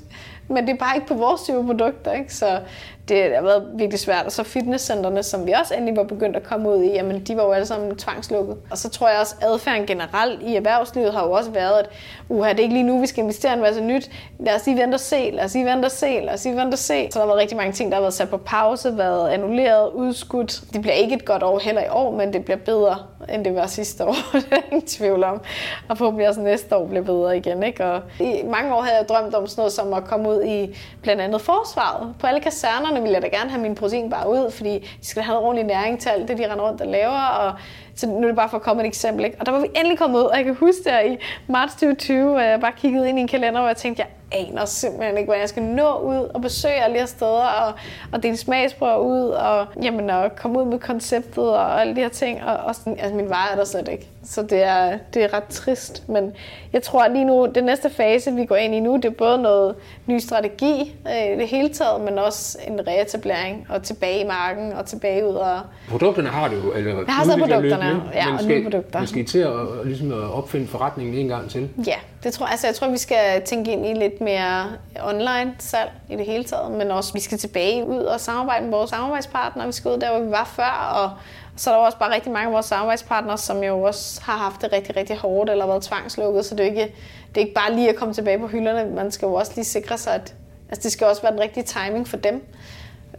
Men 0.48 0.68
det 0.68 0.74
er 0.74 0.78
bare 0.78 0.96
ikke 0.96 1.08
på 1.08 1.14
vores 1.14 1.42
type 1.42 1.66
produkter, 1.66 2.12
ikke? 2.12 2.34
Så 2.34 2.60
det 3.10 3.36
har 3.36 3.42
været 3.42 3.68
virkelig 3.76 4.00
svært. 4.00 4.26
Og 4.26 4.32
så 4.32 4.44
fitnesscenterne, 4.44 5.24
som 5.24 5.48
vi 5.48 5.52
også 5.52 5.74
endelig 5.74 5.96
var 5.96 6.04
begyndt 6.04 6.36
at 6.36 6.44
komme 6.44 6.70
ud 6.70 6.84
i, 6.84 6.88
jamen 6.88 7.20
de 7.20 7.38
var 7.38 7.44
jo 7.44 7.52
alle 7.52 7.66
sammen 7.66 7.96
tvangslukket. 7.96 8.58
Og 8.72 8.78
så 8.78 8.90
tror 8.90 9.10
jeg 9.10 9.20
også, 9.20 9.36
at 9.42 9.48
adfærden 9.48 9.86
generelt 9.86 10.42
i 10.42 10.56
erhvervslivet 10.56 11.14
har 11.14 11.26
jo 11.26 11.32
også 11.32 11.52
været, 11.52 11.80
at 11.80 11.90
uha, 12.30 12.50
det 12.50 12.60
er 12.60 12.64
ikke 12.64 12.76
lige 12.76 12.84
nu, 12.84 13.00
vi 13.00 13.08
skal 13.08 13.24
investere 13.24 13.52
i 13.52 13.56
en 13.56 13.62
masse 13.62 13.82
nyt. 13.82 14.12
Lad 14.40 14.56
os 14.56 14.66
lige 14.66 14.82
vente 14.82 14.96
og 14.96 15.00
se, 15.00 15.32
lad 15.34 15.44
os 15.44 15.54
lige 15.54 15.66
vente 15.66 15.86
og 15.86 15.92
se, 15.92 16.20
lad 16.24 16.34
os 16.34 16.44
lige 16.44 16.56
vente 16.56 16.76
og 16.76 16.80
se. 16.80 17.08
Så 17.12 17.20
der 17.20 17.26
har 17.26 17.28
været 17.28 17.40
rigtig 17.40 17.58
mange 17.58 17.74
ting, 17.74 17.92
der 17.92 17.96
har 17.96 18.02
været 18.02 18.14
sat 18.14 18.30
på 18.30 18.38
pause, 18.38 18.98
været 18.98 19.30
annulleret, 19.30 19.90
udskudt. 19.94 20.62
Det 20.74 20.82
bliver 20.82 20.94
ikke 20.94 21.16
et 21.16 21.26
godt 21.26 21.44
år 21.44 21.60
heller 21.60 21.82
i 21.82 21.90
år, 21.90 22.12
men 22.12 22.34
det 22.34 22.46
bliver 22.46 22.58
bedre, 22.58 22.98
end 23.34 23.46
det 23.46 23.56
var 23.56 23.68
sidste 23.68 24.06
år. 24.06 24.16
det 24.34 24.52
er 24.52 24.62
ingen 24.72 24.88
tvivl 24.88 25.24
om. 25.24 25.42
Og 25.90 25.98
forhåbentlig 25.98 26.28
også 26.28 26.42
næste 26.42 26.76
år 26.76 26.88
bliver 26.88 27.04
bedre 27.04 27.38
igen. 27.38 27.64
Ikke? 27.64 27.86
Og 27.86 28.02
i 28.20 28.44
mange 28.46 28.76
år 28.76 28.82
havde 28.82 28.98
jeg 28.98 29.10
drømt 29.10 29.36
om 29.36 29.48
sådan 29.48 29.62
noget 29.62 29.74
som 29.74 29.94
at 29.94 30.04
komme 30.04 30.30
ud 30.30 30.44
i 30.44 30.78
blandt 31.02 31.22
andet 31.22 31.42
forsvaret. 31.42 32.16
På 32.20 32.28
alle 32.28 32.40
kasernerne 32.40 33.02
ville 33.02 33.14
jeg 33.14 33.22
da 33.22 33.28
gerne 33.28 33.50
have 33.50 33.62
min 33.62 33.76
proteinbar 33.76 34.26
ud, 34.26 34.52
fordi 34.52 34.80
de 35.02 35.08
skal 35.08 35.24
have 35.24 35.34
noget 35.34 35.48
ordentlig 35.48 35.66
næring 35.66 36.00
til 36.00 36.10
alt 36.10 36.28
det, 36.28 36.38
de 36.38 36.52
render 36.52 36.68
rundt 36.68 36.82
og 36.82 36.88
laver. 36.88 37.22
Og 37.22 37.54
så 37.96 38.08
nu 38.08 38.22
er 38.22 38.28
det 38.28 38.36
bare 38.36 38.50
for 38.50 38.58
at 38.58 38.64
komme 38.64 38.82
et 38.82 38.88
eksempel. 38.88 39.26
Ikke? 39.26 39.38
Og 39.40 39.46
der 39.46 39.52
var 39.52 39.60
vi 39.60 39.68
endelig 39.76 39.98
kommet 39.98 40.20
ud, 40.20 40.24
og 40.24 40.38
jeg 40.38 40.46
kan 40.46 40.56
huske 40.56 40.82
der 40.86 41.00
i 41.00 41.18
marts 41.48 41.74
2020, 41.74 42.30
hvor 42.30 42.40
jeg 42.40 42.60
bare 42.60 42.72
kiggede 42.78 43.10
ind 43.10 43.18
i 43.20 43.22
en 43.22 43.28
kalender, 43.28 43.62
og 43.62 43.68
jeg 43.68 43.78
tænkte, 43.78 44.02
jeg 44.02 44.10
aner 44.36 44.66
simpelthen 44.66 45.18
ikke, 45.18 45.26
hvordan 45.26 45.42
jeg 45.42 45.50
skal 45.50 45.64
nå 45.64 45.98
ud 45.98 46.32
og 46.34 46.42
besøge 46.42 46.84
alle 46.84 46.94
de 46.94 47.00
her 47.00 47.06
steder, 47.06 47.46
og, 47.46 47.74
og 48.12 48.24
dele 48.24 48.38
smagsprøver 48.38 48.98
ud, 48.98 49.30
og, 49.30 49.68
jamen, 49.84 50.10
og 50.10 50.36
komme 50.36 50.60
ud 50.60 50.66
med 50.66 50.80
konceptet 50.80 51.50
og 51.50 51.82
alle 51.82 51.96
de 51.96 52.02
her 52.02 52.10
ting. 52.10 52.44
Og, 52.44 52.58
og 52.58 52.76
sådan, 52.76 53.00
altså, 53.00 53.16
min 53.16 53.30
vej 53.30 53.48
er 53.52 53.56
der 53.56 53.66
slet 53.66 53.88
ikke. 53.88 54.08
Så 54.24 54.42
det 54.42 54.64
er, 54.64 54.98
det 55.14 55.24
er 55.24 55.34
ret 55.34 55.44
trist. 55.44 56.10
Men 56.10 56.34
jeg 56.74 56.84
tror 56.84 57.04
at 57.04 57.12
lige 57.12 57.26
nu, 57.26 57.48
det 57.56 57.64
næste 57.64 57.90
fase, 57.90 58.32
vi 58.32 58.46
går 58.46 58.56
ind 58.56 58.76
i 58.76 58.80
nu, 58.80 58.96
det 58.96 59.06
er 59.06 59.10
både 59.10 59.38
noget 59.38 59.76
ny 60.06 60.20
strategi 60.20 60.96
øh, 61.08 61.36
i 61.36 61.40
det 61.40 61.48
hele 61.48 61.70
taget, 61.70 62.02
men 62.02 62.20
også 62.20 62.58
en 62.68 62.88
reetablering 62.88 63.68
og 63.70 63.84
tilbage 63.84 64.24
i 64.24 64.28
marken 64.28 64.74
og 64.74 64.86
tilbage 64.86 65.28
ud 65.28 65.36
og 65.36 65.60
Produkterne 65.90 66.30
har 66.30 66.48
du 66.48 66.56
jo, 66.56 66.74
eller 66.74 66.92
Jeg 66.92 67.14
har 67.14 67.24
så 67.24 67.32
produkterne, 67.32 67.62
løbende, 67.62 68.02
ja, 68.14 68.26
men 68.26 68.34
og 68.34 68.40
skal, 68.40 68.56
nye 68.56 68.64
produkter. 68.64 69.00
Men 69.00 69.08
skal 69.08 69.22
I 69.22 69.26
til 69.26 69.40
at, 69.40 69.52
ligesom 69.86 70.12
at 70.12 70.32
opfinde 70.32 70.68
forretningen 70.68 71.16
en 71.16 71.28
gang 71.28 71.50
til? 71.50 71.70
Ja, 71.88 71.96
det 72.24 72.34
tror. 72.34 72.46
Altså, 72.46 72.68
jeg 72.68 72.76
tror, 72.76 72.90
vi 72.90 72.98
skal 72.98 73.42
tænke 73.46 73.72
ind 73.72 73.86
i 73.86 73.94
lidt 73.94 74.22
mere 74.26 74.72
online 75.04 75.56
salg 75.60 75.92
i 76.10 76.16
det 76.16 76.26
hele 76.26 76.44
taget, 76.44 76.72
men 76.72 76.92
også 76.92 77.14
vi 77.14 77.20
skal 77.20 77.38
tilbage 77.38 77.86
ud 77.86 78.00
og 78.00 78.20
samarbejde 78.20 78.64
med 78.64 78.72
vores 78.72 78.90
samarbejdspartnere. 78.90 79.68
Vi 79.68 79.72
skal 79.72 79.92
ud 79.92 79.98
der, 79.98 80.12
hvor 80.12 80.26
vi 80.26 80.32
var 80.32 80.52
før, 80.56 80.92
og 81.04 81.12
så 81.56 81.70
er 81.70 81.76
der 81.76 81.82
også 81.82 81.98
bare 81.98 82.14
rigtig 82.14 82.32
mange 82.32 82.48
af 82.48 82.54
vores 82.54 82.66
samarbejdspartnere, 82.66 83.38
som 83.38 83.64
jo 83.64 83.82
også 83.82 84.22
har 84.22 84.38
haft 84.38 84.62
det 84.62 84.74
rigtig, 84.74 84.96
rigtig 84.96 85.18
hårdt 85.18 85.50
eller 85.50 85.68
været 85.68 85.84
tvangslukket, 85.84 86.46
så 86.46 86.56
det 86.56 86.66
er, 86.66 86.70
ikke, 86.70 86.96
det 87.30 87.42
er 87.42 87.42
ikke 87.42 87.54
bare 87.54 87.74
lige 87.74 87.90
at 87.90 87.96
komme 87.96 88.14
tilbage 88.14 88.40
på 88.40 88.48
hylderne. 88.48 88.96
Man 88.96 89.12
skal 89.12 89.26
jo 89.26 89.34
også 89.34 89.52
lige 89.56 89.66
sikre 89.66 89.98
sig, 89.98 90.14
at 90.14 90.36
altså, 90.70 90.84
det 90.84 90.92
skal 90.92 91.08
også 91.08 91.22
være 91.22 91.32
den 91.32 91.42
rigtige 91.42 91.64
timing 91.64 92.08
for 92.08 92.18
dem. 92.18 92.44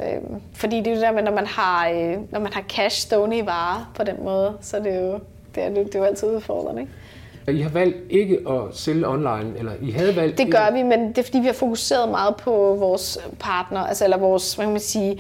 Øh, 0.01 0.41
fordi 0.55 0.77
det 0.77 0.87
er 0.87 0.91
jo 0.91 0.97
det 0.97 1.03
der 1.03 1.13
med, 1.13 1.23
når 1.23 1.33
man 1.33 1.47
har, 1.47 1.89
øh, 1.89 2.33
når 2.33 2.41
man 2.41 2.53
har 2.53 2.63
cash 2.63 3.01
stående 3.01 3.37
i 3.37 3.47
varer 3.47 3.93
på 3.95 4.05
den 4.05 4.25
måde, 4.25 4.59
så 4.61 4.79
det 4.79 4.95
er 4.95 5.01
jo, 5.01 5.21
det 5.55 5.65
er, 5.65 5.69
det 5.69 5.95
er 5.95 5.99
jo 5.99 6.05
altid 6.05 6.29
udfordrende. 6.29 6.83
Ikke? 6.83 6.93
I 7.53 7.61
har 7.61 7.71
valgt 7.71 7.97
ikke 8.11 8.39
at 8.49 8.61
sælge 8.73 9.09
online, 9.09 9.53
eller 9.59 9.73
I 9.83 9.91
havde 9.91 10.17
valgt... 10.17 10.39
Det 10.39 10.51
gør 10.53 10.73
vi, 10.73 10.83
men 10.83 11.09
det 11.09 11.19
er 11.19 11.23
fordi, 11.23 11.39
vi 11.39 11.47
har 11.47 11.53
fokuseret 11.53 12.09
meget 12.09 12.37
på 12.37 12.51
vores 12.79 13.19
partner, 13.41 13.81
altså 13.81 14.05
eller 14.05 14.17
vores, 14.19 14.55
hvad 14.55 14.65
kan 14.65 14.73
man 14.73 14.81
sige... 14.81 15.19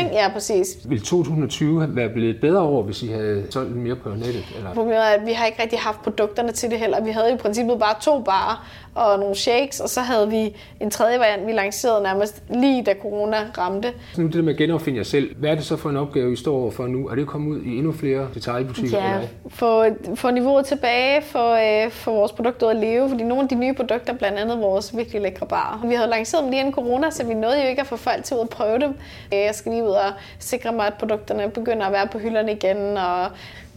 Ikke? 0.00 0.16
Ja, 0.16 0.28
præcis. 0.32 0.78
Vil 0.84 1.00
2020 1.00 1.80
have 1.80 1.96
været 1.96 2.12
blevet 2.12 2.34
et 2.34 2.40
bedre 2.40 2.60
år, 2.60 2.82
hvis 2.82 3.02
I 3.02 3.06
havde 3.06 3.46
solgt 3.50 3.76
mere 3.76 3.96
på 3.96 4.08
nettet? 4.08 4.44
Eller? 4.56 4.74
Problemet 4.74 4.98
er, 4.98 5.08
at 5.08 5.26
vi 5.26 5.32
har 5.32 5.46
ikke 5.46 5.62
rigtig 5.62 5.78
haft 5.78 6.02
produkterne 6.02 6.52
til 6.52 6.70
det 6.70 6.78
heller. 6.78 7.04
Vi 7.04 7.10
havde 7.10 7.32
i 7.32 7.36
princippet 7.36 7.78
bare 7.78 7.94
to 8.00 8.22
barer 8.22 8.66
og 8.94 9.18
nogle 9.18 9.34
shakes, 9.34 9.80
og 9.80 9.88
så 9.88 10.00
havde 10.00 10.30
vi 10.30 10.56
en 10.80 10.90
tredje 10.90 11.18
variant, 11.18 11.46
vi 11.46 11.52
lancerede 11.52 12.02
nærmest 12.02 12.42
lige 12.50 12.82
da 12.84 12.94
corona 13.02 13.36
ramte. 13.58 13.92
Så 14.14 14.20
nu 14.20 14.26
det 14.26 14.34
der 14.34 14.42
med 14.42 14.52
at 14.52 14.58
genopfinde 14.58 14.98
jer 14.98 15.04
selv, 15.04 15.36
hvad 15.36 15.50
er 15.50 15.54
det 15.54 15.64
så 15.64 15.76
for 15.76 15.90
en 15.90 15.96
opgave, 15.96 16.32
I 16.32 16.36
står 16.36 16.56
overfor 16.56 16.86
nu? 16.86 17.08
Er 17.08 17.14
det 17.14 17.26
kommet 17.26 17.56
ud 17.56 17.62
i 17.62 17.76
endnu 17.76 17.92
flere 17.92 18.28
detailbutikker? 18.34 18.98
eller 18.98 19.10
Ja, 19.10 19.18
få, 19.48 19.84
få 20.14 20.30
niveauet 20.30 20.66
tilbage, 20.66 21.22
få, 21.22 21.54
øh, 21.56 21.90
få 21.90 22.12
vores 22.12 22.32
produkter 22.32 22.68
at 22.68 22.76
leve, 22.76 23.08
fordi 23.08 23.22
nogle 23.24 23.42
af 23.42 23.48
de 23.48 23.54
nye 23.54 23.74
produkter, 23.74 24.12
blandt 24.12 24.38
andet 24.38 24.58
vores 24.60 24.96
virkelig 24.96 25.22
lækre 25.22 25.46
bar. 25.46 25.80
Vi 25.84 25.94
havde 25.94 26.10
lanceret 26.10 26.42
dem 26.42 26.50
lige 26.50 26.60
inden 26.60 26.74
corona, 26.74 27.10
så 27.10 27.26
vi 27.26 27.34
nåede 27.34 27.62
jo 27.62 27.68
ikke 27.68 27.80
at 27.80 27.86
få 27.86 27.96
folk 27.96 28.24
til 28.24 28.36
ud 28.36 28.40
at 28.42 28.48
prøve 28.48 28.78
dem. 28.78 28.90
Øh, 29.34 29.38
Jeg 29.38 29.54
skal 29.54 29.72
lige 29.72 29.84
ud 29.84 29.88
og 29.90 30.12
sikre 30.38 30.72
mig, 30.72 30.86
at 30.86 30.94
produkterne 30.98 31.50
begynder 31.50 31.86
at 31.86 31.92
være 31.92 32.06
på 32.12 32.18
hylderne 32.18 32.52
igen, 32.52 32.96
og 32.96 33.26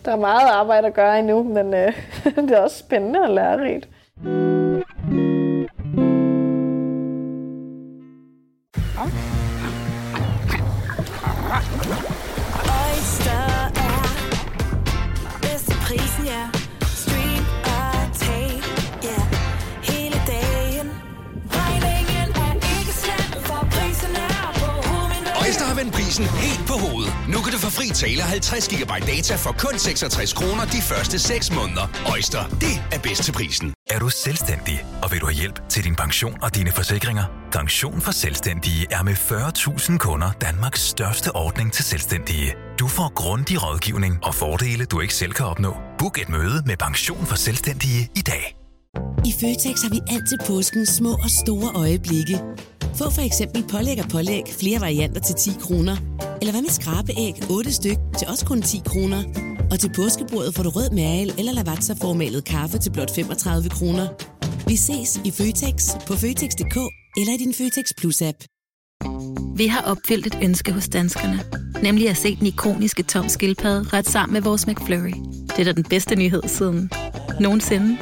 der 0.05 0.11
er 0.11 0.15
meget 0.15 0.49
arbejde 0.53 0.87
at 0.87 0.93
gøre 0.93 1.19
endnu, 1.19 1.43
men 1.43 1.73
øh, 1.73 1.93
det 2.47 2.51
er 2.51 2.61
også 2.61 2.77
spændende 2.79 3.19
og 3.21 3.29
lærerigt. 3.29 3.87
Fri 27.81 27.89
betale 27.89 28.21
50 28.21 28.67
GB 28.67 28.91
data 29.07 29.35
for 29.35 29.51
kun 29.51 29.79
66 29.79 30.33
kroner 30.33 30.65
de 30.65 30.81
første 30.81 31.19
6 31.19 31.51
måneder. 31.51 31.85
Øjster, 32.11 32.43
det 32.47 32.75
er 32.91 32.99
bedst 32.99 33.23
til 33.23 33.31
prisen. 33.31 33.73
Er 33.89 33.99
du 33.99 34.09
selvstændig, 34.09 34.85
og 35.03 35.11
vil 35.11 35.21
du 35.21 35.25
have 35.25 35.35
hjælp 35.35 35.69
til 35.69 35.83
din 35.83 35.95
pension 35.95 36.37
og 36.41 36.55
dine 36.55 36.71
forsikringer? 36.71 37.23
Pension 37.51 38.01
for 38.01 38.11
Selvstændige 38.11 38.87
er 38.91 39.03
med 39.03 39.13
40.000 39.13 39.97
kunder 39.97 40.31
Danmarks 40.41 40.81
største 40.81 41.35
ordning 41.35 41.73
til 41.73 41.83
selvstændige. 41.85 42.55
Du 42.79 42.87
får 42.87 43.13
grundig 43.13 43.63
rådgivning 43.63 44.19
og 44.23 44.35
fordele, 44.35 44.85
du 44.85 44.99
ikke 44.99 45.13
selv 45.13 45.31
kan 45.31 45.45
opnå. 45.45 45.75
Book 45.99 46.21
et 46.21 46.29
møde 46.29 46.63
med 46.65 46.77
Pension 46.77 47.25
for 47.25 47.35
Selvstændige 47.35 48.09
i 48.15 48.21
dag. 48.21 48.55
I 49.25 49.33
Føtex 49.39 49.81
har 49.83 49.89
vi 49.89 49.99
altid 50.07 50.37
påsken 50.47 50.85
små 50.85 51.11
og 51.11 51.29
store 51.45 51.71
øjeblikke. 51.75 52.39
Få 52.95 53.09
for 53.09 53.21
eksempel 53.21 53.63
pålæg 53.71 53.99
og 54.03 54.09
pålæg 54.09 54.43
flere 54.59 54.81
varianter 54.81 55.21
til 55.21 55.35
10 55.35 55.51
kroner. 55.61 55.97
Eller 56.41 56.51
hvad 56.51 56.61
med 56.61 56.69
skrabeæg 56.69 57.33
8 57.49 57.71
styk 57.71 57.97
til 58.17 58.27
også 58.27 58.45
kun 58.45 58.61
10 58.61 58.81
kroner. 58.85 59.23
Og 59.71 59.79
til 59.79 59.91
påskebordet 59.95 60.55
får 60.55 60.63
du 60.63 60.69
rød 60.69 60.89
mal 60.89 61.33
eller 61.39 61.53
lavatserformalet 61.53 62.43
kaffe 62.45 62.77
til 62.77 62.91
blot 62.91 63.15
35 63.15 63.69
kroner. 63.69 64.07
Vi 64.67 64.75
ses 64.75 65.21
i 65.25 65.31
Føtex 65.31 65.95
på 66.07 66.13
Føtex.dk 66.13 66.77
eller 67.17 67.33
i 67.33 67.37
din 67.37 67.53
Føtex 67.53 67.85
Plus-app. 67.97 68.39
Vi 69.55 69.67
har 69.67 69.81
opfyldt 69.81 70.27
et 70.27 70.37
ønske 70.43 70.71
hos 70.71 70.89
danskerne. 70.89 71.39
Nemlig 71.83 72.09
at 72.09 72.17
se 72.17 72.35
den 72.35 72.47
ikoniske 72.47 73.03
tom 73.03 73.29
skildpadde 73.29 73.83
ret 73.93 74.09
sammen 74.09 74.33
med 74.33 74.41
vores 74.41 74.67
McFlurry. 74.67 75.13
Det 75.47 75.59
er 75.59 75.63
da 75.63 75.71
den 75.71 75.83
bedste 75.83 76.15
nyhed 76.15 76.43
siden 76.47 76.91
nogensinde. 77.39 77.97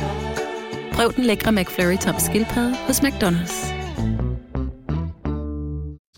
Prøv 0.94 1.14
den 1.16 1.26
lækre 1.26 1.52
McFlurry 1.52 1.98
tom 1.98 2.16
skildpadde 2.20 2.76
hos 2.88 3.00
McDonald's. 3.00 3.79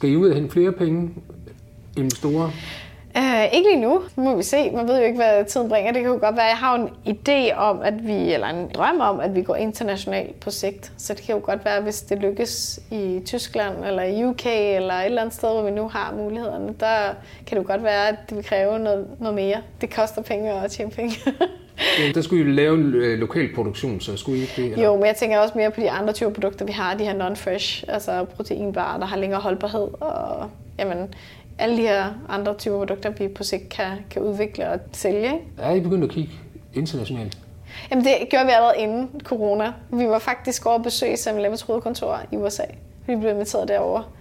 Skal 0.01 0.11
I 0.11 0.15
ud 0.15 0.29
og 0.29 0.35
hente 0.35 0.51
flere 0.51 0.71
penge? 0.71 1.09
Investorer? 1.97 2.49
Uh, 3.17 3.53
ikke 3.53 3.69
lige 3.69 3.81
nu, 3.81 4.01
Nu 4.15 4.23
må 4.23 4.35
vi 4.35 4.43
se. 4.43 4.71
Man 4.71 4.87
ved 4.87 4.97
jo 4.97 5.03
ikke, 5.05 5.15
hvad 5.15 5.45
tiden 5.45 5.69
bringer. 5.69 5.91
Det 5.91 6.01
kan 6.01 6.11
jo 6.11 6.17
godt 6.21 6.35
være, 6.35 6.45
jeg 6.45 6.57
har 6.57 6.75
en 6.75 6.89
idé 7.15 7.55
om, 7.55 7.81
at 7.81 8.07
vi, 8.07 8.33
eller 8.33 8.47
en 8.47 8.69
drøm 8.75 8.99
om, 8.99 9.19
at 9.19 9.35
vi 9.35 9.41
går 9.41 9.55
internationalt 9.55 10.39
på 10.39 10.51
sigt. 10.51 10.91
Så 10.97 11.13
det 11.13 11.23
kan 11.23 11.35
jo 11.35 11.41
godt 11.43 11.65
være, 11.65 11.81
hvis 11.81 12.01
det 12.01 12.19
lykkes 12.19 12.79
i 12.91 13.21
Tyskland, 13.25 13.85
eller 13.85 14.03
i 14.03 14.25
UK, 14.25 14.45
eller 14.45 14.93
et 14.93 15.05
eller 15.05 15.21
andet 15.21 15.35
sted, 15.35 15.49
hvor 15.49 15.63
vi 15.63 15.71
nu 15.71 15.87
har 15.87 16.13
mulighederne, 16.17 16.75
der 16.79 17.13
kan 17.47 17.57
det 17.57 17.63
jo 17.63 17.67
godt 17.67 17.83
være, 17.83 18.07
at 18.07 18.15
det 18.29 18.37
vil 18.37 18.45
kræve 18.45 18.79
noget, 18.79 19.07
noget 19.19 19.35
mere. 19.35 19.57
Det 19.81 19.95
koster 19.95 20.21
penge 20.21 20.51
at 20.51 20.71
tjene 20.71 20.91
penge. 20.91 21.15
Der 22.15 22.21
skulle 22.21 22.51
I 22.51 22.55
lave 22.55 22.75
en 22.75 22.93
øh, 22.93 23.19
lokal 23.19 23.55
produktion, 23.55 23.99
så 23.99 24.17
skulle 24.17 24.37
I 24.37 24.41
ikke 24.41 24.53
det? 24.55 24.71
Eller? 24.71 24.85
Jo, 24.85 24.95
men 24.95 25.05
jeg 25.05 25.15
tænker 25.15 25.39
også 25.39 25.57
mere 25.57 25.71
på 25.71 25.81
de 25.81 25.91
andre 25.91 26.13
typer 26.13 26.31
produkter, 26.31 26.65
vi 26.65 26.71
har. 26.71 26.97
De 26.97 27.03
her 27.03 27.13
non-fresh, 27.13 27.83
altså 27.87 28.25
proteinbarer, 28.25 28.99
der 28.99 29.05
har 29.05 29.17
længere 29.17 29.41
holdbarhed. 29.41 29.87
Og 30.01 30.49
jamen, 30.79 31.13
alle 31.61 31.77
de 31.77 31.81
her 31.81 32.05
andre 32.29 32.53
typer 32.53 32.77
produkter, 32.77 33.09
vi 33.09 33.27
på 33.27 33.43
sigt 33.43 33.69
kan, 33.69 33.87
kan 34.09 34.21
udvikle 34.21 34.69
og 34.69 34.79
sælge. 34.93 35.39
Er 35.57 35.71
I 35.71 35.79
begyndt 35.79 36.03
at 36.03 36.09
kigge 36.09 36.31
internationalt? 36.73 37.37
Jamen 37.91 38.05
det 38.05 38.13
gjorde 38.29 38.45
vi 38.45 38.51
allerede 38.51 38.77
inden 38.77 39.21
corona. 39.23 39.73
Vi 39.89 40.07
var 40.07 40.19
faktisk 40.19 40.65
over 40.65 40.75
at 40.75 40.83
besøge 40.83 41.13
7-Elevens 41.13 41.61
hovedkontor 41.61 42.19
i 42.31 42.37
USA. 42.37 42.63
Vi 43.07 43.15
blev 43.15 43.31
inviteret 43.31 43.67
derover. 43.67 44.11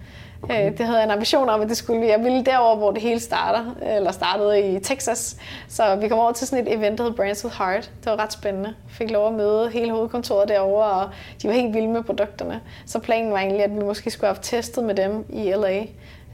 Okay. 0.43 0.71
Det 0.77 0.85
havde 0.85 0.97
jeg 0.97 1.05
en 1.05 1.11
ambition 1.11 1.49
om, 1.49 1.61
at 1.61 1.69
det 1.69 1.77
skulle 1.77 2.01
vi. 2.01 2.07
Jeg 2.07 2.23
ville 2.23 2.45
derover, 2.45 2.75
hvor 2.75 2.91
det 2.91 3.01
hele 3.01 3.19
starter, 3.19 3.75
eller 3.81 4.11
startede 4.11 4.71
i 4.71 4.79
Texas. 4.79 5.37
Så 5.67 5.95
vi 5.95 6.07
kom 6.07 6.19
over 6.19 6.31
til 6.31 6.47
sådan 6.47 6.67
et 6.67 6.73
event, 6.73 6.97
der 6.97 7.03
hed 7.03 7.13
Brands 7.13 7.45
with 7.45 7.57
Heart. 7.57 7.91
Det 8.03 8.11
var 8.11 8.19
ret 8.19 8.33
spændende. 8.33 8.73
Fik 8.87 9.11
lov 9.11 9.27
at 9.27 9.33
møde 9.33 9.69
hele 9.69 9.91
hovedkontoret 9.91 10.49
derovre, 10.49 10.91
og 10.91 11.09
de 11.41 11.47
var 11.47 11.53
helt 11.53 11.73
vilde 11.73 11.87
med 11.87 12.03
produkterne. 12.03 12.61
Så 12.85 12.99
planen 12.99 13.31
var 13.31 13.37
egentlig, 13.37 13.63
at 13.63 13.75
vi 13.75 13.83
måske 13.83 14.11
skulle 14.11 14.27
have 14.27 14.37
testet 14.41 14.83
med 14.83 14.95
dem 14.95 15.25
i 15.29 15.51
LA 15.51 15.79
øh, 15.79 15.85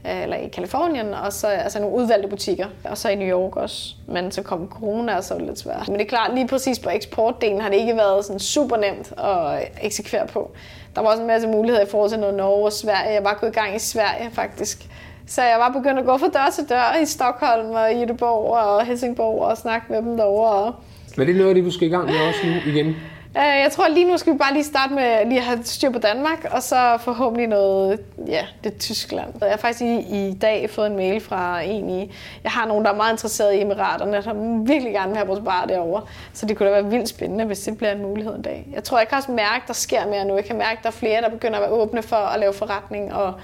Øh, 0.06 0.22
eller 0.22 0.36
i 0.36 0.48
Kalifornien, 0.48 1.14
og 1.14 1.32
så 1.32 1.46
altså 1.46 1.80
nogle 1.80 1.96
udvalgte 1.96 2.28
butikker, 2.28 2.66
og 2.84 2.98
så 2.98 3.08
i 3.08 3.14
New 3.14 3.28
York 3.28 3.56
også. 3.56 3.94
Men 4.06 4.32
så 4.32 4.42
kom 4.42 4.68
corona, 4.68 5.16
og 5.16 5.24
så 5.24 5.34
var 5.34 5.38
det 5.38 5.48
lidt 5.48 5.58
svært. 5.58 5.88
Men 5.88 5.98
det 5.98 6.04
er 6.04 6.08
klart, 6.08 6.34
lige 6.34 6.48
præcis 6.48 6.78
på 6.78 6.90
eksportdelen 6.90 7.60
har 7.60 7.68
det 7.68 7.76
ikke 7.76 7.96
været 7.96 8.24
sådan 8.24 8.40
super 8.40 8.76
nemt 8.76 9.12
at 9.18 9.68
eksekvere 9.82 10.26
på. 10.26 10.50
Der 10.94 11.00
var 11.00 11.08
også 11.08 11.20
en 11.20 11.26
masse 11.26 11.48
muligheder 11.48 11.86
i 11.86 11.88
forhold 11.90 12.10
til 12.10 12.18
noget 12.18 12.34
Norge 12.34 12.64
og 12.64 12.72
Sverige. 12.72 13.12
Jeg 13.12 13.24
var 13.24 13.38
gået 13.40 13.50
i 13.50 13.54
gang 13.54 13.76
i 13.76 13.78
Sverige 13.78 14.30
faktisk. 14.32 14.86
Så 15.26 15.42
jeg 15.42 15.58
var 15.58 15.68
begyndt 15.68 15.98
at 15.98 16.04
gå 16.04 16.18
fra 16.18 16.28
dør 16.28 16.50
til 16.54 16.68
dør 16.68 17.02
i 17.02 17.06
Stockholm 17.06 17.70
og 17.70 17.90
Göteborg 17.90 18.58
og 18.58 18.86
Helsingborg 18.86 19.42
og 19.42 19.56
snakke 19.56 19.86
med 19.90 20.02
dem 20.02 20.16
derovre. 20.16 20.72
Men 21.16 21.26
det 21.26 21.34
er 21.34 21.38
noget 21.38 21.56
af 21.56 21.62
det, 21.62 21.82
i 21.82 21.88
gang 21.88 22.06
med 22.06 22.14
også 22.28 22.40
nu 22.46 22.72
igen? 22.72 22.96
Øh, 23.36 23.42
jeg 23.42 23.68
tror 23.72 23.88
lige 23.88 24.10
nu 24.10 24.16
skal 24.16 24.32
vi 24.32 24.38
bare 24.38 24.52
lige 24.52 24.64
starte 24.64 24.94
med 24.94 25.26
lige 25.26 25.38
at 25.38 25.44
have 25.44 25.58
styr 25.64 25.90
på 25.90 25.98
Danmark, 25.98 26.46
og 26.50 26.62
så 26.62 26.98
forhåbentlig 27.00 27.46
noget, 27.46 28.00
ja, 28.26 28.46
det 28.64 28.74
er 28.74 28.78
Tyskland. 28.78 29.32
Jeg 29.40 29.50
har 29.50 29.56
faktisk 29.56 29.82
i, 29.82 30.28
i 30.28 30.34
dag 30.34 30.70
fået 30.70 30.86
en 30.86 30.96
mail 30.96 31.20
fra 31.20 31.60
en 31.60 31.90
i, 31.90 32.14
jeg 32.44 32.52
har 32.52 32.66
nogen, 32.66 32.84
der 32.84 32.90
er 32.90 32.96
meget 32.96 33.12
interesseret 33.12 33.54
i 33.54 33.60
Emiraterne, 33.60 34.22
som 34.22 34.68
virkelig 34.68 34.92
gerne 34.92 35.08
vil 35.08 35.16
have 35.16 35.26
vores 35.26 35.40
bar 35.44 35.64
derovre. 35.68 36.02
Så 36.32 36.46
det 36.46 36.56
kunne 36.56 36.68
da 36.68 36.74
være 36.74 36.90
vildt 36.90 37.08
spændende, 37.08 37.44
hvis 37.44 37.60
det 37.60 37.78
bliver 37.78 37.92
en 37.92 38.02
mulighed 38.02 38.34
en 38.34 38.42
dag. 38.42 38.66
Jeg 38.74 38.84
tror, 38.84 38.98
jeg 38.98 39.08
kan 39.08 39.18
også 39.18 39.32
mærke, 39.32 39.64
der 39.66 39.72
sker 39.72 40.06
mere 40.06 40.24
nu. 40.24 40.34
Jeg 40.34 40.44
kan 40.44 40.58
mærke, 40.58 40.78
der 40.82 40.88
er 40.88 40.92
flere, 40.92 41.20
der 41.20 41.28
begynder 41.28 41.56
at 41.56 41.62
være 41.62 41.70
åbne 41.70 42.02
for 42.02 42.16
at 42.16 42.40
lave 42.40 42.52
forretning 42.52 43.14
og 43.14 43.34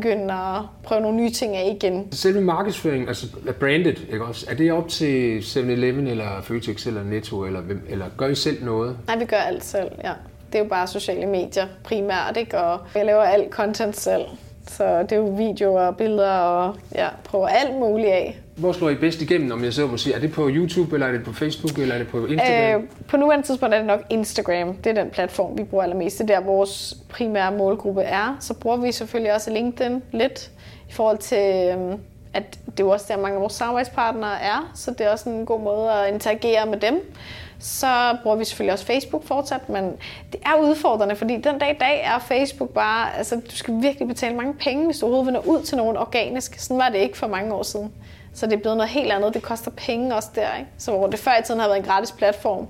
begynde 0.00 0.34
at 0.34 0.60
prøve 0.82 1.00
nogle 1.00 1.16
nye 1.16 1.30
ting 1.30 1.56
af 1.56 1.76
igen. 1.76 2.12
Selve 2.12 2.40
markedsføringen, 2.40 3.08
altså 3.08 3.26
branded, 3.60 3.96
ikke 4.12 4.24
også? 4.24 4.46
Er 4.50 4.54
det 4.54 4.72
op 4.72 4.88
til 4.88 5.38
7-Eleven 5.40 6.06
eller 6.06 6.42
Føtex 6.42 6.86
eller 6.86 7.04
Netto, 7.04 7.44
eller, 7.44 7.60
hvem, 7.60 7.86
eller 7.88 8.06
gør 8.16 8.26
I 8.26 8.34
selv 8.34 8.64
noget? 8.64 8.96
Nej, 9.06 9.18
vi 9.18 9.24
gør 9.24 9.36
alt 9.36 9.64
selv, 9.64 9.90
ja. 10.04 10.12
Det 10.52 10.58
er 10.60 10.64
jo 10.64 10.68
bare 10.68 10.86
sociale 10.86 11.26
medier 11.26 11.66
primært, 11.84 12.36
ikke? 12.36 12.58
Og 12.58 12.80
jeg 12.94 13.04
laver 13.04 13.22
alt 13.22 13.50
content 13.50 13.96
selv. 13.96 14.24
Så 14.68 15.02
det 15.02 15.12
er 15.12 15.16
jo 15.16 15.34
videoer 15.38 15.82
og 15.86 15.96
billeder 15.96 16.30
og 16.30 16.76
ja, 16.94 17.08
prøver 17.24 17.48
alt 17.48 17.74
muligt 17.74 18.08
af. 18.12 18.40
Hvor 18.56 18.72
slår 18.72 18.90
I 18.90 18.94
bedst 18.94 19.22
igennem, 19.22 19.52
om 19.52 19.64
jeg 19.64 19.72
så 19.72 19.86
må 19.86 19.96
sige? 19.96 20.14
Er 20.14 20.20
det 20.20 20.32
på 20.32 20.48
YouTube, 20.50 20.94
eller 20.94 21.06
er 21.06 21.12
det 21.12 21.24
på 21.24 21.32
Facebook, 21.32 21.78
eller 21.78 21.94
er 21.94 21.98
det 21.98 22.08
på 22.08 22.26
Instagram? 22.26 22.82
Øh, 22.82 22.88
på 23.08 23.16
nuværende 23.16 23.46
tidspunkt 23.46 23.74
er 23.74 23.78
det 23.78 23.86
nok 23.86 24.00
Instagram. 24.10 24.74
Det 24.74 24.86
er 24.86 25.02
den 25.02 25.10
platform, 25.10 25.58
vi 25.58 25.64
bruger 25.64 25.84
allermest. 25.84 26.18
Det 26.18 26.30
er 26.30 26.40
der, 26.40 26.46
vores 26.46 26.96
primære 27.08 27.52
målgruppe 27.52 28.02
er. 28.02 28.36
Så 28.40 28.54
bruger 28.54 28.76
vi 28.76 28.92
selvfølgelig 28.92 29.34
også 29.34 29.50
LinkedIn 29.50 30.02
lidt 30.12 30.50
i 30.88 30.92
forhold 30.92 31.18
til, 31.18 31.68
øhm, 31.72 32.00
at 32.34 32.58
det 32.66 32.80
er 32.80 32.84
jo 32.84 32.90
også 32.90 33.06
der, 33.08 33.16
mange 33.16 33.34
af 33.34 33.40
vores 33.40 33.52
samarbejdspartnere 33.52 34.40
er. 34.40 34.72
Så 34.74 34.90
det 34.90 35.06
er 35.06 35.10
også 35.10 35.30
en 35.30 35.46
god 35.46 35.60
måde 35.60 35.92
at 35.92 36.12
interagere 36.12 36.66
med 36.66 36.80
dem. 36.80 37.14
Så 37.58 38.16
bruger 38.22 38.36
vi 38.36 38.44
selvfølgelig 38.44 38.72
også 38.72 38.86
Facebook 38.86 39.24
fortsat, 39.24 39.68
men 39.68 39.84
det 40.32 40.40
er 40.46 40.54
udfordrende, 40.62 41.16
fordi 41.16 41.34
den 41.36 41.58
dag 41.58 41.70
i 41.70 41.78
dag 41.80 42.02
er 42.04 42.18
Facebook 42.18 42.70
bare, 42.70 43.16
altså 43.16 43.34
du 43.50 43.56
skal 43.56 43.74
virkelig 43.82 44.08
betale 44.08 44.36
mange 44.36 44.54
penge, 44.54 44.84
hvis 44.86 44.98
du 44.98 45.06
overhovedet 45.06 45.32
vil 45.32 45.42
nå 45.42 45.58
ud 45.58 45.62
til 45.62 45.76
nogen 45.76 45.96
organisk. 45.96 46.58
Sådan 46.58 46.78
var 46.78 46.88
det 46.88 46.98
ikke 46.98 47.18
for 47.18 47.26
mange 47.26 47.54
år 47.54 47.62
siden. 47.62 47.92
Så 48.34 48.46
det 48.46 48.52
er 48.52 48.56
blevet 48.56 48.76
noget 48.76 48.90
helt 48.90 49.12
andet. 49.12 49.34
Det 49.34 49.42
koster 49.42 49.70
penge 49.70 50.14
også 50.14 50.28
der, 50.34 50.56
ikke? 50.58 50.70
Så 50.78 50.90
hvor 50.92 51.06
det 51.06 51.18
før 51.18 51.30
i 51.40 51.42
tiden 51.42 51.60
har 51.60 51.68
været 51.68 51.78
en 51.78 51.84
gratis 51.84 52.12
platform, 52.12 52.66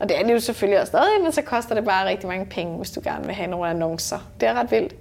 og 0.00 0.08
det 0.08 0.18
er 0.18 0.22
det 0.22 0.32
jo 0.32 0.40
selvfølgelig 0.40 0.80
også 0.80 0.90
stadig, 0.90 1.22
men 1.22 1.32
så 1.32 1.42
koster 1.42 1.74
det 1.74 1.84
bare 1.84 2.08
rigtig 2.08 2.28
mange 2.28 2.46
penge, 2.46 2.76
hvis 2.76 2.90
du 2.90 3.00
gerne 3.04 3.26
vil 3.26 3.34
have 3.34 3.50
nogle 3.50 3.68
annoncer. 3.68 4.18
Det 4.40 4.48
er 4.48 4.54
ret 4.54 4.70
vildt. 4.70 4.94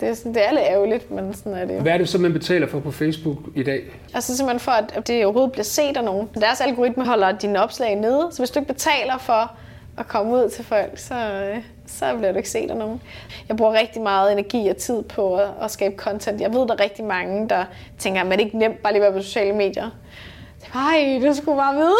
Det 0.00 0.08
er, 0.08 0.14
sådan, 0.14 0.34
det 0.34 0.46
er 0.46 0.50
lidt 0.50 0.64
ærgerligt, 0.64 1.10
men 1.10 1.34
sådan 1.34 1.54
er 1.54 1.64
det 1.64 1.74
jo. 1.74 1.80
Hvad 1.80 1.92
er 1.92 1.98
det 1.98 2.08
så, 2.08 2.18
man 2.18 2.32
betaler 2.32 2.66
for 2.66 2.80
på 2.80 2.90
Facebook 2.90 3.36
i 3.56 3.62
dag? 3.62 3.82
Altså 4.14 4.36
simpelthen 4.36 4.60
for, 4.60 4.72
at 4.72 5.06
det 5.06 5.24
overhovedet 5.24 5.52
bliver 5.52 5.64
set 5.64 5.96
af 5.96 6.04
nogen. 6.04 6.28
Deres 6.34 6.60
algoritme 6.60 7.06
holder 7.06 7.32
dine 7.32 7.62
opslag 7.62 7.94
nede, 7.96 8.28
så 8.32 8.38
hvis 8.38 8.50
du 8.50 8.58
ikke 8.60 8.72
betaler 8.72 9.18
for 9.18 9.52
at 9.98 10.08
komme 10.08 10.32
ud 10.32 10.48
til 10.50 10.64
folk, 10.64 10.98
så, 10.98 11.14
øh, 11.14 11.58
så 11.90 12.16
bliver 12.16 12.32
du 12.32 12.36
ikke 12.36 12.50
set 12.50 12.70
af 12.70 12.76
nogen. 12.76 13.02
Jeg 13.48 13.56
bruger 13.56 13.72
rigtig 13.72 14.02
meget 14.02 14.32
energi 14.32 14.68
og 14.68 14.76
tid 14.76 15.02
på 15.02 15.36
at, 15.36 15.48
at 15.62 15.70
skabe 15.70 15.96
content. 15.96 16.40
Jeg 16.40 16.52
ved, 16.52 16.60
der 16.60 16.74
er 16.74 16.80
rigtig 16.80 17.04
mange, 17.04 17.48
der 17.48 17.64
tænker, 17.98 18.20
at 18.20 18.26
det 18.26 18.34
er 18.34 18.38
ikke 18.38 18.58
nemt 18.58 18.82
bare 18.82 18.92
lige 18.92 19.06
at 19.06 19.12
være 19.12 19.20
på 19.20 19.24
sociale 19.24 19.52
medier. 19.52 19.90
Nej, 20.74 21.18
det 21.22 21.36
skulle 21.36 21.56
bare 21.56 21.74
vide. 21.74 21.96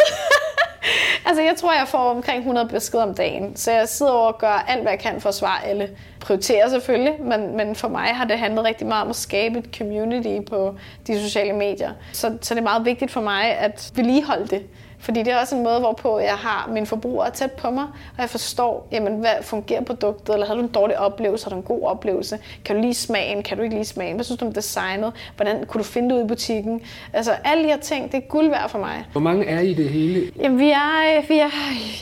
altså, 1.27 1.43
jeg 1.43 1.55
tror, 1.57 1.73
jeg 1.73 1.89
får 1.89 1.99
omkring 1.99 2.39
100 2.39 2.69
beskeder 2.69 3.03
om 3.03 3.15
dagen. 3.15 3.57
Så 3.57 3.73
jeg 3.73 3.89
sidder 3.89 4.13
over 4.13 4.33
og 4.33 4.39
gør 4.39 4.65
alt, 4.69 4.83
hvad 4.83 4.93
jeg 4.93 5.01
kan 5.01 5.21
for 5.21 5.29
at 5.29 5.35
svare 5.35 5.67
alle. 5.67 5.91
Prioriterer 6.21 6.69
selvfølgelig, 6.69 7.17
men, 7.21 7.57
men 7.57 7.75
for 7.75 7.89
mig 7.89 8.07
har 8.07 8.25
det 8.25 8.39
handlet 8.39 8.65
rigtig 8.65 8.87
meget 8.87 9.03
om 9.03 9.11
at 9.11 9.17
skabe 9.17 9.59
et 9.59 9.69
community 9.79 10.49
på 10.51 10.75
de 11.07 11.23
sociale 11.23 11.53
medier. 11.53 11.93
Så, 12.13 12.39
så 12.41 12.55
det 12.55 12.61
er 12.61 12.65
meget 12.65 12.85
vigtigt 12.85 13.11
for 13.11 13.21
mig 13.21 13.45
at 13.45 13.93
vedligeholde 13.95 14.47
det. 14.47 14.63
Fordi 15.01 15.23
det 15.23 15.33
er 15.33 15.41
også 15.41 15.57
en 15.57 15.63
måde, 15.63 15.79
hvorpå 15.81 16.19
jeg 16.19 16.35
har 16.35 16.69
mine 16.73 16.87
forbrugere 16.87 17.31
tæt 17.31 17.53
på 17.53 17.71
mig, 17.71 17.85
og 17.85 18.19
jeg 18.19 18.31
forstår, 18.31 18.89
jamen, 18.93 19.21
hvad 19.21 19.31
fungerer 19.43 19.85
produktet, 19.85 20.33
eller 20.33 20.47
har 20.47 20.55
du 20.55 20.61
en 20.61 20.69
dårlig 20.69 20.99
oplevelse, 20.99 21.45
har 21.45 21.51
du 21.51 21.57
en 21.57 21.63
god 21.63 21.83
oplevelse, 21.83 22.39
kan 22.65 22.77
du 22.77 22.83
lige 22.83 22.95
smagen, 22.95 23.43
kan 23.43 23.57
du 23.57 23.63
ikke 23.63 23.75
lige 23.75 23.85
smagen, 23.85 24.15
hvad 24.15 24.25
synes 24.25 24.39
du 24.39 24.47
om 24.47 24.53
designet, 24.53 25.13
hvordan 25.37 25.67
kunne 25.67 25.79
du 25.79 25.85
finde 25.85 26.09
det 26.09 26.21
ud 26.21 26.25
i 26.25 26.29
butikken, 26.29 26.81
altså 27.13 27.33
alle 27.45 27.65
de 27.65 27.69
her 27.69 27.79
ting, 27.79 28.13
det 28.13 28.19
er 28.19 28.29
guld 28.29 28.49
værd 28.49 28.69
for 28.69 28.79
mig. 28.79 29.05
Hvor 29.13 29.21
mange 29.21 29.47
er 29.47 29.61
I 29.61 29.71
i 29.71 29.75
det 29.75 29.89
hele? 29.89 30.33
Jamen, 30.37 30.59
vi 30.59 30.71
er, 30.71 31.29
vi 31.29 31.39
er, 31.39 31.51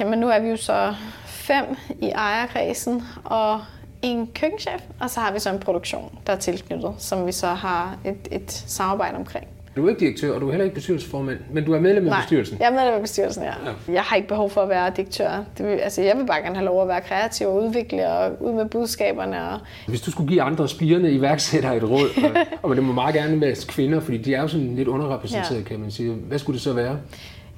jamen, 0.01 0.19
nu 0.19 0.29
er 0.29 0.39
vi 0.39 0.49
jo 0.49 0.57
så 0.57 0.95
fem 1.27 1.65
i 2.01 2.09
ejerkredsen, 2.09 3.03
og 3.25 3.61
en 4.03 4.27
køkkenchef, 4.35 4.83
og 5.01 5.11
så 5.11 5.21
har 5.21 5.33
vi 5.33 5.39
så 5.39 5.51
en 5.51 5.59
produktion, 5.59 6.19
der 6.27 6.33
er 6.33 6.37
tilknyttet, 6.37 6.95
som 6.99 7.27
vi 7.27 7.33
så 7.33 7.47
har 7.47 7.97
et, 8.05 8.29
et 8.31 8.65
samarbejde 8.67 9.17
omkring. 9.17 9.47
Du 9.77 9.85
er 9.87 9.89
ikke 9.89 10.01
direktør, 10.01 10.35
og 10.35 10.41
du 10.41 10.47
er 10.47 10.51
heller 10.51 10.65
ikke 10.65 10.75
bestyrelsesformand, 10.75 11.39
men 11.53 11.65
du 11.65 11.73
er 11.73 11.81
medlem 11.81 12.05
af 12.05 12.11
Nej, 12.11 12.21
bestyrelsen. 12.21 12.57
jeg 12.61 12.67
er 12.67 12.71
medlem 12.71 12.95
af 12.95 13.01
bestyrelsen, 13.01 13.43
ja. 13.43 13.49
ja. 13.49 13.93
Jeg 13.93 14.03
har 14.03 14.17
ikke 14.17 14.29
behov 14.29 14.51
for 14.51 14.61
at 14.61 14.69
være 14.69 14.93
direktør. 14.97 15.45
Det 15.59 15.67
vil, 15.67 15.73
altså, 15.73 16.03
jeg 16.03 16.17
vil 16.17 16.27
bare 16.27 16.43
gerne 16.43 16.57
have 16.57 16.67
lov 16.67 16.83
at 16.83 16.89
være 16.89 17.01
kreativ 17.01 17.47
og 17.49 17.65
udvikle 17.65 18.09
og 18.09 18.43
ud 18.43 18.53
med 18.53 18.65
budskaberne. 18.69 19.51
Og... 19.51 19.59
Hvis 19.87 20.01
du 20.01 20.11
skulle 20.11 20.29
give 20.29 20.43
andre 20.43 20.69
spirende 20.69 21.11
iværksættere 21.13 21.77
et 21.77 21.83
råd, 21.83 22.09
og, 22.25 22.31
og 22.71 22.77
det 22.77 22.85
må 22.85 22.93
meget 22.93 23.15
gerne 23.15 23.41
være 23.41 23.55
kvinder, 23.69 24.01
fordi 24.01 24.19
de 24.19 24.35
er 24.35 24.43
jo 24.43 24.49
sådan 24.49 24.77
lidt 24.77 24.89
underrepræsenteret, 24.89 25.59
ja. 25.59 25.63
kan 25.63 25.81
man 25.81 25.91
sige. 25.91 26.13
Hvad 26.13 26.39
skulle 26.39 26.55
det 26.55 26.63
så 26.63 26.73
være? 26.73 26.97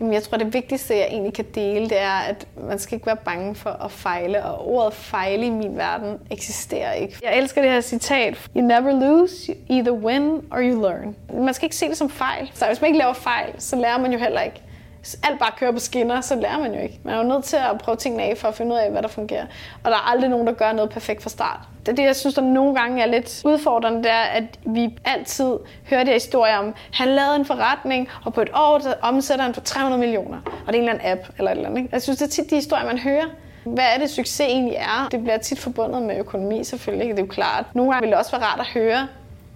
Jamen, 0.01 0.13
jeg 0.15 0.23
tror, 0.23 0.39
det 0.39 0.55
vigtigste, 0.55 0.95
jeg 0.95 1.07
egentlig 1.11 1.35
kan 1.35 1.45
dele, 1.55 1.89
det 1.89 2.01
er, 2.01 2.19
at 2.29 2.47
man 2.69 2.79
skal 2.79 2.95
ikke 2.95 3.07
være 3.07 3.17
bange 3.17 3.55
for 3.55 3.71
at 3.71 3.91
fejle, 3.91 4.45
og 4.45 4.69
ordet 4.69 4.95
fejle 4.95 5.47
i 5.47 5.51
min 5.51 5.77
verden 5.77 6.19
eksisterer 6.31 6.93
ikke. 6.93 7.17
Jeg 7.23 7.39
elsker 7.39 7.63
det 7.63 7.71
her 7.71 7.81
citat. 7.81 8.51
You 8.57 8.63
never 8.63 8.93
lose, 9.01 9.53
you 9.53 9.55
either 9.69 9.93
win 9.93 10.31
or 10.51 10.59
you 10.61 10.83
learn. 10.83 11.17
Man 11.35 11.55
skal 11.55 11.67
ikke 11.67 11.77
se 11.77 11.89
det 11.89 11.97
som 11.97 12.11
fejl. 12.11 12.51
Så 12.55 12.67
hvis 12.67 12.81
man 12.81 12.89
ikke 12.89 12.99
laver 12.99 13.13
fejl, 13.13 13.53
så 13.59 13.77
lærer 13.77 13.99
man 13.99 14.13
jo 14.13 14.19
heller 14.19 14.41
ikke. 14.41 14.63
Hvis 15.01 15.19
alt 15.29 15.39
bare 15.39 15.51
kører 15.59 15.73
på 15.73 15.79
skinner, 15.79 16.21
så 16.21 16.35
lærer 16.35 16.59
man 16.59 16.75
jo 16.75 16.81
ikke. 16.81 17.01
Man 17.05 17.15
er 17.15 17.19
jo 17.19 17.25
nødt 17.25 17.45
til 17.45 17.57
at 17.57 17.79
prøve 17.79 17.97
tingene 17.97 18.23
af 18.23 18.39
for 18.39 18.49
at 18.49 18.55
finde 18.55 18.73
ud 18.75 18.79
af, 18.79 18.91
hvad 18.91 19.03
der 19.03 19.09
fungerer. 19.09 19.47
Og 19.85 19.91
der 19.91 19.97
er 19.97 20.11
aldrig 20.11 20.31
nogen, 20.31 20.47
der 20.47 20.53
gør 20.53 20.73
noget 20.73 20.91
perfekt 20.91 21.23
fra 21.23 21.31
start. 21.31 21.61
Det 21.87 21.93
er 21.93 21.97
det, 21.97 22.03
jeg 22.03 22.17
synes, 22.17 22.35
der 22.35 22.43
nogle 22.43 22.75
gange 22.75 23.03
er 23.03 23.07
lidt 23.07 23.43
udfordrende, 23.45 23.99
det 23.99 24.11
er, 24.11 24.21
at 24.21 24.45
vi 24.67 24.99
altid 25.05 25.57
hører 25.91 26.05
de 26.05 26.13
historier 26.13 26.57
om, 26.57 26.75
han 26.93 27.09
lavede 27.09 27.37
en 27.37 27.45
forretning, 27.45 28.09
og 28.25 28.35
på 28.35 28.41
et 28.41 28.51
år 28.55 28.79
der 28.79 28.95
omsætter 29.03 29.45
han 29.45 29.55
for 29.55 29.61
300 29.61 30.01
millioner. 30.01 30.39
Og 30.67 30.73
det 30.73 30.79
er 30.79 30.83
en 30.83 30.89
eller 30.89 30.93
anden 30.93 31.13
app 31.13 31.21
eller 31.39 31.51
et 31.51 31.57
eller 31.57 31.69
andet. 31.69 31.83
Ikke? 31.83 31.91
Jeg 31.93 32.03
synes, 32.03 32.19
det 32.19 32.27
er 32.27 32.31
tit 32.31 32.51
de 32.51 32.55
historier, 32.55 32.87
man 32.87 32.99
hører. 32.99 33.27
Hvad 33.65 33.85
er 33.95 33.99
det, 33.99 34.11
succes 34.11 34.41
egentlig 34.41 34.75
er? 34.75 35.09
Det 35.11 35.23
bliver 35.23 35.39
tit 35.39 35.59
forbundet 35.59 36.03
med 36.03 36.19
økonomi 36.19 36.65
selvfølgelig, 36.65 37.05
ikke? 37.05 37.17
det 37.17 37.23
er 37.23 37.27
jo 37.27 37.33
klart. 37.33 37.65
Nogle 37.75 37.93
gange 37.93 38.03
vil 38.03 38.11
det 38.11 38.19
også 38.19 38.31
være 38.31 38.43
rart 38.43 38.61
at 38.61 38.67
høre 38.67 39.09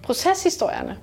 proceshistorierne. 0.03 0.97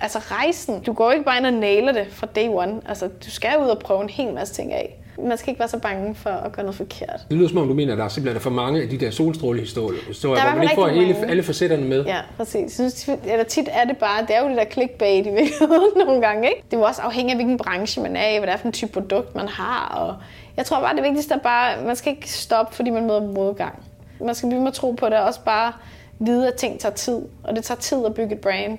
Altså 0.00 0.18
rejsen. 0.18 0.80
Du 0.82 0.92
går 0.92 1.12
ikke 1.12 1.24
bare 1.24 1.36
ind 1.38 1.46
og 1.46 1.52
nailer 1.52 1.92
det 1.92 2.06
fra 2.10 2.26
day 2.36 2.48
one. 2.48 2.80
Altså, 2.88 3.06
du 3.06 3.30
skal 3.30 3.50
ud 3.62 3.66
og 3.68 3.78
prøve 3.78 4.02
en 4.02 4.08
hel 4.08 4.34
masse 4.34 4.54
ting 4.54 4.72
af. 4.72 5.00
Man 5.18 5.38
skal 5.38 5.50
ikke 5.50 5.58
være 5.58 5.68
så 5.68 5.78
bange 5.78 6.14
for 6.14 6.30
at 6.30 6.52
gøre 6.52 6.62
noget 6.64 6.76
forkert. 6.76 7.20
Det 7.30 7.36
lyder 7.38 7.48
som 7.48 7.58
om, 7.58 7.68
du 7.68 7.74
mener, 7.74 7.92
at 7.92 7.98
der 7.98 8.04
er 8.04 8.08
simpelthen 8.08 8.40
for 8.42 8.50
mange 8.50 8.82
af 8.82 8.88
de 8.88 8.98
der 8.98 9.10
solstrålehistorier, 9.10 10.00
historier, 10.08 10.34
Der 10.42 10.48
er 10.48 10.50
hvor 10.50 10.58
man 10.58 10.62
ikke 10.62 10.74
får 10.74 10.88
hele, 10.88 11.12
mange. 11.12 11.26
alle 11.30 11.42
facetterne 11.42 11.84
med. 11.84 12.04
Ja, 12.04 12.18
præcis. 12.36 12.80
Jeg 12.80 12.92
synes, 12.92 13.10
eller 13.26 13.44
tit 13.44 13.68
er 13.72 13.84
det 13.84 13.96
bare, 13.96 14.22
det 14.22 14.36
er 14.36 14.42
jo 14.42 14.48
det 14.48 14.56
der 14.56 14.64
clickbait 14.72 15.26
i 15.26 15.30
virkeligheden 15.30 15.90
nogle 16.06 16.20
gange, 16.20 16.48
ikke? 16.48 16.62
Det 16.70 16.76
er 16.76 16.80
jo 16.80 16.84
også 16.86 17.02
afhængigt 17.02 17.32
af, 17.32 17.36
hvilken 17.44 17.58
branche 17.58 18.02
man 18.02 18.16
er 18.16 18.28
i, 18.28 18.38
hvad 18.38 18.46
det 18.46 18.52
er 18.52 18.56
for 18.56 18.66
en 18.66 18.72
type 18.72 18.92
produkt, 18.92 19.34
man 19.34 19.48
har. 19.48 19.94
Og 19.98 20.14
jeg 20.56 20.66
tror 20.66 20.80
bare, 20.80 20.96
det 20.96 21.02
vigtigste 21.04 21.34
er 21.34 21.38
bare, 21.38 21.84
man 21.86 21.96
skal 21.96 22.12
ikke 22.12 22.30
stoppe, 22.32 22.74
fordi 22.74 22.90
man 22.90 23.06
møder 23.06 23.20
modgang. 23.32 23.82
Man 24.20 24.34
skal 24.34 24.48
blive 24.48 24.60
med 24.60 24.68
at 24.68 24.74
tro 24.74 24.90
på 24.90 25.06
det, 25.06 25.14
og 25.14 25.24
også 25.24 25.40
bare 25.44 25.72
vide, 26.18 26.48
at 26.48 26.54
ting 26.54 26.80
tager 26.80 26.94
tid. 26.94 27.18
Og 27.44 27.56
det 27.56 27.64
tager 27.64 27.78
tid 27.78 28.06
at 28.06 28.14
bygge 28.14 28.34
et 28.34 28.40
brand. 28.40 28.78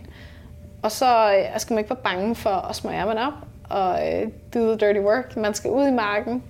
Og 0.86 0.92
så 0.92 1.36
øh, 1.36 1.60
skal 1.60 1.74
man 1.74 1.80
ikke 1.80 1.90
være 1.90 2.16
bange 2.16 2.36
for 2.36 2.50
at 2.50 2.76
smøre 2.76 2.96
ærmerne 2.96 3.28
op 3.28 3.34
og 3.70 4.00
øh, 4.08 4.28
do 4.54 4.60
the 4.60 4.88
dirty 4.88 5.00
work. 5.00 5.38
Man 5.38 5.54
skal 5.54 5.72
ud 5.72 5.88
i 5.88 5.92
marken. 5.92 6.44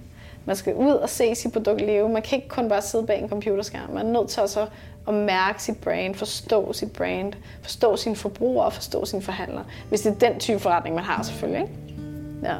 Man 0.45 0.55
skal 0.55 0.75
ud 0.75 0.91
og 0.91 1.09
se 1.09 1.35
sit 1.35 1.53
produkt 1.53 1.81
leve. 1.81 2.09
Man 2.09 2.21
kan 2.21 2.35
ikke 2.35 2.47
kun 2.47 2.69
bare 2.69 2.81
sidde 2.81 3.05
bag 3.05 3.21
en 3.21 3.29
computerskærm. 3.29 3.89
Man 3.93 4.05
er 4.05 4.11
nødt 4.11 4.29
til 4.29 4.41
også 4.41 4.67
at 5.07 5.13
mærke 5.13 5.63
sit 5.63 5.77
brand, 5.77 6.15
forstå 6.15 6.73
sit 6.73 6.91
brand, 6.91 7.33
forstå 7.61 7.95
sine 7.95 8.15
forbrugere 8.15 8.65
og 8.65 8.73
forstå 8.73 9.05
sine 9.05 9.21
forhandlere. 9.21 9.65
Hvis 9.89 10.01
det 10.01 10.23
er 10.23 10.29
den 10.29 10.39
type 10.39 10.59
forretning, 10.59 10.95
man 10.95 11.03
har 11.03 11.23
selvfølgelig. 11.23 11.61
Ikke? 11.61 11.73
Ja. 12.43 12.55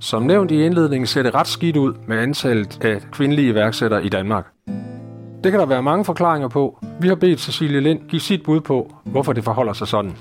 Som 0.00 0.22
nævnt 0.22 0.50
i 0.50 0.64
indledningen 0.64 1.06
ser 1.06 1.22
det 1.22 1.34
ret 1.34 1.48
skidt 1.48 1.76
ud 1.76 1.94
med 2.06 2.18
antallet 2.18 2.84
af 2.84 3.00
kvindelige 3.12 3.48
iværksættere 3.48 4.04
i 4.04 4.08
Danmark. 4.08 4.46
Det 5.46 5.52
kan 5.52 5.60
der 5.60 5.66
være 5.66 5.82
mange 5.82 6.04
forklaringer 6.04 6.48
på. 6.48 6.78
Vi 7.00 7.08
har 7.08 7.14
bedt 7.14 7.40
Cecilie 7.40 7.80
Lind 7.80 8.00
give 8.08 8.20
sit 8.20 8.42
bud 8.44 8.60
på, 8.60 8.92
hvorfor 9.04 9.32
det 9.32 9.44
forholder 9.44 9.72
sig 9.72 9.88
sådan. 9.88 10.16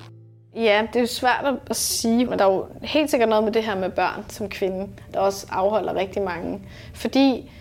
Ja, 0.56 0.82
det 0.88 0.96
er 0.96 1.00
jo 1.00 1.08
svært 1.08 1.46
at 1.70 1.76
sige, 1.76 2.26
men 2.26 2.40
der 2.40 2.46
er 2.46 2.54
jo 2.54 2.66
helt 2.82 3.10
sikkert 3.10 3.30
noget 3.30 3.44
med 3.44 3.52
det 3.52 3.64
her 3.64 3.76
med 3.76 3.90
børn 3.90 4.26
som 4.30 4.50
kvinde, 4.50 4.88
der 5.14 5.20
også 5.20 5.48
afholder 5.52 5.96
rigtig 5.96 6.22
mange. 6.22 6.62
Fordi 6.94 7.52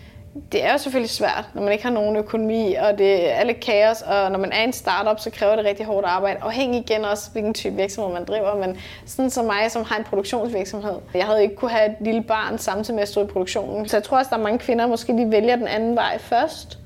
det 0.51 0.65
er 0.65 0.71
jo 0.71 0.77
selvfølgelig 0.77 1.09
svært, 1.09 1.49
når 1.53 1.61
man 1.61 1.71
ikke 1.71 1.83
har 1.83 1.91
nogen 1.91 2.15
økonomi, 2.15 2.73
og 2.73 2.97
det 2.97 3.31
er 3.31 3.33
alle 3.33 3.53
kaos, 3.53 4.01
og 4.01 4.31
når 4.31 4.39
man 4.39 4.51
er 4.51 4.63
en 4.63 4.73
startup, 4.73 5.19
så 5.19 5.29
kræver 5.29 5.55
det 5.55 5.65
rigtig 5.65 5.85
hårdt 5.85 6.05
arbejde. 6.05 6.39
Afhængig 6.41 6.79
igen 6.79 7.05
også, 7.05 7.31
hvilken 7.31 7.53
type 7.53 7.75
virksomhed 7.75 8.13
man 8.13 8.25
driver, 8.25 8.55
men 8.67 8.77
sådan 9.05 9.29
som 9.29 9.45
mig, 9.45 9.71
som 9.71 9.83
har 9.83 9.97
en 9.97 10.03
produktionsvirksomhed. 10.03 10.95
Jeg 11.13 11.25
havde 11.25 11.43
ikke 11.43 11.55
kunne 11.55 11.71
have 11.71 11.91
et 11.91 11.95
lille 12.01 12.23
barn 12.23 12.57
samtidig 12.57 12.95
med 12.95 13.01
at 13.01 13.09
stå 13.09 13.23
i 13.23 13.27
produktionen. 13.27 13.87
Så 13.87 13.97
jeg 13.97 14.03
tror 14.03 14.17
også, 14.17 14.29
der 14.29 14.37
er 14.37 14.43
mange 14.43 14.59
kvinder, 14.59 14.87
måske 14.87 15.13
de 15.13 15.31
vælger 15.31 15.55
den 15.55 15.67
anden 15.67 15.95
vej 15.95 16.17
først, 16.19 16.79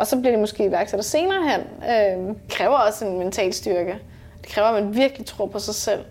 og 0.00 0.06
så 0.06 0.20
bliver 0.20 0.34
de 0.34 0.40
måske 0.40 0.64
iværksætter 0.64 1.04
senere 1.04 1.50
hen. 1.50 1.60
Øh, 1.90 2.36
kræver 2.50 2.76
også 2.76 3.04
en 3.04 3.18
mental 3.18 3.52
styrke. 3.52 3.98
Det 4.42 4.48
kræver, 4.48 4.68
at 4.68 4.84
man 4.84 4.94
virkelig 4.94 5.26
tror 5.26 5.46
på 5.46 5.58
sig 5.58 5.74
selv. 5.74 6.04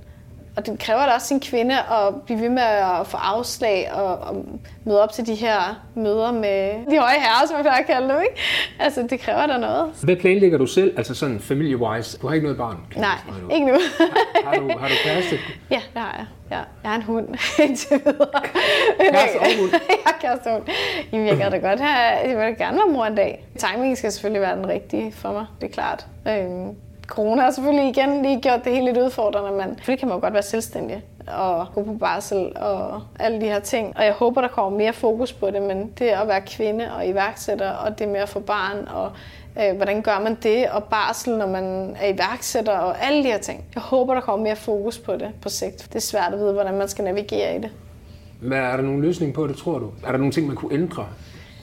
Og 0.57 0.65
det 0.65 0.79
kræver 0.79 1.05
da 1.05 1.11
også 1.11 1.27
sin 1.27 1.39
kvinde 1.39 1.75
at 1.75 2.21
blive 2.25 2.41
ved 2.41 2.49
med 2.49 2.63
at 2.63 3.07
få 3.07 3.17
afslag 3.17 3.91
og, 3.93 4.17
og 4.17 4.45
møde 4.85 5.01
op 5.03 5.11
til 5.11 5.27
de 5.27 5.35
her 5.35 5.85
møder 5.95 6.31
med 6.31 6.91
de 6.91 6.99
høje 6.99 7.19
herrer, 7.19 7.47
som 7.47 7.55
jeg 7.55 7.63
plejer 7.63 7.79
at 7.79 7.85
kalde 7.85 8.09
dem. 8.09 8.21
Ikke? 8.21 8.41
Altså, 8.85 9.07
det 9.09 9.19
kræver 9.19 9.47
da 9.47 9.57
noget. 9.57 9.91
Hvad 10.03 10.15
planlægger 10.15 10.57
du 10.57 10.65
selv, 10.65 10.93
altså 10.97 11.15
sådan 11.15 11.39
familie-wise? 11.39 12.17
Du 12.21 12.27
har 12.27 12.33
ikke 12.33 12.43
noget 12.45 12.57
barn? 12.57 12.77
Nej, 12.95 13.09
forstå. 13.27 13.49
ikke 13.55 13.65
nu. 13.67 13.73
Har 14.45 14.53
du, 14.59 14.67
har 14.79 14.87
du 14.87 14.93
kæreste? 15.03 15.35
Ja, 15.71 15.81
det 15.93 16.01
har 16.01 16.15
jeg. 16.17 16.25
Ja, 16.51 16.57
jeg 16.83 16.91
har 16.91 16.95
en 16.95 17.01
hund 17.03 17.27
indtil 17.63 17.99
videre. 18.05 18.41
Kæreste 18.99 19.39
og 19.39 19.45
hund? 19.59 19.71
jeg 19.71 19.97
har 20.05 20.17
kæreste 20.21 20.47
og 20.47 20.53
hund. 20.53 20.63
Jamen, 21.11 21.27
jeg 21.27 21.37
kan 21.37 21.51
da 21.51 21.57
godt 21.57 21.79
have, 21.79 22.17
jeg 22.29 22.37
vil 22.37 22.45
da 22.45 22.63
gerne 22.65 22.77
være 22.77 22.89
mor 22.93 23.05
en 23.05 23.15
dag. 23.15 23.45
Timingen 23.57 23.95
skal 23.95 24.11
selvfølgelig 24.11 24.41
være 24.41 24.55
den 24.55 24.67
rigtige 24.67 25.11
for 25.11 25.31
mig, 25.31 25.45
det 25.61 25.67
er 25.69 25.71
klart. 25.73 26.05
Øhm, 26.27 26.75
corona 27.07 27.41
har 27.41 27.51
selvfølgelig 27.51 27.89
igen 27.89 28.21
lige 28.21 28.41
gjort 28.41 28.65
det 28.65 28.73
helt 28.73 28.85
lidt 28.85 28.97
udfordrende, 28.97 29.51
men 29.51 29.67
selvfølgelig 29.75 29.99
kan 29.99 30.07
man 30.07 30.17
jo 30.17 30.21
godt 30.21 30.33
være 30.33 30.43
selvstændig 30.43 31.03
og 31.37 31.67
gå 31.75 31.83
på 31.83 31.93
barsel 31.93 32.51
og 32.55 33.01
alle 33.19 33.41
de 33.41 33.45
her 33.45 33.59
ting. 33.59 33.97
Og 33.97 34.05
jeg 34.05 34.13
håber, 34.13 34.41
der 34.41 34.47
kommer 34.47 34.77
mere 34.77 34.93
fokus 34.93 35.33
på 35.33 35.51
det, 35.51 35.61
men 35.61 35.91
det 35.99 36.05
at 36.05 36.27
være 36.27 36.41
kvinde 36.41 36.91
og 36.95 37.07
iværksætter, 37.07 37.69
og 37.69 37.99
det 37.99 38.07
med 38.07 38.19
at 38.19 38.29
få 38.29 38.39
barn, 38.39 38.87
og 38.87 39.11
øh, 39.63 39.75
hvordan 39.75 40.01
gør 40.01 40.19
man 40.19 40.37
det, 40.43 40.69
og 40.69 40.83
barsel, 40.83 41.37
når 41.37 41.47
man 41.47 41.95
er 42.01 42.13
iværksætter, 42.13 42.77
og 42.77 43.05
alle 43.05 43.23
de 43.23 43.27
her 43.27 43.39
ting. 43.39 43.65
Jeg 43.75 43.83
håber, 43.83 44.13
der 44.13 44.21
kommer 44.21 44.43
mere 44.43 44.55
fokus 44.55 44.97
på 44.97 45.13
det 45.13 45.29
på 45.41 45.49
sigt. 45.49 45.87
Det 45.87 45.95
er 45.95 45.99
svært 45.99 46.33
at 46.33 46.39
vide, 46.39 46.53
hvordan 46.53 46.77
man 46.77 46.87
skal 46.87 47.03
navigere 47.05 47.55
i 47.55 47.59
det. 47.59 47.69
Men 48.41 48.53
er 48.53 48.75
der 48.75 48.83
nogen 48.83 49.01
løsning 49.01 49.33
på 49.33 49.47
det, 49.47 49.57
tror 49.57 49.79
du? 49.79 49.91
Er 50.05 50.11
der 50.11 50.17
nogle 50.17 50.31
ting, 50.31 50.47
man 50.47 50.55
kunne 50.55 50.73
ændre? 50.73 51.05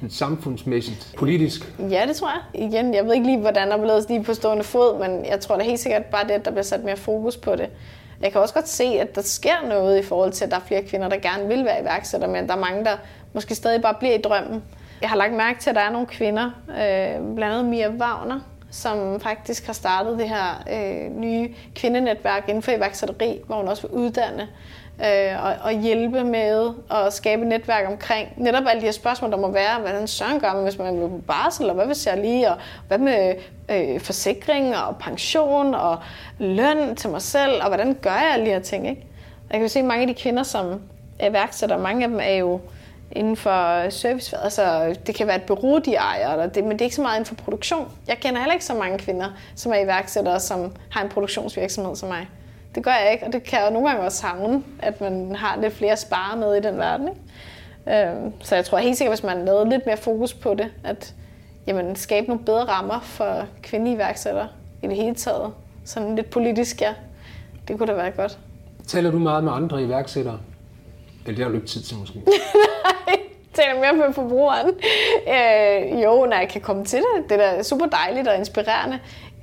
Samfundsmæssigt, 0.08 1.14
politisk? 1.16 1.72
Ja, 1.90 2.04
det 2.08 2.16
tror 2.16 2.28
jeg. 2.28 2.62
Igen, 2.62 2.94
jeg 2.94 3.04
ved 3.04 3.14
ikke 3.14 3.26
lige, 3.26 3.40
hvordan 3.40 3.70
der 3.70 3.76
bliver 3.76 4.00
lige 4.08 4.24
på 4.24 4.34
stående 4.34 4.64
fod, 4.64 4.98
men 4.98 5.24
jeg 5.24 5.40
tror 5.40 5.56
da 5.56 5.62
helt 5.62 5.80
sikkert 5.80 6.04
bare 6.04 6.24
det, 6.24 6.30
at 6.30 6.44
der 6.44 6.50
bliver 6.50 6.62
sat 6.62 6.84
mere 6.84 6.96
fokus 6.96 7.36
på 7.36 7.56
det. 7.56 7.68
Jeg 8.20 8.32
kan 8.32 8.40
også 8.40 8.54
godt 8.54 8.68
se, 8.68 8.84
at 8.84 9.14
der 9.14 9.22
sker 9.22 9.68
noget 9.68 9.98
i 9.98 10.02
forhold 10.02 10.32
til, 10.32 10.44
at 10.44 10.50
der 10.50 10.56
er 10.56 10.60
flere 10.60 10.82
kvinder, 10.82 11.08
der 11.08 11.16
gerne 11.16 11.48
vil 11.48 11.64
være 11.64 11.80
iværksætter, 11.80 12.28
men 12.28 12.46
der 12.48 12.54
er 12.54 12.58
mange, 12.58 12.84
der 12.84 12.96
måske 13.32 13.54
stadig 13.54 13.82
bare 13.82 13.94
bliver 13.94 14.14
i 14.14 14.20
drømmen. 14.20 14.62
Jeg 15.00 15.08
har 15.08 15.16
lagt 15.16 15.32
mærke 15.32 15.60
til, 15.60 15.70
at 15.70 15.76
der 15.76 15.82
er 15.82 15.90
nogle 15.90 16.06
kvinder, 16.06 16.50
øh, 16.68 17.34
blandt 17.34 17.54
andet 17.54 17.64
Mia 17.64 17.90
Wagner, 17.90 18.40
som 18.70 19.20
faktisk 19.20 19.66
har 19.66 19.72
startet 19.72 20.18
det 20.18 20.28
her 20.28 20.64
øh, 20.70 21.16
nye 21.16 21.54
kvindenetværk 21.74 22.48
inden 22.48 22.62
for 22.62 22.72
iværksætteri, 22.72 23.40
hvor 23.46 23.56
hun 23.56 23.68
også 23.68 23.82
vil 23.82 23.90
uddanne 23.90 24.48
øh, 25.04 25.44
og, 25.44 25.54
og 25.62 25.72
hjælpe 25.72 26.24
med 26.24 26.74
at 26.90 27.12
skabe 27.12 27.42
et 27.42 27.48
netværk 27.48 27.88
omkring 27.88 28.28
netop 28.36 28.62
alle 28.68 28.80
de 28.80 28.86
her 28.86 28.92
spørgsmål, 28.92 29.30
der 29.30 29.36
må 29.36 29.50
være. 29.50 29.80
Hvordan 29.80 30.06
søren 30.06 30.40
gør 30.40 30.52
man, 30.54 30.62
hvis 30.62 30.78
man 30.78 31.00
vil 31.00 31.08
på 31.08 31.20
barsel, 31.26 31.68
og 31.68 31.74
hvad 31.74 31.86
hvis 31.86 32.06
jeg 32.06 32.18
lige, 32.18 32.50
og 32.50 32.56
hvad 32.88 32.98
med 32.98 33.34
øh, 33.70 34.00
forsikring 34.00 34.76
og 34.76 34.96
pension 34.96 35.74
og 35.74 35.98
løn 36.38 36.96
til 36.96 37.10
mig 37.10 37.22
selv, 37.22 37.62
og 37.62 37.68
hvordan 37.68 37.94
gør 37.94 38.10
jeg 38.10 38.30
alle 38.32 38.46
de 38.46 38.50
her 38.50 38.60
ting, 38.60 38.88
ikke? 38.88 39.06
Jeg 39.50 39.58
kan 39.58 39.62
jo 39.62 39.68
se, 39.68 39.78
at 39.78 39.84
mange 39.84 40.02
af 40.02 40.08
de 40.08 40.22
kvinder, 40.22 40.42
som 40.42 40.80
er 41.18 41.30
værksætter, 41.30 41.78
mange 41.78 42.04
af 42.04 42.10
dem 42.10 42.20
er 42.22 42.34
jo 42.34 42.60
inden 43.12 43.36
for 43.36 43.90
service. 43.90 44.36
Altså, 44.38 44.94
det 45.06 45.14
kan 45.14 45.26
være 45.26 45.36
et 45.36 45.42
bureau, 45.42 45.78
de 45.78 45.94
ejer, 45.94 46.32
eller 46.32 46.46
det, 46.46 46.64
men 46.64 46.72
det 46.72 46.80
er 46.80 46.84
ikke 46.84 46.96
så 46.96 47.02
meget 47.02 47.16
inden 47.16 47.26
for 47.26 47.34
produktion. 47.34 47.88
Jeg 48.08 48.16
kender 48.20 48.40
heller 48.40 48.52
ikke 48.52 48.64
så 48.64 48.74
mange 48.74 48.98
kvinder, 48.98 49.26
som 49.54 49.72
er 49.72 49.76
iværksættere, 49.76 50.40
som 50.40 50.72
har 50.90 51.02
en 51.02 51.08
produktionsvirksomhed 51.08 51.96
som 51.96 52.08
mig. 52.08 52.28
Det 52.76 52.84
gør 52.84 52.92
jeg 53.04 53.12
ikke, 53.12 53.26
og 53.26 53.32
det 53.32 53.42
kan 53.42 53.58
jeg 53.58 53.66
jo 53.68 53.72
nogle 53.72 53.88
gange 53.88 54.04
også 54.04 54.18
savne, 54.18 54.62
at 54.78 55.00
man 55.00 55.36
har 55.36 55.60
lidt 55.60 55.74
flere 55.74 55.96
spare 55.96 56.36
med 56.36 56.54
i 56.54 56.60
den 56.60 56.78
verden. 56.78 57.08
Ikke? 57.08 58.10
Øhm, 58.10 58.32
så 58.40 58.54
jeg 58.54 58.64
tror 58.64 58.78
helt 58.78 58.96
sikkert, 58.96 59.18
hvis 59.18 59.24
man 59.24 59.44
lavede 59.44 59.70
lidt 59.70 59.86
mere 59.86 59.96
fokus 59.96 60.34
på 60.34 60.54
det, 60.54 60.72
at 60.84 61.14
jamen, 61.66 61.96
skabe 61.96 62.26
nogle 62.26 62.44
bedre 62.44 62.64
rammer 62.64 63.00
for 63.02 63.44
kvindelige 63.62 63.94
iværksættere 63.94 64.48
i 64.82 64.86
det 64.86 64.96
hele 64.96 65.14
taget. 65.14 65.52
Sådan 65.84 66.16
lidt 66.16 66.30
politisk, 66.30 66.80
ja. 66.80 66.94
Det 67.68 67.78
kunne 67.78 67.86
da 67.86 67.92
være 67.92 68.10
godt. 68.10 68.38
Taler 68.86 69.10
du 69.10 69.18
meget 69.18 69.44
med 69.44 69.52
andre 69.52 69.82
iværksættere? 69.82 70.38
Eller 71.26 71.36
det 71.36 71.44
har 71.44 71.50
du 71.50 71.54
ikke 71.54 71.66
tid 71.66 71.82
til 71.82 71.96
måske? 71.96 72.22
taler 73.56 73.80
mere 73.80 73.92
med 73.92 74.14
forbrugeren. 74.14 74.68
Øh, 75.34 76.02
jo, 76.02 76.26
når 76.30 76.36
jeg 76.36 76.48
kan 76.48 76.60
komme 76.60 76.84
til 76.84 76.98
det. 76.98 77.30
Det 77.30 77.42
er 77.42 77.56
da 77.56 77.62
super 77.62 77.86
dejligt 77.86 78.28
og 78.28 78.36
inspirerende. 78.36 78.98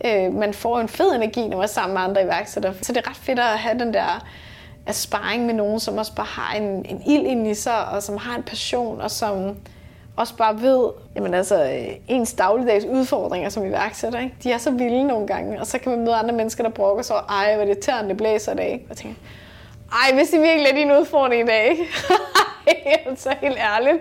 Øh, 0.06 0.34
man 0.34 0.54
får 0.54 0.80
en 0.80 0.88
fed 0.88 1.16
energi, 1.16 1.48
når 1.48 1.58
man 1.58 1.64
er 1.64 1.68
sammen 1.68 1.94
med 1.94 2.02
andre 2.02 2.24
iværksættere. 2.24 2.74
Så 2.82 2.94
det 2.94 3.06
er 3.06 3.10
ret 3.10 3.18
fedt 3.18 3.40
at 3.40 3.46
have 3.46 3.80
den 3.80 3.94
der 3.94 4.26
altså, 4.86 5.02
sparring 5.02 5.46
med 5.46 5.54
nogen, 5.54 5.80
som 5.80 5.98
også 5.98 6.16
bare 6.16 6.28
har 6.30 6.56
en, 6.56 6.86
en 6.86 7.02
ild 7.08 7.26
ind 7.26 7.48
i 7.48 7.54
sig, 7.54 7.86
og 7.86 8.04
som 8.04 8.18
har 8.18 8.36
en 8.36 8.44
passion, 8.44 9.02
og 9.02 9.12
som 9.12 9.56
også 10.18 10.36
bare 10.38 10.62
ved, 10.62 10.90
jamen 11.16 11.34
altså, 11.34 11.64
øh, 11.64 11.96
ens 12.08 12.34
dagligdags 12.34 12.86
udfordringer 12.86 13.50
som 13.50 13.66
iværksætter, 13.66 14.20
ikke? 14.20 14.36
de 14.44 14.52
er 14.52 14.58
så 14.58 14.72
vilde 14.72 15.04
nogle 15.04 15.28
gange, 15.28 15.60
og 15.60 15.68
så 15.68 15.80
kan 15.80 15.92
man 15.92 16.02
møde 16.02 16.16
andre 16.16 16.36
mennesker, 16.36 16.64
der 16.64 16.72
brokker 16.72 17.04
sig 17.04 17.16
over, 17.16 17.26
ej, 17.26 17.56
hvor 17.56 17.66
det 17.66 17.80
tæren, 17.80 18.10
det 18.10 18.18
blæser 18.18 18.52
i 18.54 18.56
dag. 18.56 18.88
Og 18.90 18.98
tænker, 18.98 19.20
ej, 19.92 20.16
hvis 20.16 20.30
det 20.30 20.42
virkelig 20.42 20.68
er 20.72 20.76
din 20.76 20.92
udfordring 20.92 21.44
i 21.44 21.46
dag, 21.46 21.70
ikke? 21.70 21.88
altså 23.10 23.36
helt 23.42 23.58
ærligt. 23.58 23.98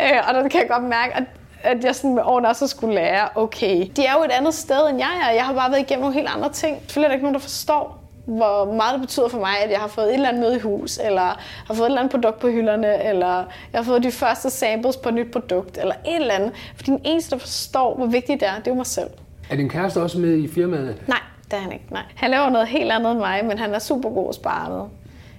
Øh, 0.00 0.28
og 0.28 0.34
der 0.34 0.48
kan 0.48 0.60
jeg 0.60 0.68
godt 0.68 0.84
mærke, 0.84 1.16
at 1.16 1.22
at 1.62 1.84
jeg 1.84 1.94
sådan 1.94 2.14
med 2.14 2.22
årene 2.26 2.48
også 2.48 2.66
skulle 2.66 2.94
lære, 2.94 3.28
okay, 3.34 3.86
de 3.96 4.06
er 4.06 4.12
jo 4.18 4.24
et 4.24 4.30
andet 4.30 4.54
sted 4.54 4.88
end 4.90 4.98
jeg 4.98 5.28
er. 5.28 5.32
Jeg 5.34 5.44
har 5.44 5.54
bare 5.54 5.70
været 5.70 5.80
igennem 5.80 6.02
nogle 6.02 6.14
helt 6.14 6.28
andre 6.28 6.52
ting. 6.52 6.76
Selvfølgelig 6.80 7.04
er 7.04 7.08
der 7.08 7.14
ikke 7.14 7.24
nogen, 7.24 7.34
der 7.34 7.40
forstår, 7.40 7.98
hvor 8.26 8.72
meget 8.72 8.92
det 8.92 9.00
betyder 9.00 9.28
for 9.28 9.38
mig, 9.38 9.58
at 9.64 9.70
jeg 9.70 9.80
har 9.80 9.88
fået 9.88 10.06
et 10.06 10.14
eller 10.14 10.28
andet 10.28 10.42
møde 10.42 10.56
i 10.56 10.60
hus, 10.60 10.98
eller 11.04 11.22
har 11.66 11.74
fået 11.74 11.80
et 11.80 11.86
eller 11.86 11.98
andet 11.98 12.10
produkt 12.10 12.38
på 12.38 12.48
hylderne, 12.48 13.04
eller 13.04 13.44
jeg 13.72 13.78
har 13.78 13.82
fået 13.82 14.02
de 14.02 14.10
første 14.10 14.50
samples 14.50 14.96
på 14.96 15.08
et 15.08 15.14
nyt 15.14 15.32
produkt, 15.32 15.78
eller 15.78 15.94
et 16.06 16.16
eller 16.16 16.34
andet. 16.34 16.52
Fordi 16.76 16.90
den 16.90 17.00
eneste, 17.04 17.30
der 17.30 17.38
forstår, 17.38 17.94
hvor 17.94 18.06
vigtigt 18.06 18.40
det 18.40 18.48
er, 18.48 18.54
det 18.58 18.66
er 18.66 18.70
jo 18.70 18.74
mig 18.74 18.86
selv. 18.86 19.10
Er 19.50 19.56
din 19.56 19.68
kæreste 19.68 20.02
også 20.02 20.18
med 20.18 20.36
i 20.36 20.48
firmaet? 20.48 21.02
Nej, 21.06 21.20
det 21.44 21.52
er 21.52 21.60
han 21.60 21.72
ikke. 21.72 21.84
Nej. 21.90 22.02
Han 22.14 22.30
laver 22.30 22.50
noget 22.50 22.66
helt 22.68 22.92
andet 22.92 23.10
end 23.10 23.18
mig, 23.18 23.44
men 23.44 23.58
han 23.58 23.74
er 23.74 23.78
super 23.78 24.10
god 24.10 24.28
at 24.28 24.34
spare 24.34 24.70
med. 24.70 24.82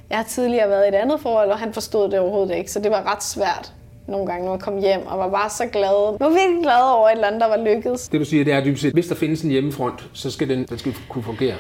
Jeg 0.10 0.18
har 0.18 0.26
tidligere 0.26 0.70
været 0.70 0.86
i 0.86 0.88
et 0.88 0.96
andet 0.96 1.20
forhold, 1.20 1.52
og 1.52 1.60
han 1.60 1.74
forstod 1.74 2.10
det 2.12 2.20
overhovedet 2.20 2.56
ikke, 2.56 2.72
så 2.72 2.80
det 2.80 2.92
var 2.92 3.12
ret 3.12 3.24
svært 3.24 3.74
nogle 4.08 4.26
gange, 4.26 4.46
når 4.46 4.54
jeg 4.54 4.62
kom 4.62 4.78
hjem, 4.78 5.08
og 5.08 5.20
var 5.20 5.30
bare 5.30 5.50
så 5.50 5.66
glad. 5.66 6.18
Jeg 6.20 6.28
var 6.28 6.34
virkelig 6.34 6.64
glad 6.64 6.96
over 6.96 7.08
et 7.08 7.14
eller 7.14 7.28
andet, 7.28 7.42
der 7.42 7.48
var 7.48 7.58
lykkedes. 7.58 8.08
Det 8.08 8.20
du 8.20 8.26
siger, 8.26 8.44
det 8.44 8.54
er 8.54 8.64
dybest 8.64 8.82
set, 8.82 8.94
hvis 8.94 9.08
der 9.08 9.16
findes 9.16 9.42
en 9.42 9.52
hjemmefront, 9.52 10.10
så 10.14 10.32
skal 10.32 10.50
den, 10.50 10.66
den 10.66 10.78
skal 10.78 10.96
kunne 11.10 11.24
fungere. 11.24 11.56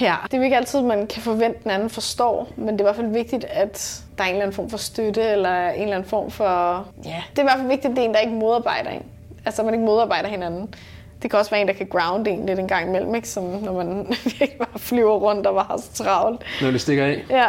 Ja, 0.00 0.14
det 0.24 0.34
er 0.34 0.38
jo 0.38 0.44
ikke 0.44 0.56
altid, 0.56 0.82
man 0.82 1.06
kan 1.06 1.22
forvente, 1.22 1.58
at 1.58 1.62
den 1.62 1.70
anden 1.70 1.90
forstår, 1.90 2.48
men 2.56 2.68
det 2.68 2.80
er 2.80 2.84
i 2.84 2.86
hvert 2.86 2.96
fald 2.96 3.12
vigtigt, 3.12 3.44
at 3.44 4.02
der 4.18 4.24
er 4.24 4.28
en 4.28 4.34
eller 4.34 4.42
anden 4.42 4.54
form 4.56 4.70
for 4.70 4.76
støtte, 4.76 5.22
eller 5.22 5.68
en 5.68 5.82
eller 5.82 5.96
anden 5.96 6.08
form 6.08 6.30
for... 6.30 6.86
Ja, 7.04 7.22
det 7.30 7.38
er 7.38 7.42
i 7.42 7.44
hvert 7.44 7.58
fald 7.58 7.68
vigtigt, 7.68 7.90
at 7.90 7.96
det 7.96 8.04
er 8.04 8.08
en, 8.08 8.14
der 8.14 8.20
ikke 8.20 8.34
modarbejder 8.34 8.90
en. 8.90 9.02
Altså, 9.44 9.62
man 9.62 9.74
ikke 9.74 9.86
modarbejder 9.86 10.28
hinanden. 10.28 10.74
Det 11.22 11.30
kan 11.30 11.38
også 11.38 11.50
være 11.50 11.60
en, 11.60 11.68
der 11.68 11.72
kan 11.72 11.86
ground 11.86 12.26
en 12.26 12.46
lidt 12.46 12.58
en 12.58 12.68
gang 12.68 12.88
imellem, 12.88 13.14
ikke? 13.14 13.28
Som 13.28 13.44
når 13.44 13.72
man 13.72 14.06
virkelig 14.38 14.58
bare 14.58 14.78
flyver 14.78 15.14
rundt 15.14 15.46
og 15.46 15.54
bare 15.54 15.64
har 15.64 15.76
så 15.76 16.04
travlt. 16.04 16.42
Når 16.62 16.70
det 16.70 16.80
stikker 16.80 17.04
af. 17.04 17.24
Ja. 17.30 17.46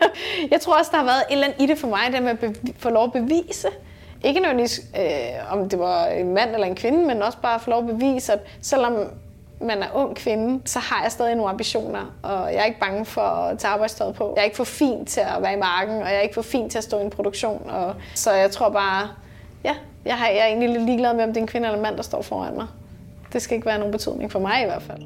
Jeg 0.52 0.60
tror 0.60 0.78
også, 0.78 0.90
der 0.92 0.98
har 0.98 1.04
været 1.04 1.22
et 1.28 1.32
eller 1.32 1.46
andet 1.46 1.62
i 1.62 1.66
det 1.66 1.78
for 1.78 1.88
mig, 1.88 2.00
det 2.12 2.22
med 2.22 2.30
at 2.30 2.56
få 2.78 2.90
lov 2.90 3.04
at 3.04 3.12
bevise. 3.12 3.68
Ikke 4.24 4.40
nødvendigvis, 4.40 4.80
øh, 4.96 5.52
om 5.52 5.68
det 5.68 5.78
var 5.78 6.06
en 6.06 6.34
mand 6.34 6.50
eller 6.54 6.66
en 6.66 6.74
kvinde, 6.74 7.06
men 7.06 7.22
også 7.22 7.38
bare 7.42 7.60
få 7.60 7.70
lov 7.70 7.78
at 7.78 7.86
bevise, 7.86 8.32
at 8.32 8.40
selvom 8.62 8.94
man 9.60 9.82
er 9.82 9.86
ung 9.94 10.16
kvinde, 10.16 10.60
så 10.64 10.78
har 10.78 11.02
jeg 11.02 11.12
stadig 11.12 11.34
nogle 11.34 11.50
ambitioner, 11.50 12.14
og 12.22 12.52
jeg 12.52 12.60
er 12.60 12.64
ikke 12.64 12.80
bange 12.80 13.04
for 13.04 13.20
at 13.20 13.58
tage 13.58 13.72
arbejdstøjet 13.72 14.14
på. 14.14 14.32
Jeg 14.36 14.40
er 14.40 14.44
ikke 14.44 14.56
for 14.56 14.64
fin 14.64 15.04
til 15.04 15.20
at 15.20 15.42
være 15.42 15.52
i 15.52 15.58
marken, 15.58 16.02
og 16.02 16.08
jeg 16.08 16.16
er 16.16 16.20
ikke 16.20 16.34
for 16.34 16.42
fin 16.42 16.70
til 16.70 16.78
at 16.78 16.84
stå 16.84 16.98
i 16.98 17.02
en 17.02 17.10
produktion. 17.10 17.70
Og, 17.70 17.94
så 18.14 18.32
jeg 18.32 18.50
tror 18.50 18.68
bare, 18.68 19.08
ja, 19.64 19.74
jeg, 20.04 20.14
har, 20.18 20.26
jeg 20.26 20.38
er 20.38 20.46
egentlig 20.46 20.68
lidt 20.68 20.82
ligeglad 20.82 21.14
med, 21.14 21.24
om 21.24 21.28
det 21.28 21.36
er 21.36 21.40
en 21.40 21.46
kvinde 21.46 21.66
eller 21.66 21.76
en 21.76 21.82
mand, 21.82 21.96
der 21.96 22.02
står 22.02 22.22
foran 22.22 22.54
mig. 22.54 22.66
Det 23.32 23.42
skal 23.42 23.54
ikke 23.54 23.66
være 23.66 23.78
nogen 23.78 23.92
betydning 23.92 24.32
for 24.32 24.38
mig 24.38 24.62
i 24.62 24.64
hvert 24.64 24.82
fald. 24.82 25.02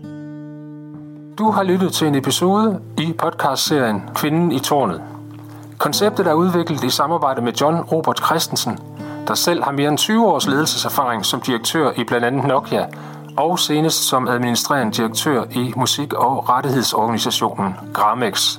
Du 1.39 1.51
har 1.51 1.63
lyttet 1.63 1.93
til 1.93 2.07
en 2.07 2.15
episode 2.15 2.81
i 2.99 3.13
podcastserien 3.19 4.03
Kvinden 4.15 4.53
i 4.53 4.59
tårnet. 4.59 5.03
Konceptet 5.79 6.27
er 6.27 6.33
udviklet 6.33 6.85
i 6.85 6.91
samarbejde 6.91 7.43
med 7.43 7.53
John 7.53 7.81
Robert 7.81 8.21
Christensen, 8.25 8.79
der 9.29 9.35
selv 9.35 9.63
har 9.63 9.73
mere 9.73 9.89
end 9.89 9.99
20 9.99 10.27
års 10.27 10.47
ledelseserfaring 10.47 11.27
som 11.27 11.41
direktør 11.41 11.91
i 11.97 12.05
blandt 12.05 12.27
andet 12.27 12.45
Nokia, 12.45 12.87
og 13.37 13.59
senest 13.59 14.09
som 14.09 14.29
administrerende 14.29 14.93
direktør 14.93 15.45
i 15.51 15.73
musik- 15.77 16.13
og 16.13 16.49
rettighedsorganisationen 16.49 17.75
Gramex. 17.95 18.59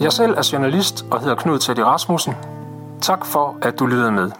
Jeg 0.00 0.12
selv 0.12 0.34
er 0.36 0.50
journalist 0.52 1.04
og 1.10 1.20
hedder 1.20 1.34
Knud 1.34 1.58
Teddy 1.58 1.80
Rasmussen. 1.80 2.34
Tak 3.00 3.26
for, 3.26 3.56
at 3.62 3.78
du 3.78 3.86
lyttede 3.86 4.12
med. 4.12 4.30